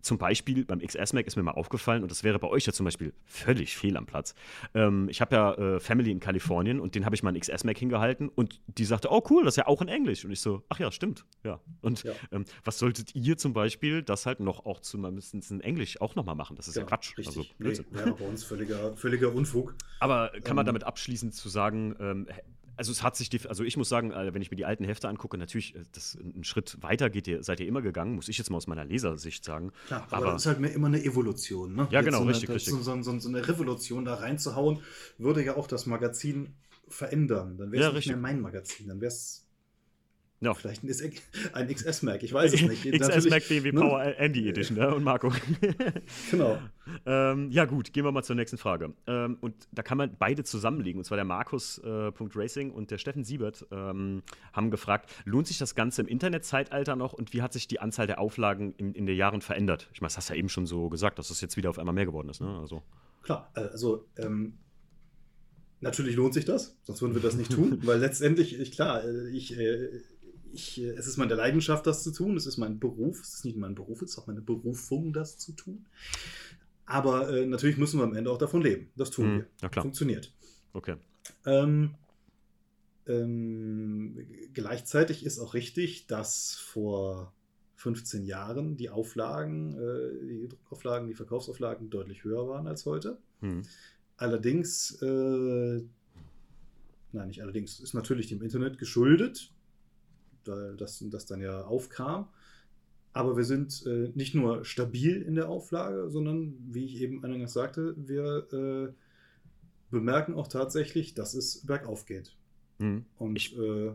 [0.00, 2.84] zum Beispiel beim XS-Mac ist mir mal aufgefallen, und das wäre bei euch ja zum
[2.84, 4.34] Beispiel völlig fehl am Platz.
[4.74, 7.78] Ähm, ich habe ja äh, Family in Kalifornien und den habe ich mal ein XS-Mac
[7.78, 10.24] hingehalten und die sagte, oh cool, das ist ja auch in Englisch.
[10.24, 11.24] Und ich so, ach ja, stimmt.
[11.44, 11.60] Ja.
[11.80, 12.12] Und ja.
[12.32, 16.34] Ähm, was solltet ihr zum Beispiel das halt noch auch zumindest in Englisch auch nochmal
[16.34, 16.56] machen?
[16.56, 17.16] Das ist ja, ja Quatsch.
[17.18, 17.36] Richtig.
[17.36, 19.74] Also, nee, wäre bei uns völliger, völliger Unfug.
[20.00, 22.26] Aber kann man ähm, damit abschließend zu sagen, ähm,
[22.78, 25.08] also es hat sich, also ich muss sagen, äh, wenn ich mir die alten Hefte
[25.08, 28.38] angucke, natürlich, äh, das einen Schritt weiter geht ihr, seid ihr immer gegangen, muss ich
[28.38, 29.72] jetzt mal aus meiner Lesersicht sagen.
[29.88, 31.88] Klar, aber, aber das ist halt immer eine Evolution, ne?
[31.90, 32.72] Ja, genau, so richtig, richtig.
[32.72, 34.80] So, so, so, eine Revolution da reinzuhauen,
[35.18, 36.54] würde ja auch das Magazin
[36.86, 37.58] verändern.
[37.58, 38.12] Dann wäre es ja, nicht richtig.
[38.12, 39.47] mehr mein Magazin, dann wäre es
[40.40, 40.54] ja.
[40.54, 41.12] Vielleicht ein,
[41.52, 42.84] ein XS-Mac, ich weiß es nicht.
[43.00, 43.80] XS-Mac BMW ne?
[43.80, 44.94] Power Andy Edition, ne?
[44.94, 45.32] und Marco.
[46.30, 46.58] genau.
[47.06, 48.94] ähm, ja, gut, gehen wir mal zur nächsten Frage.
[49.08, 51.00] Ähm, und da kann man beide zusammenlegen.
[51.00, 54.22] Und zwar der Markus.Racing äh, und der Steffen Siebert ähm,
[54.52, 58.06] haben gefragt: Lohnt sich das Ganze im Internetzeitalter noch und wie hat sich die Anzahl
[58.06, 59.88] der Auflagen in, in den Jahren verändert?
[59.92, 61.80] Ich meine, das hast du ja eben schon so gesagt, dass das jetzt wieder auf
[61.80, 62.40] einmal mehr geworden ist.
[62.40, 62.58] Ne?
[62.60, 62.82] Also.
[63.22, 64.58] Klar, äh, also ähm,
[65.80, 69.28] Natürlich lohnt sich das, sonst würden wir das nicht tun, weil letztendlich, ich, klar, äh,
[69.28, 70.00] ich, äh,
[70.52, 73.56] ich, es ist meine Leidenschaft, das zu tun, es ist mein Beruf, es ist nicht
[73.56, 75.86] mein Beruf, es ist auch meine Berufung, das zu tun.
[76.86, 78.90] Aber äh, natürlich müssen wir am Ende auch davon leben.
[78.96, 79.46] Das tun mhm, wir.
[79.62, 79.82] Ja, klar.
[79.82, 80.32] Funktioniert.
[80.72, 80.96] Okay.
[81.44, 81.94] Ähm,
[83.06, 87.32] ähm, gleichzeitig ist auch richtig, dass vor
[87.76, 93.18] 15 Jahren die Auflagen, äh, die Druckauflagen, die Verkaufsauflagen deutlich höher waren als heute.
[93.40, 93.62] Hm.
[94.16, 95.82] Allerdings, äh,
[97.12, 99.52] nein, nicht allerdings, ist natürlich dem Internet geschuldet,
[100.76, 102.28] das, das dann ja aufkam.
[103.12, 107.52] Aber wir sind äh, nicht nur stabil in der Auflage, sondern, wie ich eben eingangs
[107.52, 108.92] sagte, wir äh,
[109.90, 112.36] bemerken auch tatsächlich, dass es bergauf geht.
[112.78, 113.06] Mhm.
[113.16, 113.94] Und ich, äh,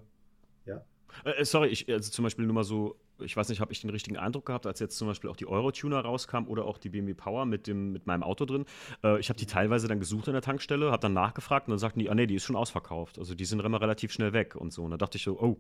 [0.66, 0.84] ja.
[1.24, 3.92] Äh, sorry, ich, also zum Beispiel nur mal so, ich weiß nicht, habe ich den
[3.92, 7.14] richtigen Eindruck gehabt, als jetzt zum Beispiel auch die Eurotuner rauskam oder auch die BMW
[7.14, 8.66] Power mit, dem, mit meinem Auto drin.
[9.04, 11.80] Äh, ich habe die teilweise dann gesucht in der Tankstelle, habe dann nachgefragt und dann
[11.80, 13.20] sagten die, ah nee, die ist schon ausverkauft.
[13.20, 14.84] Also die sind immer relativ schnell weg und so.
[14.84, 15.58] Und da dachte ich so, oh,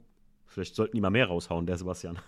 [0.53, 2.19] vielleicht sollten die mal mehr raushauen, der Sebastian.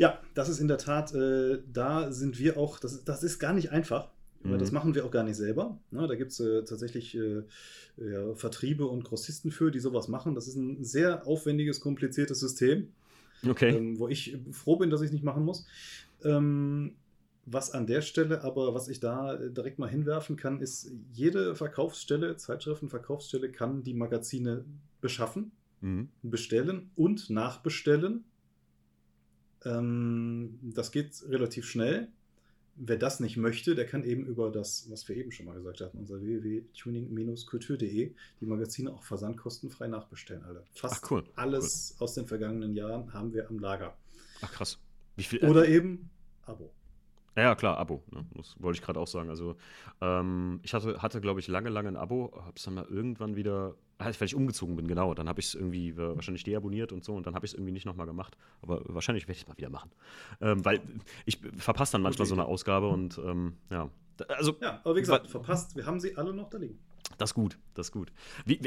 [0.00, 3.52] Ja, das ist in der Tat, äh, da sind wir auch, das, das ist gar
[3.52, 4.08] nicht einfach.
[4.42, 4.58] Mhm.
[4.58, 5.76] Das machen wir auch gar nicht selber.
[5.90, 7.42] Na, da gibt es äh, tatsächlich äh,
[7.96, 10.36] ja, Vertriebe und Grossisten für, die sowas machen.
[10.36, 12.92] Das ist ein sehr aufwendiges, kompliziertes System,
[13.46, 13.76] okay.
[13.76, 15.66] ähm, wo ich froh bin, dass ich es nicht machen muss.
[16.22, 16.94] Ähm,
[17.44, 22.36] was an der Stelle aber, was ich da direkt mal hinwerfen kann, ist, jede Verkaufsstelle,
[22.36, 24.64] Zeitschriftenverkaufsstelle kann die Magazine
[25.00, 25.50] beschaffen,
[25.80, 26.08] mhm.
[26.22, 28.24] bestellen und nachbestellen
[29.64, 32.08] ähm, das geht relativ schnell.
[32.80, 35.80] Wer das nicht möchte, der kann eben über das, was wir eben schon mal gesagt
[35.80, 40.44] hatten, unser www.tuning-kultur.de, die Magazine auch versandkostenfrei nachbestellen.
[40.44, 40.62] Alle.
[40.74, 41.24] Fast Ach, cool.
[41.34, 42.04] alles cool.
[42.04, 43.96] aus den vergangenen Jahren haben wir am Lager.
[44.42, 44.78] Ach krass.
[45.16, 46.08] Viel, Oder äh, eben
[46.46, 46.72] Abo.
[47.36, 48.04] Ja, klar, Abo.
[48.12, 48.24] Ne?
[48.36, 49.28] Das wollte ich gerade auch sagen.
[49.28, 49.56] Also,
[50.00, 53.34] ähm, ich hatte, hatte glaube ich, lange, lange ein Abo, habe es dann mal irgendwann
[53.34, 55.14] wieder, halt, weil ich umgezogen bin, genau.
[55.14, 57.54] Dann habe ich es irgendwie äh, wahrscheinlich deabonniert und so und dann habe ich es
[57.54, 58.36] irgendwie nicht nochmal gemacht.
[58.62, 59.90] Aber wahrscheinlich werde ich es mal wieder machen.
[60.40, 60.80] Ähm, weil
[61.24, 62.34] ich verpasse dann manchmal okay.
[62.34, 63.90] so eine Ausgabe und ähm, ja.
[64.28, 66.78] Also, ja, aber wie gesagt, verpasst, wir haben sie alle noch da liegen.
[67.16, 68.12] Das ist gut, das ist gut.
[68.44, 68.60] Wie,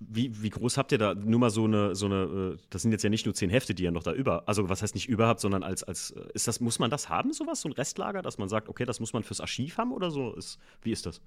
[0.00, 2.92] wie, wie groß habt ihr da nur mal so eine, so eine, äh, das sind
[2.92, 5.08] jetzt ja nicht nur zehn Hefte, die ihr noch da über, also was heißt nicht
[5.08, 8.22] überhaupt, sondern als, als, äh, ist das, muss man das haben, sowas, so ein Restlager,
[8.22, 10.32] dass man sagt, okay, das muss man fürs Archiv haben oder so?
[10.34, 11.20] Ist, wie ist das?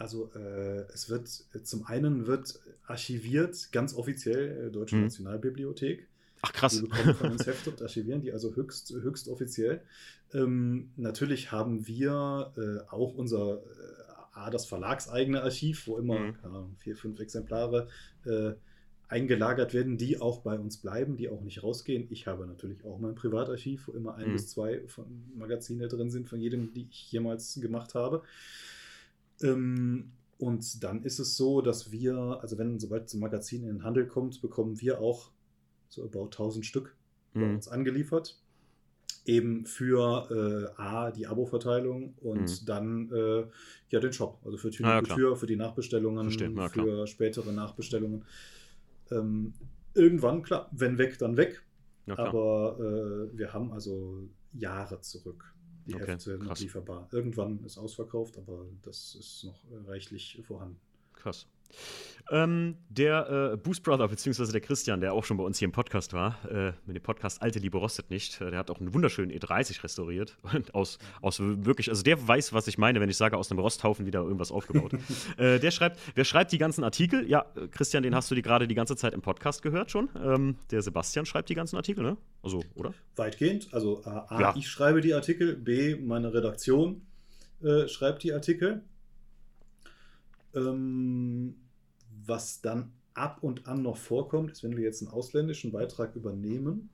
[0.00, 5.02] Also äh, es wird, zum einen wird archiviert, ganz offiziell, äh, Deutsche hm.
[5.02, 6.08] Nationalbibliothek.
[6.40, 6.72] Ach krass.
[6.72, 9.82] Die bekommen von uns Hefte und archivieren die also höchst, höchst offiziell.
[10.32, 13.58] Ähm, natürlich haben wir äh, auch unser äh,
[14.32, 16.34] A, das verlagseigene Archiv, wo immer mhm.
[16.44, 17.88] Ahnung, vier, fünf Exemplare
[18.24, 18.52] äh,
[19.08, 22.06] eingelagert werden, die auch bei uns bleiben, die auch nicht rausgehen.
[22.08, 24.32] Ich habe natürlich auch mein Privatarchiv, wo immer ein mhm.
[24.32, 25.04] bis zwei von
[25.36, 28.22] Magazine drin sind, von jedem, die ich jemals gemacht habe.
[29.42, 33.68] Ähm, und dann ist es so, dass wir, also wenn sobald so ein Magazin in
[33.68, 35.30] den Handel kommt, bekommen wir auch
[35.88, 36.96] so about 1000 Stück
[37.34, 37.40] mhm.
[37.40, 38.40] bei uns angeliefert
[39.26, 42.66] eben für äh, A, die Abo-Verteilung und mhm.
[42.66, 43.44] dann äh,
[43.90, 47.52] ja den Shop, also für Tür, ah, ja, Tür für die Nachbestellungen, ja, für spätere
[47.52, 48.24] Nachbestellungen.
[49.10, 49.52] Ähm,
[49.94, 51.62] irgendwann, klar, wenn weg, dann weg.
[52.06, 55.54] Ja, Aber äh, wir haben also Jahre zurück
[55.90, 57.08] die okay, Hefte noch lieferbar.
[57.12, 60.78] Irgendwann ist ausverkauft, aber das ist noch reichlich vorhanden.
[61.14, 61.46] Krass.
[62.30, 65.72] Ähm, der äh, Boost Brother, beziehungsweise der Christian, der auch schon bei uns hier im
[65.72, 68.94] Podcast war, äh, mit dem Podcast Alte Liebe rostet nicht, äh, der hat auch einen
[68.94, 70.36] wunderschönen E30 restauriert.
[70.54, 73.58] Und aus, aus wirklich, also der weiß, was ich meine, wenn ich sage, aus einem
[73.58, 74.92] Rosthaufen wieder irgendwas aufgebaut.
[75.36, 77.28] Äh, der schreibt, wer schreibt die ganzen Artikel?
[77.28, 80.08] Ja, äh, Christian, den hast du die gerade die ganze Zeit im Podcast gehört schon.
[80.22, 82.16] Ähm, der Sebastian schreibt die ganzen Artikel, ne?
[82.42, 82.92] Also, oder?
[83.16, 83.68] Weitgehend.
[83.72, 84.54] Also A, ja.
[84.56, 87.02] ich schreibe die Artikel, B, meine Redaktion
[87.62, 88.82] äh, schreibt die Artikel.
[90.54, 91.56] Ähm,
[92.26, 96.90] was dann ab und an noch vorkommt, ist, wenn wir jetzt einen ausländischen Beitrag übernehmen,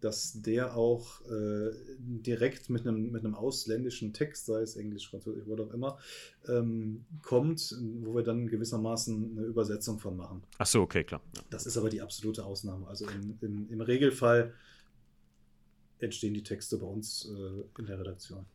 [0.00, 5.44] dass der auch äh, direkt mit einem, mit einem ausländischen Text, sei es Englisch, Französisch,
[5.46, 5.98] wo auch immer,
[6.48, 10.42] ähm, kommt, wo wir dann gewissermaßen eine Übersetzung von machen.
[10.58, 11.20] Ach so, okay, klar.
[11.36, 11.42] Ja.
[11.50, 12.86] Das ist aber die absolute Ausnahme.
[12.86, 14.54] Also im, im, im Regelfall
[15.98, 18.46] entstehen die Texte bei uns äh, in der Redaktion.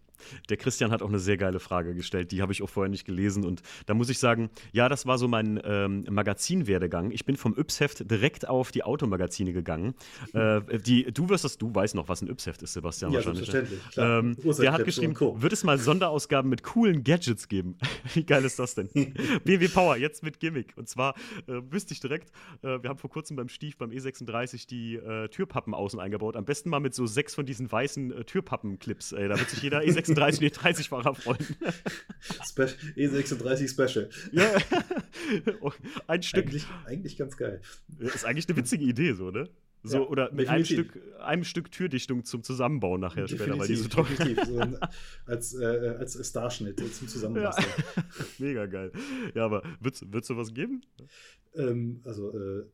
[0.50, 3.06] Der Christian hat auch eine sehr geile Frage gestellt, die habe ich auch vorher nicht
[3.06, 3.46] gelesen.
[3.46, 7.12] Und da muss ich sagen, ja, das war so mein ähm, Magazinwerdegang.
[7.12, 9.94] Ich bin vom Yps-Heft direkt auf die Automagazine gegangen.
[10.34, 13.20] Äh, die, du wirst das, du weißt noch, was ein Yps-Heft ist, Sebastian, ja.
[13.20, 13.24] Ne?
[13.24, 13.80] Selbstverständlich.
[13.96, 17.78] Ähm, der hat geschrieben, wird es mal Sonderausgaben mit coolen Gadgets geben?
[18.14, 18.90] Wie geil ist das denn?
[19.44, 20.74] BW Power, jetzt mit Gimmick.
[20.76, 21.16] Und zwar
[21.48, 22.32] äh, wüsste ich direkt,
[22.64, 26.36] äh, wir haben vor kurzem beim Stief, beim E36, die äh, Türpappen außen eingebaut.
[26.36, 29.10] Am besten mal mit so sechs von diesen weißen äh, Türpappen-Clips.
[29.10, 31.46] Da wird sich jeder E36 E36 und E30-Fahrer freuen.
[32.96, 34.10] E36 Special.
[34.32, 34.52] Ja,
[36.08, 36.46] ein Stück.
[36.46, 37.62] Eigentlich, eigentlich ganz geil.
[38.00, 39.50] Ist eigentlich eine witzige Idee, so, ne?
[39.84, 43.68] So, ja, oder mit einem Stück, einem Stück Türdichtung zum Zusammenbauen nachher definitiv, später, weil
[43.68, 44.78] die so trocken so
[45.28, 47.68] als, äh, als Starschnitt zum Zusammenbasteln.
[47.96, 48.04] Ja.
[48.40, 48.92] Mega geil.
[49.36, 50.82] Ja, aber wird es sowas geben?
[51.54, 52.66] Ähm, also, äh,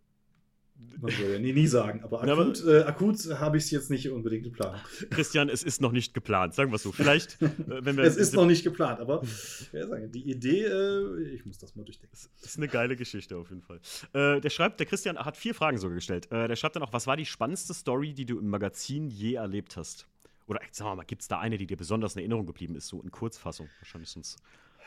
[1.02, 4.10] man soll ja nie, nie sagen, aber akut, äh, akut habe ich es jetzt nicht
[4.10, 4.82] unbedingt geplant.
[5.10, 6.92] Christian, es ist noch nicht geplant, sagen wir es so.
[6.92, 8.04] Vielleicht, äh, wenn wir.
[8.04, 9.24] es ist noch nicht geplant, aber
[9.72, 12.16] ja, sagen, die Idee, äh, ich muss das mal durchdenken.
[12.42, 13.80] Das ist eine geile Geschichte auf jeden Fall.
[14.14, 16.32] Äh, der schreibt, der Christian hat vier Fragen sogar gestellt.
[16.32, 19.34] Äh, der schreibt dann auch, was war die spannendste Story, die du im Magazin je
[19.34, 20.08] erlebt hast?
[20.48, 22.88] Oder sagen wir mal, gibt es da eine, die dir besonders in Erinnerung geblieben ist,
[22.88, 23.70] so in Kurzfassung?
[23.80, 24.38] Wahrscheinlich sonst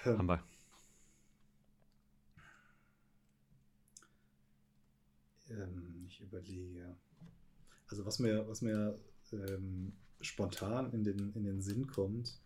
[0.03, 0.18] hm.
[0.18, 0.40] haben wir.
[5.51, 5.84] Ähm,
[6.35, 6.97] überlege.
[7.89, 8.99] Also was mir, was mir
[9.32, 12.41] ähm, spontan in den, in den Sinn kommt,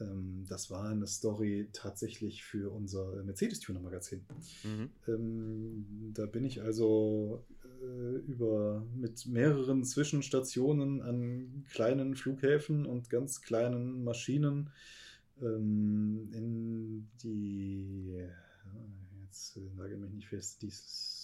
[0.00, 4.24] ähm, das war eine Story tatsächlich für unser Mercedes-Tuner-Magazin.
[4.64, 4.90] Mhm.
[5.08, 7.44] Ähm, da bin ich also
[7.82, 14.70] äh, über mit mehreren Zwischenstationen an kleinen Flughäfen und ganz kleinen Maschinen
[15.40, 18.26] ähm, in die,
[19.24, 21.19] jetzt sage ich mich nicht fest, dieses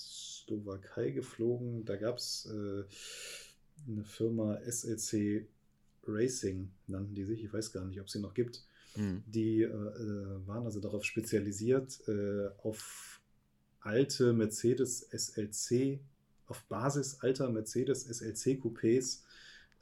[0.46, 1.84] Slowakei geflogen.
[1.84, 2.84] Da gab es äh,
[3.90, 5.46] eine Firma SLC
[6.06, 7.42] Racing, nannten die sich.
[7.44, 8.64] Ich weiß gar nicht, ob sie noch gibt.
[8.96, 9.22] Mhm.
[9.26, 13.20] Die äh, äh waren also darauf spezialisiert, äh, auf
[13.80, 16.00] alte Mercedes SLC,
[16.46, 19.22] auf Basis alter Mercedes SLC Coupés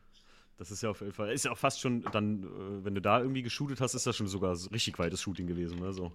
[0.58, 3.02] Das ist ja auf jeden Fall, ist ja auch fast schon dann, äh, wenn du
[3.02, 5.94] da irgendwie geshootet hast, ist das schon sogar richtig weites Shooting gewesen, ne?
[5.94, 6.12] So.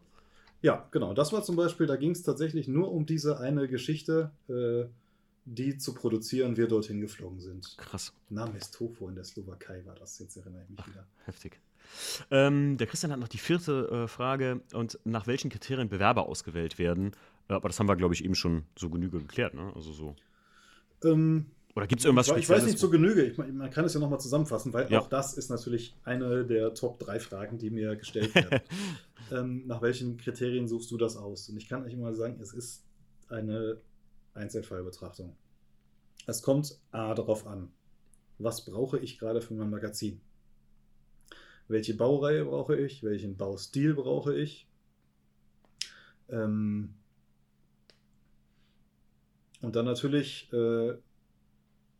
[0.61, 1.15] Ja, genau.
[1.15, 4.85] Das war zum Beispiel, da ging es tatsächlich nur um diese eine Geschichte, äh,
[5.47, 7.77] die zu produzieren wir dorthin geflogen sind.
[7.79, 8.13] Krass.
[8.31, 11.07] Name ist Tofu in der Slowakei war das, jetzt erinnere ich mich Ach, wieder.
[11.25, 11.61] Heftig.
[12.31, 16.79] Ähm, der Christian hat noch die vierte äh, Frage und nach welchen Kriterien Bewerber ausgewählt
[16.79, 17.13] werden.
[17.49, 19.73] Äh, aber das haben wir, glaube ich, eben schon so Genüge geklärt, ne?
[19.75, 20.17] Also so.
[21.05, 22.49] Ähm, Oder gibt es irgendwas Spezielles?
[22.49, 23.25] Ich weiß nicht so Genüge.
[23.25, 25.01] Ich, man kann es ja nochmal zusammenfassen, weil ja.
[25.01, 28.61] auch das ist natürlich eine der Top 3 Fragen, die mir gestellt werden.
[29.33, 31.49] ähm, nach welchen Kriterien suchst du das aus?
[31.49, 32.85] Und ich kann euch immer sagen, es ist
[33.29, 33.81] eine
[34.35, 35.37] Einzelfallbetrachtung.
[36.27, 37.71] Es kommt A darauf an.
[38.39, 40.21] Was brauche ich gerade für mein Magazin?
[41.69, 44.69] Welche Baureihe brauche ich, welchen Baustil brauche ich.
[46.29, 46.95] Ähm
[49.61, 50.95] und dann natürlich, äh,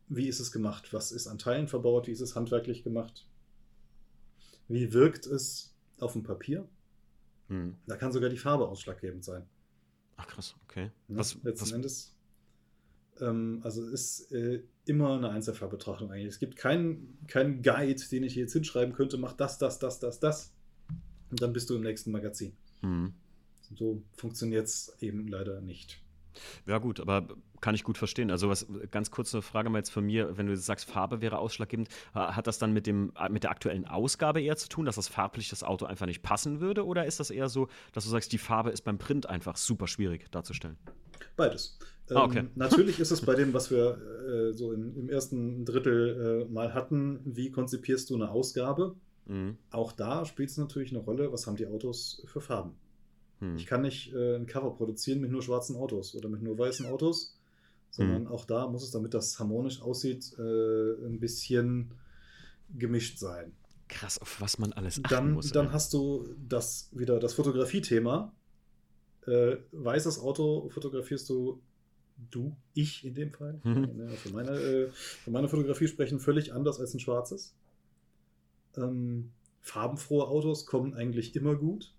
[0.07, 0.93] wie ist es gemacht?
[0.93, 2.07] Was ist an Teilen verbaut?
[2.07, 3.27] Wie ist es handwerklich gemacht?
[4.67, 6.67] Wie wirkt es auf dem Papier?
[7.47, 7.75] Hm.
[7.85, 9.47] Da kann sogar die Farbe ausschlaggebend sein.
[10.17, 10.91] Ach krass, okay.
[11.07, 11.71] Ja, was, letzten was?
[11.71, 12.15] Endes.
[13.19, 16.27] Ähm, also ist äh, immer eine Einzelfallbetrachtung eigentlich.
[16.27, 20.19] Es gibt keinen kein Guide, den ich jetzt hinschreiben könnte, mach das, das, das, das,
[20.19, 20.53] das.
[21.31, 22.53] Und dann bist du im nächsten Magazin.
[22.81, 23.13] Mhm.
[23.75, 26.01] So funktioniert es eben leider nicht.
[26.67, 27.27] Ja, gut, aber
[27.61, 28.29] kann ich gut verstehen.
[28.29, 31.89] Also, was ganz kurze Frage mal jetzt von mir, wenn du sagst, Farbe wäre ausschlaggebend,
[32.13, 35.49] hat das dann mit, dem, mit der aktuellen Ausgabe eher zu tun, dass das farblich
[35.49, 36.85] das Auto einfach nicht passen würde?
[36.85, 39.87] Oder ist das eher so, dass du sagst, die Farbe ist beim Print einfach super
[39.87, 40.77] schwierig darzustellen?
[41.35, 41.77] Beides.
[42.09, 42.39] Ah, okay.
[42.39, 43.97] Ähm, natürlich ist es bei dem, was wir
[44.27, 48.95] äh, so im, im, ersten Drittel äh, mal hatten, wie konzipierst du eine Ausgabe?
[49.25, 49.57] Mhm.
[49.71, 52.75] Auch da spielt es natürlich eine Rolle, was haben die Autos für Farben.
[53.39, 53.55] Mhm.
[53.55, 56.85] Ich kann nicht äh, ein Cover produzieren mit nur schwarzen Autos oder mit nur weißen
[56.85, 57.37] Autos,
[57.89, 58.27] sondern mhm.
[58.27, 61.91] auch da muss es, damit das harmonisch aussieht, äh, ein bisschen
[62.77, 63.53] gemischt sein.
[63.87, 65.51] Krass, auf was man alles achten dann, muss.
[65.51, 65.71] Dann ey.
[65.71, 68.33] hast du das wieder das Fotografie-Thema.
[69.27, 71.61] Äh, weißes Auto fotografierst du
[72.31, 74.09] du, ich in dem Fall, mhm.
[74.17, 77.55] für, meine, äh, für meine Fotografie sprechen völlig anders als ein schwarzes.
[78.77, 79.31] Ähm,
[79.61, 81.93] farbenfrohe Autos kommen eigentlich immer gut.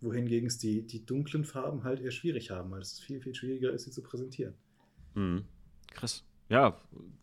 [0.00, 3.72] Wohingegen es die, die dunklen Farben halt eher schwierig haben, weil es viel, viel schwieriger
[3.72, 4.54] ist, sie zu präsentieren.
[5.14, 5.44] Mhm.
[5.92, 6.24] Krass.
[6.48, 6.80] Ja,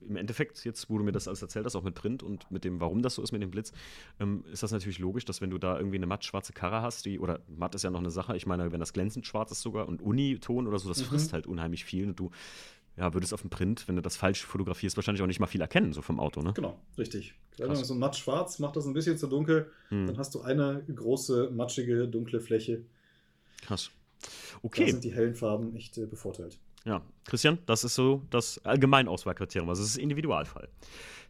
[0.07, 2.63] im Endeffekt, jetzt, wo du mir das alles erzählt hast, auch mit Print und mit
[2.65, 3.71] dem, warum das so ist mit dem Blitz,
[4.19, 7.05] ähm, ist das natürlich logisch, dass wenn du da irgendwie eine matt schwarze Karre hast,
[7.05, 9.61] die, oder matt ist ja noch eine Sache, ich meine, wenn das glänzend schwarz ist
[9.61, 11.05] sogar und Uniton oder so, das mhm.
[11.05, 12.31] frisst halt unheimlich viel und du
[12.95, 15.61] ja, würdest auf dem Print, wenn du das falsch fotografierst, wahrscheinlich auch nicht mal viel
[15.61, 16.53] erkennen, so vom Auto, ne?
[16.53, 17.33] Genau, richtig.
[17.57, 20.05] Wenn so matt schwarz macht das ein bisschen zu dunkel, hm.
[20.05, 22.83] dann hast du eine große, matschige, dunkle Fläche.
[23.61, 23.89] Krass.
[24.61, 24.85] Okay.
[24.85, 26.59] Da sind die hellen Farben echt äh, bevorteilt.
[26.85, 30.67] Ja, Christian, das ist so das Allgemeinauswahlkriterium, also das ist Individualfall.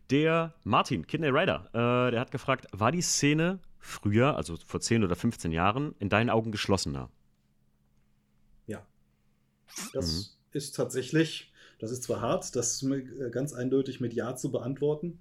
[0.10, 5.04] Der Martin, Kidney Rider, äh, der hat gefragt, war die Szene früher, also vor 10
[5.04, 7.10] oder 15 Jahren, in deinen Augen geschlossener?
[8.66, 8.86] Ja.
[9.94, 10.58] Das mhm.
[10.58, 12.86] ist tatsächlich, das ist zwar hart, das
[13.32, 15.20] ganz eindeutig mit Ja zu beantworten,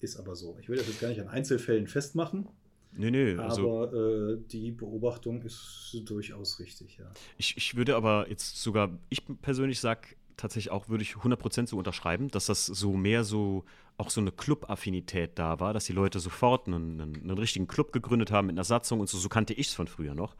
[0.00, 0.56] ist aber so.
[0.60, 2.48] Ich will das jetzt gar nicht an Einzelfällen festmachen.
[2.92, 3.36] Nee, nee.
[3.36, 7.10] Also, aber äh, die Beobachtung ist durchaus richtig, ja.
[7.38, 11.78] Ich, ich würde aber jetzt sogar, ich persönlich sage tatsächlich auch, würde ich 100% so
[11.78, 13.64] unterschreiben, dass das so mehr so,
[13.96, 17.92] auch so eine Club-Affinität da war, dass die Leute sofort einen, einen, einen, richtigen Club
[17.92, 20.34] gegründet haben mit einer Satzung und so, so kannte ich es von früher noch.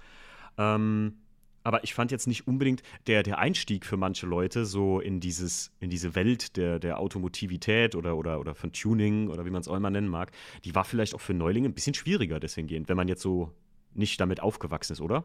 [0.58, 1.18] Ähm,
[1.62, 5.72] aber ich fand jetzt nicht unbedingt der, der Einstieg für manche Leute so in, dieses,
[5.80, 9.68] in diese Welt der, der Automotivität oder, oder, oder von Tuning oder wie man es
[9.68, 10.32] auch immer nennen mag,
[10.64, 13.52] die war vielleicht auch für Neulinge ein bisschen schwieriger deswegen wenn man jetzt so
[13.94, 15.24] nicht damit aufgewachsen ist, oder?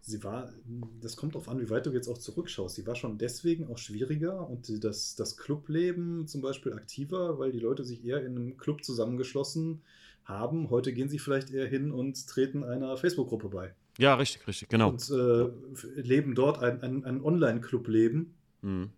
[0.00, 0.52] Sie war,
[1.00, 2.76] das kommt darauf an, wie weit du jetzt auch zurückschaust.
[2.76, 7.58] Sie war schon deswegen auch schwieriger und das, das Clubleben zum Beispiel aktiver, weil die
[7.58, 9.82] Leute sich eher in einem Club zusammengeschlossen
[10.24, 10.70] haben.
[10.70, 13.74] Heute gehen sie vielleicht eher hin und treten einer Facebook-Gruppe bei.
[13.98, 14.90] Ja, richtig, richtig, genau.
[14.90, 18.90] Und äh, leben dort ein, ein, ein Online-Club-Leben, mhm.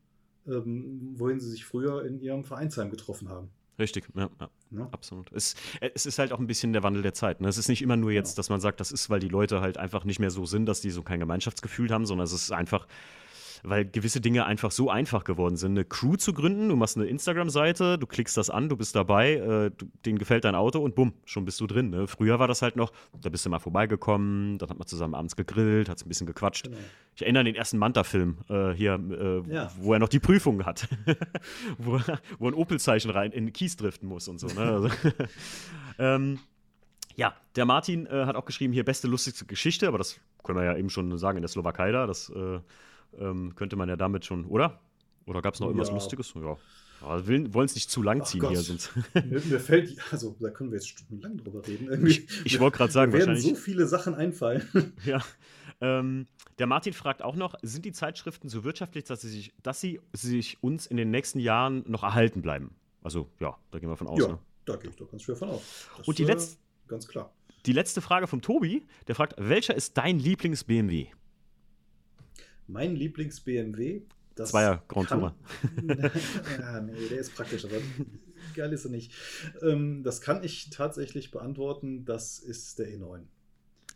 [0.47, 3.49] ähm, wohin sie sich früher in ihrem Vereinsheim getroffen haben.
[3.79, 4.89] Richtig, ja, ja, ja.
[4.93, 5.33] absolut.
[5.33, 7.41] Es, es, ist halt auch ein bisschen der Wandel der Zeit.
[7.41, 7.49] Ne?
[7.49, 9.79] Es ist nicht immer nur jetzt, dass man sagt, das ist, weil die Leute halt
[9.79, 12.87] einfach nicht mehr so sind, dass die so kein Gemeinschaftsgefühl haben, sondern es ist einfach,
[13.63, 15.73] weil gewisse Dinge einfach so einfach geworden sind.
[15.73, 19.35] Eine Crew zu gründen, du machst eine Instagram-Seite, du klickst das an, du bist dabei,
[19.35, 21.91] äh, du, denen gefällt dein Auto und bumm, schon bist du drin.
[21.91, 22.07] Ne?
[22.07, 25.37] Früher war das halt noch, da bist du mal vorbeigekommen, dann hat man zusammen abends
[25.37, 26.65] gegrillt, hat ein bisschen gequatscht.
[26.65, 26.79] Genau.
[27.15, 29.71] Ich erinnere an den ersten Manta-Film äh, hier, äh, ja.
[29.79, 30.89] wo er noch die Prüfung hat,
[31.79, 32.01] wo,
[32.39, 34.47] wo ein Opel-Zeichen rein in den Kies driften muss und so.
[34.47, 34.61] Ne?
[34.61, 34.89] Also,
[35.99, 36.39] ähm,
[37.17, 40.65] ja, der Martin äh, hat auch geschrieben, hier beste, lustigste Geschichte, aber das können wir
[40.65, 42.07] ja eben schon sagen in der Slowakei da.
[42.07, 42.61] Das äh,
[43.19, 44.81] ähm, könnte man ja damit schon, oder?
[45.27, 45.95] Oder gab es noch irgendwas ja.
[45.95, 46.35] Lustiges?
[46.35, 46.57] Ja.
[47.03, 48.61] Aber wir wollen es nicht zu lang ziehen hier.
[48.61, 48.91] Sonst.
[49.15, 51.89] Mir, mir, fällt, also da können wir jetzt stundenlang drüber reden.
[51.89, 52.11] Irgendwie.
[52.11, 54.63] Ich, ich wollte gerade sagen, werden so viele Sachen einfallen.
[55.05, 55.23] Ja.
[55.83, 56.27] Ähm,
[56.59, 60.01] der Martin fragt auch noch: Sind die Zeitschriften so wirtschaftlich, dass sie sich, dass sie
[60.13, 62.75] sich uns in den nächsten Jahren noch erhalten bleiben?
[63.03, 64.19] Also, ja, da gehen wir von aus.
[64.19, 64.39] Ja, ne?
[64.67, 65.63] da gehe ich doch ganz schwer von aus.
[65.97, 66.59] Das Und die letzte.
[66.87, 67.33] Ganz klar.
[67.65, 71.07] Die letzte Frage vom Tobi: Der fragt: Welcher ist dein Lieblings-BMW?
[72.71, 74.03] Mein Lieblings-BMW.
[74.37, 75.35] Zweier Grand Tourer.
[76.59, 77.77] ja, nee, der ist praktisch, aber
[78.55, 79.13] geil ist er nicht.
[79.61, 82.05] Ähm, das kann ich tatsächlich beantworten.
[82.05, 83.23] Das ist der E9.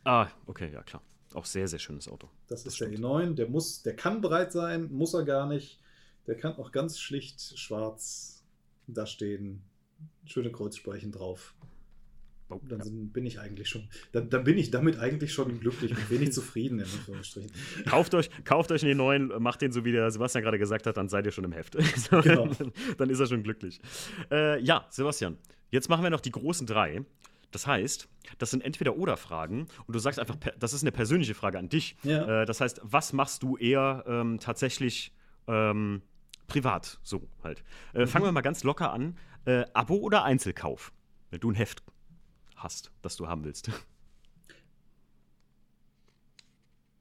[0.03, 1.03] Ah, okay, ja klar.
[1.35, 2.29] Auch sehr, sehr schönes Auto.
[2.49, 2.99] Das, das ist stimmt.
[2.99, 3.35] der E9.
[3.35, 5.81] Der muss, der kann breit sein, muss er gar nicht.
[6.27, 8.43] Der kann auch ganz schlicht schwarz
[8.87, 9.63] da stehen.
[10.27, 11.55] Schöne Kreuzspeichen drauf.
[12.55, 12.85] Oh, dann ja.
[13.13, 16.79] bin ich eigentlich schon, dann, dann, bin ich damit eigentlich schon glücklich und wenig zufrieden,
[16.79, 17.51] in Anführungsstrichen.
[17.87, 20.97] Kauft euch, kauft euch den neuen, macht den so, wie der Sebastian gerade gesagt hat,
[20.97, 21.77] dann seid ihr schon im Heft.
[22.11, 22.47] genau.
[22.47, 23.81] dann, dann, ist er schon glücklich.
[24.31, 25.39] Äh, ja, Sebastian,
[25.71, 27.05] jetzt machen wir noch die großen drei.
[27.51, 28.09] Das heißt,
[28.39, 31.69] das sind entweder oder Fragen und du sagst einfach, das ist eine persönliche Frage an
[31.69, 31.97] dich.
[32.03, 32.43] Ja.
[32.43, 35.13] Äh, das heißt, was machst du eher ähm, tatsächlich
[35.47, 36.03] ähm,
[36.47, 37.63] privat, so halt.
[37.93, 38.09] Äh, mhm.
[38.09, 39.17] Fangen wir mal ganz locker an.
[39.45, 40.93] Äh, Abo oder Einzelkauf?
[41.31, 41.83] Wenn du ein Heft
[42.65, 43.71] hast, das du haben willst?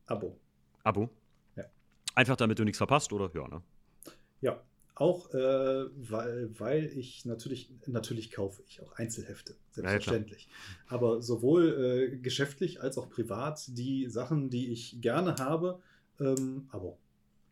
[0.06, 0.38] Abo.
[0.84, 1.10] Abo?
[1.56, 1.64] Ja.
[2.14, 3.32] Einfach damit du nichts verpasst, oder?
[3.34, 3.64] Ja, ne?
[4.42, 4.62] Ja,
[4.96, 10.48] auch äh, weil, weil ich natürlich, natürlich kaufe ich auch Einzelhefte, selbstverständlich.
[10.50, 15.82] Ja, Aber sowohl äh, geschäftlich als auch privat die Sachen, die ich gerne habe,
[16.20, 17.00] ähm, Abo.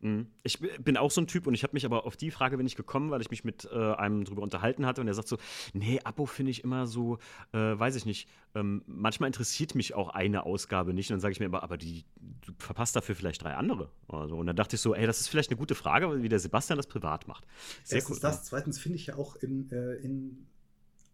[0.02, 0.26] Mhm.
[0.42, 2.66] Ich bin auch so ein Typ und ich habe mich aber auf die Frage bin
[2.66, 5.38] ich gekommen, weil ich mich mit äh, einem drüber unterhalten hatte und er sagt so,
[5.72, 7.18] nee, Abo finde ich immer so,
[7.52, 11.32] äh, weiß ich nicht, ähm, manchmal interessiert mich auch eine Ausgabe nicht und dann sage
[11.32, 12.04] ich mir aber, aber die,
[12.44, 13.90] du verpasst dafür vielleicht drei andere.
[14.08, 16.40] Also, und dann dachte ich so, ey, das ist vielleicht eine gute Frage, wie der
[16.40, 17.46] Sebastian das privat macht.
[17.84, 18.22] Sehr Erstens cool.
[18.22, 20.48] das, zweitens finde ich ja auch in, äh, in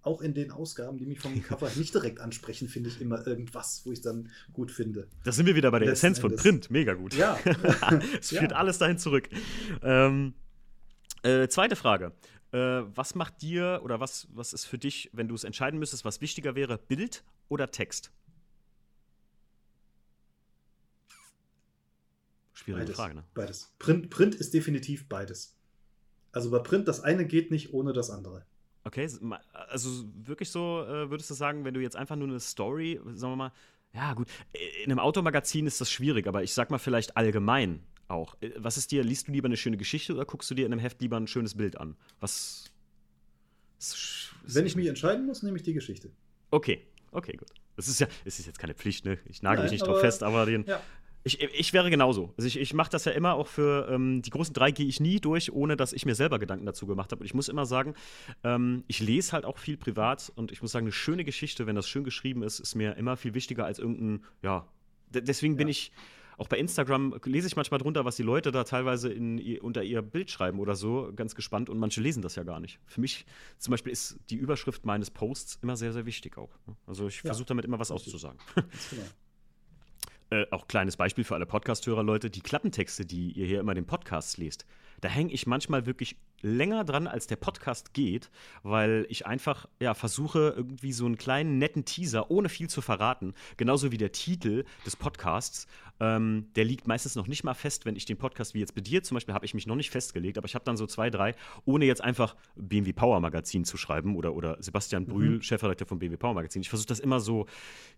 [0.03, 3.83] auch in den Ausgaben, die mich vom Cover nicht direkt ansprechen, finde ich immer irgendwas,
[3.85, 5.09] wo ich es dann gut finde.
[5.25, 6.43] Da sind wir wieder bei der Letzten Essenz von Endes.
[6.43, 6.71] Print.
[6.71, 7.15] Mega gut.
[7.15, 7.39] Ja.
[8.21, 8.57] es führt ja.
[8.57, 9.29] alles dahin zurück.
[9.83, 10.35] Ähm,
[11.23, 12.13] äh, zweite Frage.
[12.53, 16.05] Äh, was macht dir oder was, was ist für dich, wenn du es entscheiden müsstest,
[16.05, 18.11] was wichtiger wäre, Bild oder Text?
[22.55, 23.25] Schwierige beides, Frage, ne?
[23.35, 23.75] Beides.
[23.79, 25.55] Print, Print ist definitiv beides.
[26.33, 28.45] Also bei Print, das eine geht nicht ohne das andere.
[28.89, 29.07] Okay,
[29.69, 33.33] also wirklich so, äh, würdest du sagen, wenn du jetzt einfach nur eine Story, sagen
[33.33, 33.53] wir mal,
[33.93, 34.29] ja gut,
[34.83, 38.35] in einem Automagazin ist das schwierig, aber ich sag mal vielleicht allgemein auch.
[38.41, 40.73] Äh, was ist dir, liest du lieber eine schöne Geschichte oder guckst du dir in
[40.73, 41.97] einem Heft lieber ein schönes Bild an?
[42.21, 42.71] Was.
[44.43, 46.11] Wenn ich mich entscheiden muss, nehme ich die Geschichte.
[46.51, 47.49] Okay, okay, gut.
[47.77, 49.19] Das ist ja, es ist jetzt keine Pflicht, ne?
[49.27, 50.81] Ich nagel mich nicht drauf fest, aber den, ja.
[51.25, 52.33] Ich, ich wäre genauso.
[52.37, 55.01] Also ich, ich mache das ja immer auch für ähm, die großen drei gehe ich
[55.01, 57.21] nie durch, ohne dass ich mir selber Gedanken dazu gemacht habe.
[57.21, 57.95] Und ich muss immer sagen,
[58.45, 61.77] ähm, ich lese halt auch viel privat und ich muss sagen, eine schöne Geschichte, wenn
[61.77, 64.67] das schön geschrieben ist, ist mir immer viel wichtiger als irgendein, ja.
[65.11, 65.93] deswegen bin ich
[66.39, 70.03] auch bei Instagram lese ich manchmal drunter, was die Leute da teilweise in, unter ihr
[70.03, 72.79] Bild schreiben oder so, ganz gespannt und manche lesen das ja gar nicht.
[72.87, 73.27] Für mich
[73.59, 76.51] zum Beispiel ist die Überschrift meines Posts immer sehr, sehr wichtig auch.
[76.67, 76.77] Ne?
[76.87, 77.31] Also ich ja.
[77.31, 78.39] versuche damit immer was auszusagen.
[78.55, 79.03] Genau.
[80.31, 83.87] Äh, auch kleines Beispiel für alle Podcast-Hörer, Leute, die Klappentexte, die ihr hier immer den
[83.87, 84.67] Podcast lest,
[85.01, 88.31] da hänge ich manchmal wirklich länger dran, als der Podcast geht,
[88.63, 93.35] weil ich einfach ja, versuche, irgendwie so einen kleinen netten Teaser, ohne viel zu verraten,
[93.57, 95.67] genauso wie der Titel des Podcasts,
[96.01, 98.81] ähm, der liegt meistens noch nicht mal fest, wenn ich den Podcast wie jetzt bei
[98.81, 101.11] dir zum Beispiel, habe ich mich noch nicht festgelegt, aber ich habe dann so zwei,
[101.11, 101.35] drei,
[101.65, 105.09] ohne jetzt einfach BMW Power Magazin zu schreiben oder, oder Sebastian mhm.
[105.09, 105.43] Brühl, mhm.
[105.43, 106.63] Chefredakteur von BMW Power Magazin.
[106.63, 107.47] Ich versuche das immer so,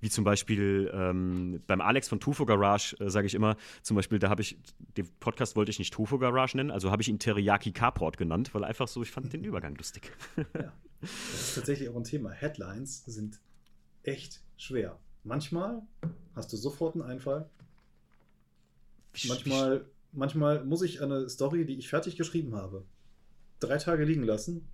[0.01, 4.19] wie zum Beispiel ähm, beim Alex von Tufo Garage, äh, sage ich immer, zum Beispiel,
[4.19, 4.57] da habe ich,
[4.97, 8.30] den Podcast wollte ich nicht Tufo Garage nennen, also habe ich ihn Teriyaki Carport genannt,
[8.31, 10.13] weil einfach so, ich fand den Übergang lustig.
[10.55, 10.73] ja.
[11.01, 12.31] Das ist tatsächlich auch ein Thema.
[12.31, 13.41] Headlines sind
[14.03, 14.99] echt schwer.
[15.25, 15.83] Manchmal
[16.35, 17.49] hast du sofort einen Einfall.
[19.27, 22.85] Manchmal, manchmal muss ich eine Story, die ich fertig geschrieben habe,
[23.59, 24.69] drei Tage liegen lassen,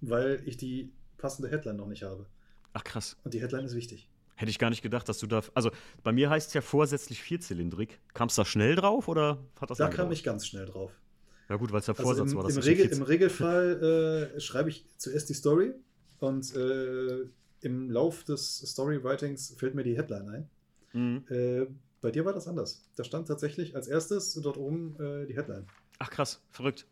[0.00, 2.26] weil ich die passende Headline noch nicht habe.
[2.72, 3.16] Ach krass.
[3.24, 4.08] Und die Headline ist wichtig.
[4.36, 5.42] Hätte ich gar nicht gedacht, dass du da.
[5.54, 5.70] Also
[6.02, 8.00] bei mir heißt es ja vorsätzlich vierzylindrig.
[8.14, 10.92] Kamst du da schnell drauf oder hat das Da kam ich ganz schnell drauf.
[11.50, 12.48] Ja, gut, weil es der also Vorsatz im, war.
[12.48, 15.72] Im, Regel, Im Regelfall äh, schreibe ich zuerst die Story
[16.20, 17.24] und äh,
[17.62, 20.50] im Lauf des Storywritings fällt mir die Headline ein.
[20.92, 21.24] Mhm.
[21.28, 21.66] Äh,
[22.00, 22.88] bei dir war das anders.
[22.94, 25.66] Da stand tatsächlich als erstes dort oben äh, die Headline.
[25.98, 26.86] Ach krass, verrückt.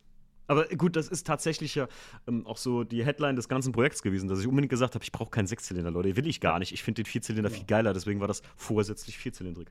[0.47, 1.87] Aber gut, das ist tatsächlich ja
[2.27, 5.11] ähm, auch so die Headline des ganzen Projekts gewesen, dass ich unbedingt gesagt habe, ich
[5.13, 6.17] brauche keinen Sechszylinder, Leute.
[6.17, 6.73] Will ich gar nicht.
[6.73, 7.55] Ich finde den Vierzylinder ja.
[7.55, 9.69] viel geiler, deswegen war das vorsätzlich vierzylindrig.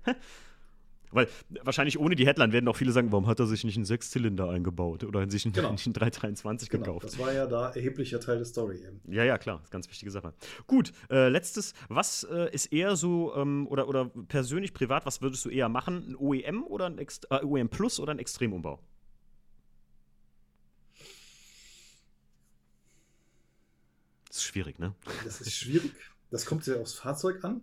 [1.11, 1.29] Weil
[1.63, 4.49] wahrscheinlich ohne die Headline werden auch viele sagen, warum hat er sich nicht einen Sechszylinder
[4.51, 5.69] eingebaut oder sich einen, genau.
[5.85, 6.85] einen 323 genau.
[6.85, 7.05] gekauft.
[7.05, 9.01] Das war ja da erheblicher Teil der Story eben.
[9.09, 10.35] Ja, ja, klar, ganz wichtige Sache.
[10.67, 15.45] Gut, äh, letztes, was äh, ist eher so, ähm, oder, oder persönlich, privat, was würdest
[15.45, 16.11] du eher machen?
[16.11, 18.81] Ein OEM oder ein Ext äh, OEM Plus oder ein Extremumbau?
[24.29, 24.95] Das ist schwierig, ne?
[25.25, 25.93] Das ist schwierig.
[26.31, 27.63] Das kommt ja aufs Fahrzeug an.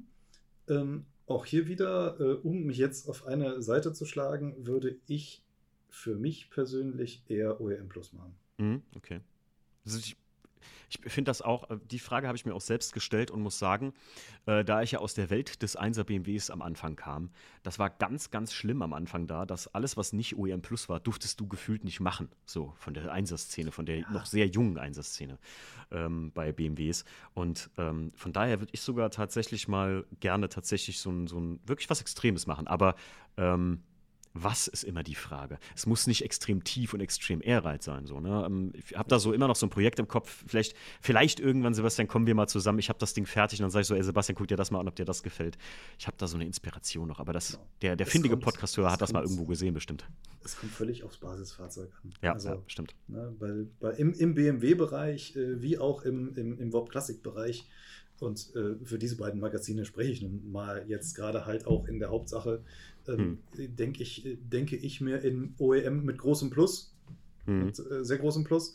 [0.67, 5.43] Ähm, auch hier wieder, äh, um mich jetzt auf eine Seite zu schlagen, würde ich
[5.89, 8.35] für mich persönlich eher OEM Plus machen.
[8.57, 9.21] Mhm, okay.
[9.85, 10.17] Also ich
[10.89, 13.59] ich finde das auch, äh, die Frage habe ich mir auch selbst gestellt und muss
[13.59, 13.93] sagen,
[14.45, 17.29] äh, da ich ja aus der Welt des 1er BMWs am Anfang kam,
[17.63, 20.99] das war ganz, ganz schlimm am Anfang da, dass alles, was nicht OEM Plus war,
[20.99, 22.29] durftest du gefühlt nicht machen.
[22.45, 24.11] So von der Einsatzszene, von der ja.
[24.11, 25.37] noch sehr jungen Einsatzszene
[25.91, 27.05] ähm, bei BMWs.
[27.33, 31.59] Und ähm, von daher würde ich sogar tatsächlich mal gerne tatsächlich so ein, so ein
[31.65, 32.67] wirklich was Extremes machen.
[32.67, 32.95] Aber
[33.37, 33.83] ähm,
[34.37, 35.57] was ist immer die Frage.
[35.75, 38.05] Es muss nicht extrem tief und extrem ehrreit sein.
[38.05, 38.43] So, ne?
[38.45, 40.43] Ähm, ich habe da so immer noch so ein Projekt im Kopf.
[40.45, 42.79] Vielleicht, vielleicht irgendwann, Sebastian, kommen wir mal zusammen.
[42.79, 44.71] Ich habe das Ding fertig und dann sage ich so, ey Sebastian, guck dir das
[44.71, 45.57] mal an, ob dir das gefällt.
[45.97, 47.19] Ich habe da so eine Inspiration noch.
[47.19, 47.63] Aber das, genau.
[47.81, 50.05] der, der findige Podcasthörer hat das mal irgendwo gesehen, bestimmt.
[50.43, 52.13] Es kommt völlig aufs Basisfahrzeug an.
[52.21, 52.93] Ja, also, ja stimmt.
[53.07, 57.65] Ne, weil, weil im, im BMW-Bereich äh, wie auch im, im, im Warp Classic-Bereich
[58.19, 61.99] und äh, für diese beiden Magazine spreche ich nun mal jetzt gerade halt auch in
[61.99, 62.63] der Hauptsache,
[63.07, 63.75] ähm, hm.
[63.75, 66.95] denke ich, denke ich mir in OEM mit großem Plus,
[67.45, 67.65] hm.
[67.65, 68.73] mit, äh, sehr großem Plus,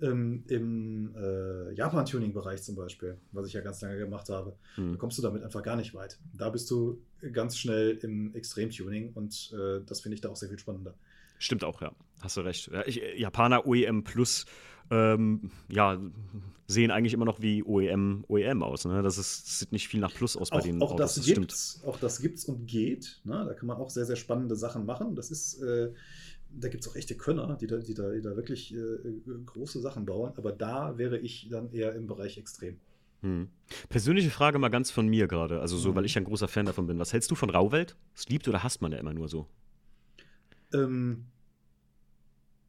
[0.00, 4.92] ähm, im äh, Japan-Tuning-Bereich zum Beispiel, was ich ja ganz lange gemacht habe, hm.
[4.92, 6.18] da kommst du damit einfach gar nicht weit.
[6.32, 7.00] Da bist du
[7.32, 10.94] ganz schnell im Extrem-Tuning und äh, das finde ich da auch sehr viel spannender.
[11.38, 11.92] Stimmt auch, ja.
[12.20, 12.70] Hast du recht.
[12.72, 14.46] Ja, ich, Japaner OEM Plus
[14.92, 15.98] ähm, ja,
[16.72, 18.84] sehen eigentlich immer noch wie OEM, OEM aus.
[18.84, 19.02] Ne?
[19.02, 21.14] Das, ist, das sieht nicht viel nach Plus aus bei auch, den auch Autos.
[21.14, 23.20] Das, das gibt's, Auch das gibt's und geht.
[23.24, 23.44] Ne?
[23.46, 25.14] Da kann man auch sehr, sehr spannende Sachen machen.
[25.14, 25.92] Das ist, äh,
[26.50, 28.78] da gibt es auch echte Könner, die da, die da, die da wirklich äh,
[29.46, 30.32] große Sachen bauen.
[30.36, 32.78] Aber da wäre ich dann eher im Bereich extrem.
[33.22, 33.48] Hm.
[33.88, 35.94] Persönliche Frage mal ganz von mir gerade, also so, mhm.
[35.94, 36.98] weil ich ein großer Fan davon bin.
[36.98, 37.96] Was hältst du von Rauwelt?
[38.14, 39.46] Das liebt oder hasst man ja immer nur so?
[40.74, 41.26] Ähm,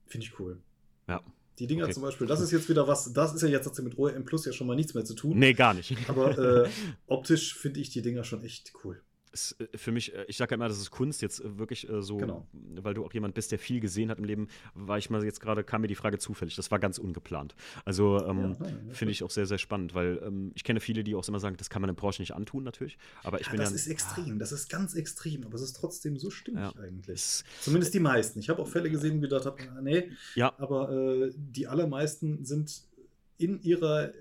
[0.05, 0.61] Finde ich cool.
[1.07, 1.21] Ja.
[1.59, 1.93] Die Dinger okay.
[1.93, 4.53] zum Beispiel, das ist jetzt wieder was, das ist ja jetzt mit OEM Plus ja
[4.53, 5.37] schon mal nichts mehr zu tun.
[5.37, 5.95] Nee, gar nicht.
[6.07, 6.69] Aber äh,
[7.07, 9.01] optisch finde ich die Dinger schon echt cool.
[9.33, 11.87] Ist äh, für mich, äh, ich sage ja immer, das ist Kunst jetzt äh, wirklich
[11.99, 12.47] so, genau.
[12.53, 15.41] weil du auch jemand bist, der viel gesehen hat im Leben, war ich mal jetzt
[15.41, 16.55] gerade, kam mir die Frage zufällig.
[16.55, 17.55] Das war ganz ungeplant.
[17.83, 21.15] Also ähm, ja, finde ich auch sehr, sehr spannend, weil ähm, ich kenne viele, die
[21.15, 22.97] auch immer sagen, das kann man in Porsche nicht antun, natürlich.
[23.23, 23.75] Aber ich ja, bin das ja.
[23.75, 27.19] Ist extrem, das ist ganz extrem, aber es ist trotzdem so stimmig eigentlich.
[27.19, 28.39] Es, Zumindest die meisten.
[28.39, 30.53] Ich habe auch Fälle gesehen, ich gedacht habe, ah, nee, ja.
[30.57, 32.83] aber äh, die allermeisten sind
[33.37, 34.11] in ihrer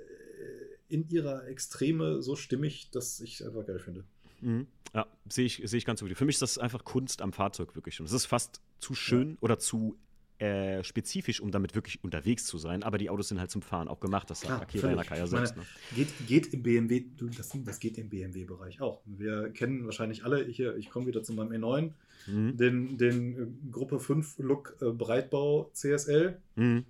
[0.89, 4.05] in ihrer Extreme so stimmig, dass ich es einfach geil finde.
[4.43, 4.67] Mhm.
[4.95, 7.75] Ja, sehe ich, seh ich ganz so Für mich ist das einfach Kunst am Fahrzeug
[7.75, 7.99] wirklich.
[8.01, 9.37] Und es ist fast zu schön ja.
[9.41, 9.97] oder zu
[10.43, 12.83] äh, spezifisch, um damit wirklich unterwegs zu sein.
[12.83, 14.29] Aber die Autos sind halt zum Fahren auch gemacht.
[14.29, 15.57] Das sagt Akira Yanaka ja selbst.
[15.57, 16.05] Meine, ne?
[16.05, 17.05] geht, geht im BMW,
[17.37, 19.03] das, das geht im BMW-Bereich auch.
[19.07, 21.93] Wir kennen wahrscheinlich alle, hier, ich komme wieder zu meinem E9,
[22.27, 22.57] mhm.
[22.57, 26.39] den, den Gruppe 5 Look äh, Breitbau CSL.
[26.57, 26.85] Mhm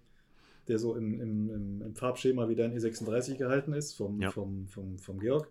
[0.68, 4.30] der so im, im, im, Farbschema wie dein E36 gehalten ist, vom, ja.
[4.30, 5.48] vom, vom, vom Georg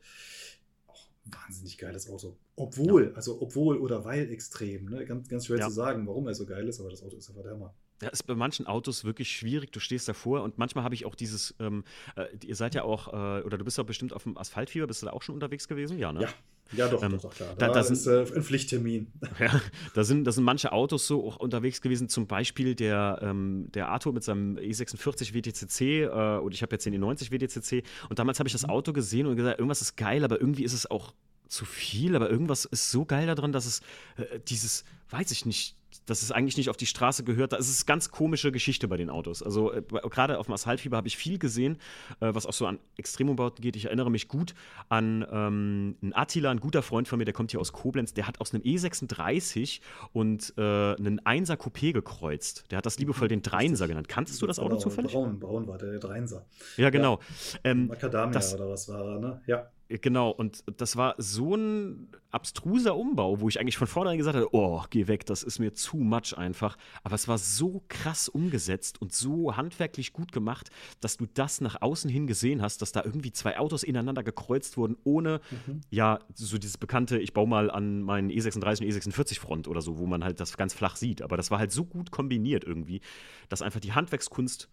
[1.26, 2.38] wahnsinnig geiles Auto.
[2.56, 3.14] Obwohl, ja.
[3.14, 4.86] also obwohl oder weil extrem.
[4.86, 5.06] Ne?
[5.06, 5.68] Ganz, ganz schwer ja.
[5.68, 7.76] zu sagen, warum er so geil ist, aber das Auto ist einfach der Hammer.
[8.02, 9.72] Ja, ist bei manchen Autos wirklich schwierig.
[9.72, 11.84] Du stehst davor und manchmal habe ich auch dieses, ähm,
[12.16, 15.02] äh, ihr seid ja auch, äh, oder du bist ja bestimmt auf dem Asphaltfieber, bist
[15.02, 15.98] du da auch schon unterwegs gewesen?
[15.98, 16.24] Ja, ne?
[16.24, 16.30] Ja.
[16.74, 17.54] Ja, doch, ähm, doch, doch, klar.
[17.58, 19.08] Da, da, da ist äh, ein Pflichttermin.
[19.40, 19.60] Ja,
[19.94, 23.90] da sind, da sind manche Autos so auch unterwegs gewesen, zum Beispiel der, ähm, der
[23.90, 28.40] Arthur mit seinem E46 WTCC äh, und ich habe jetzt den E90 WTCC und damals
[28.40, 28.70] habe ich das mhm.
[28.70, 31.14] Auto gesehen und gesagt, irgendwas ist geil, aber irgendwie ist es auch
[31.48, 33.82] zu viel, aber irgendwas ist so geil daran, dass es
[34.18, 35.76] äh, dieses, weiß ich nicht,
[36.06, 37.54] dass es eigentlich nicht auf die Straße gehört.
[37.54, 39.44] Das ist eine ganz komische Geschichte bei den Autos.
[39.44, 41.78] Also äh, gerade auf dem Asphaltfieber habe ich viel gesehen,
[42.20, 43.76] äh, was auch so an Extremumbauten geht.
[43.76, 44.54] Ich erinnere mich gut
[44.90, 48.28] an ähm, einen Attila, ein guter Freund von mir, der kommt hier aus Koblenz, der
[48.28, 49.82] hat aus einem E36
[50.14, 52.66] und äh, einen 1er Coupé gekreuzt.
[52.72, 54.08] Der hat das liebevoll den Dreinser genannt.
[54.08, 55.12] Kanntest du das Auto genau, zufällig?
[55.12, 56.46] Braun, Braun war der, der Dreinser.
[56.78, 57.20] Ja, genau.
[57.64, 57.72] Ja.
[57.72, 59.42] Ähm, Macadamia das, oder was war er, ne?
[59.48, 59.70] Ja.
[60.00, 64.48] Genau, und das war so ein abstruser Umbau, wo ich eigentlich von vornherein gesagt habe,
[64.54, 66.78] oh, geh weg, das ist mir zu much einfach.
[67.04, 70.70] Aber es war so krass umgesetzt und so handwerklich gut gemacht,
[71.02, 74.78] dass du das nach außen hin gesehen hast, dass da irgendwie zwei Autos ineinander gekreuzt
[74.78, 75.82] wurden, ohne, mhm.
[75.90, 79.98] ja, so dieses bekannte, ich baue mal an meinen E36 und E46 Front oder so,
[79.98, 81.22] wo man halt das ganz flach sieht.
[81.22, 83.02] Aber das war halt so gut kombiniert irgendwie,
[83.50, 84.70] dass einfach die Handwerkskunst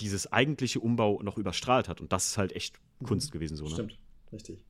[0.00, 2.00] dieses eigentliche Umbau noch überstrahlt hat.
[2.00, 3.06] Und das ist halt echt mhm.
[3.06, 3.64] Kunst gewesen so.
[3.64, 3.70] Ne?
[3.70, 3.98] Stimmt.
[4.34, 4.64] Richtig.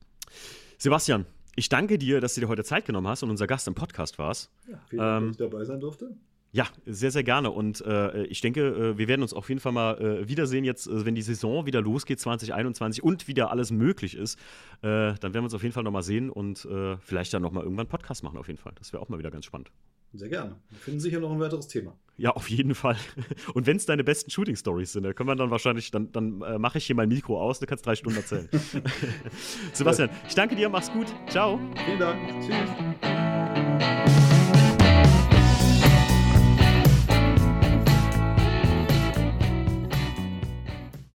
[0.77, 1.25] Sebastian,
[1.55, 4.19] ich danke dir, dass du dir heute Zeit genommen hast und unser Gast im Podcast
[4.19, 4.51] warst.
[4.69, 6.15] Ja, vielen Dank, ähm, dass ich dabei sein durfte.
[6.51, 7.51] Ja, sehr, sehr gerne.
[7.51, 10.87] Und äh, ich denke, äh, wir werden uns auf jeden Fall mal äh, wiedersehen, jetzt,
[10.87, 14.39] äh, wenn die Saison wieder losgeht, 2021 und wieder alles möglich ist.
[14.81, 17.63] Äh, dann werden wir uns auf jeden Fall nochmal sehen und äh, vielleicht dann nochmal
[17.63, 18.71] irgendwann Podcast machen, auf jeden Fall.
[18.75, 19.69] Das wäre auch mal wieder ganz spannend.
[20.13, 20.55] Sehr gerne.
[20.69, 21.97] Wir finden sicher noch ein weiteres Thema.
[22.17, 22.95] Ja, auf jeden Fall.
[23.53, 26.77] Und wenn es deine besten Shooting-Stories sind, dann können wir dann wahrscheinlich, dann, dann mache
[26.77, 28.47] ich hier mein Mikro aus, du kannst drei Stunden erzählen.
[29.73, 31.07] Sebastian, ich danke dir, mach's gut.
[31.27, 31.59] Ciao.
[31.85, 32.19] Vielen Dank.
[32.41, 34.14] Tschüss.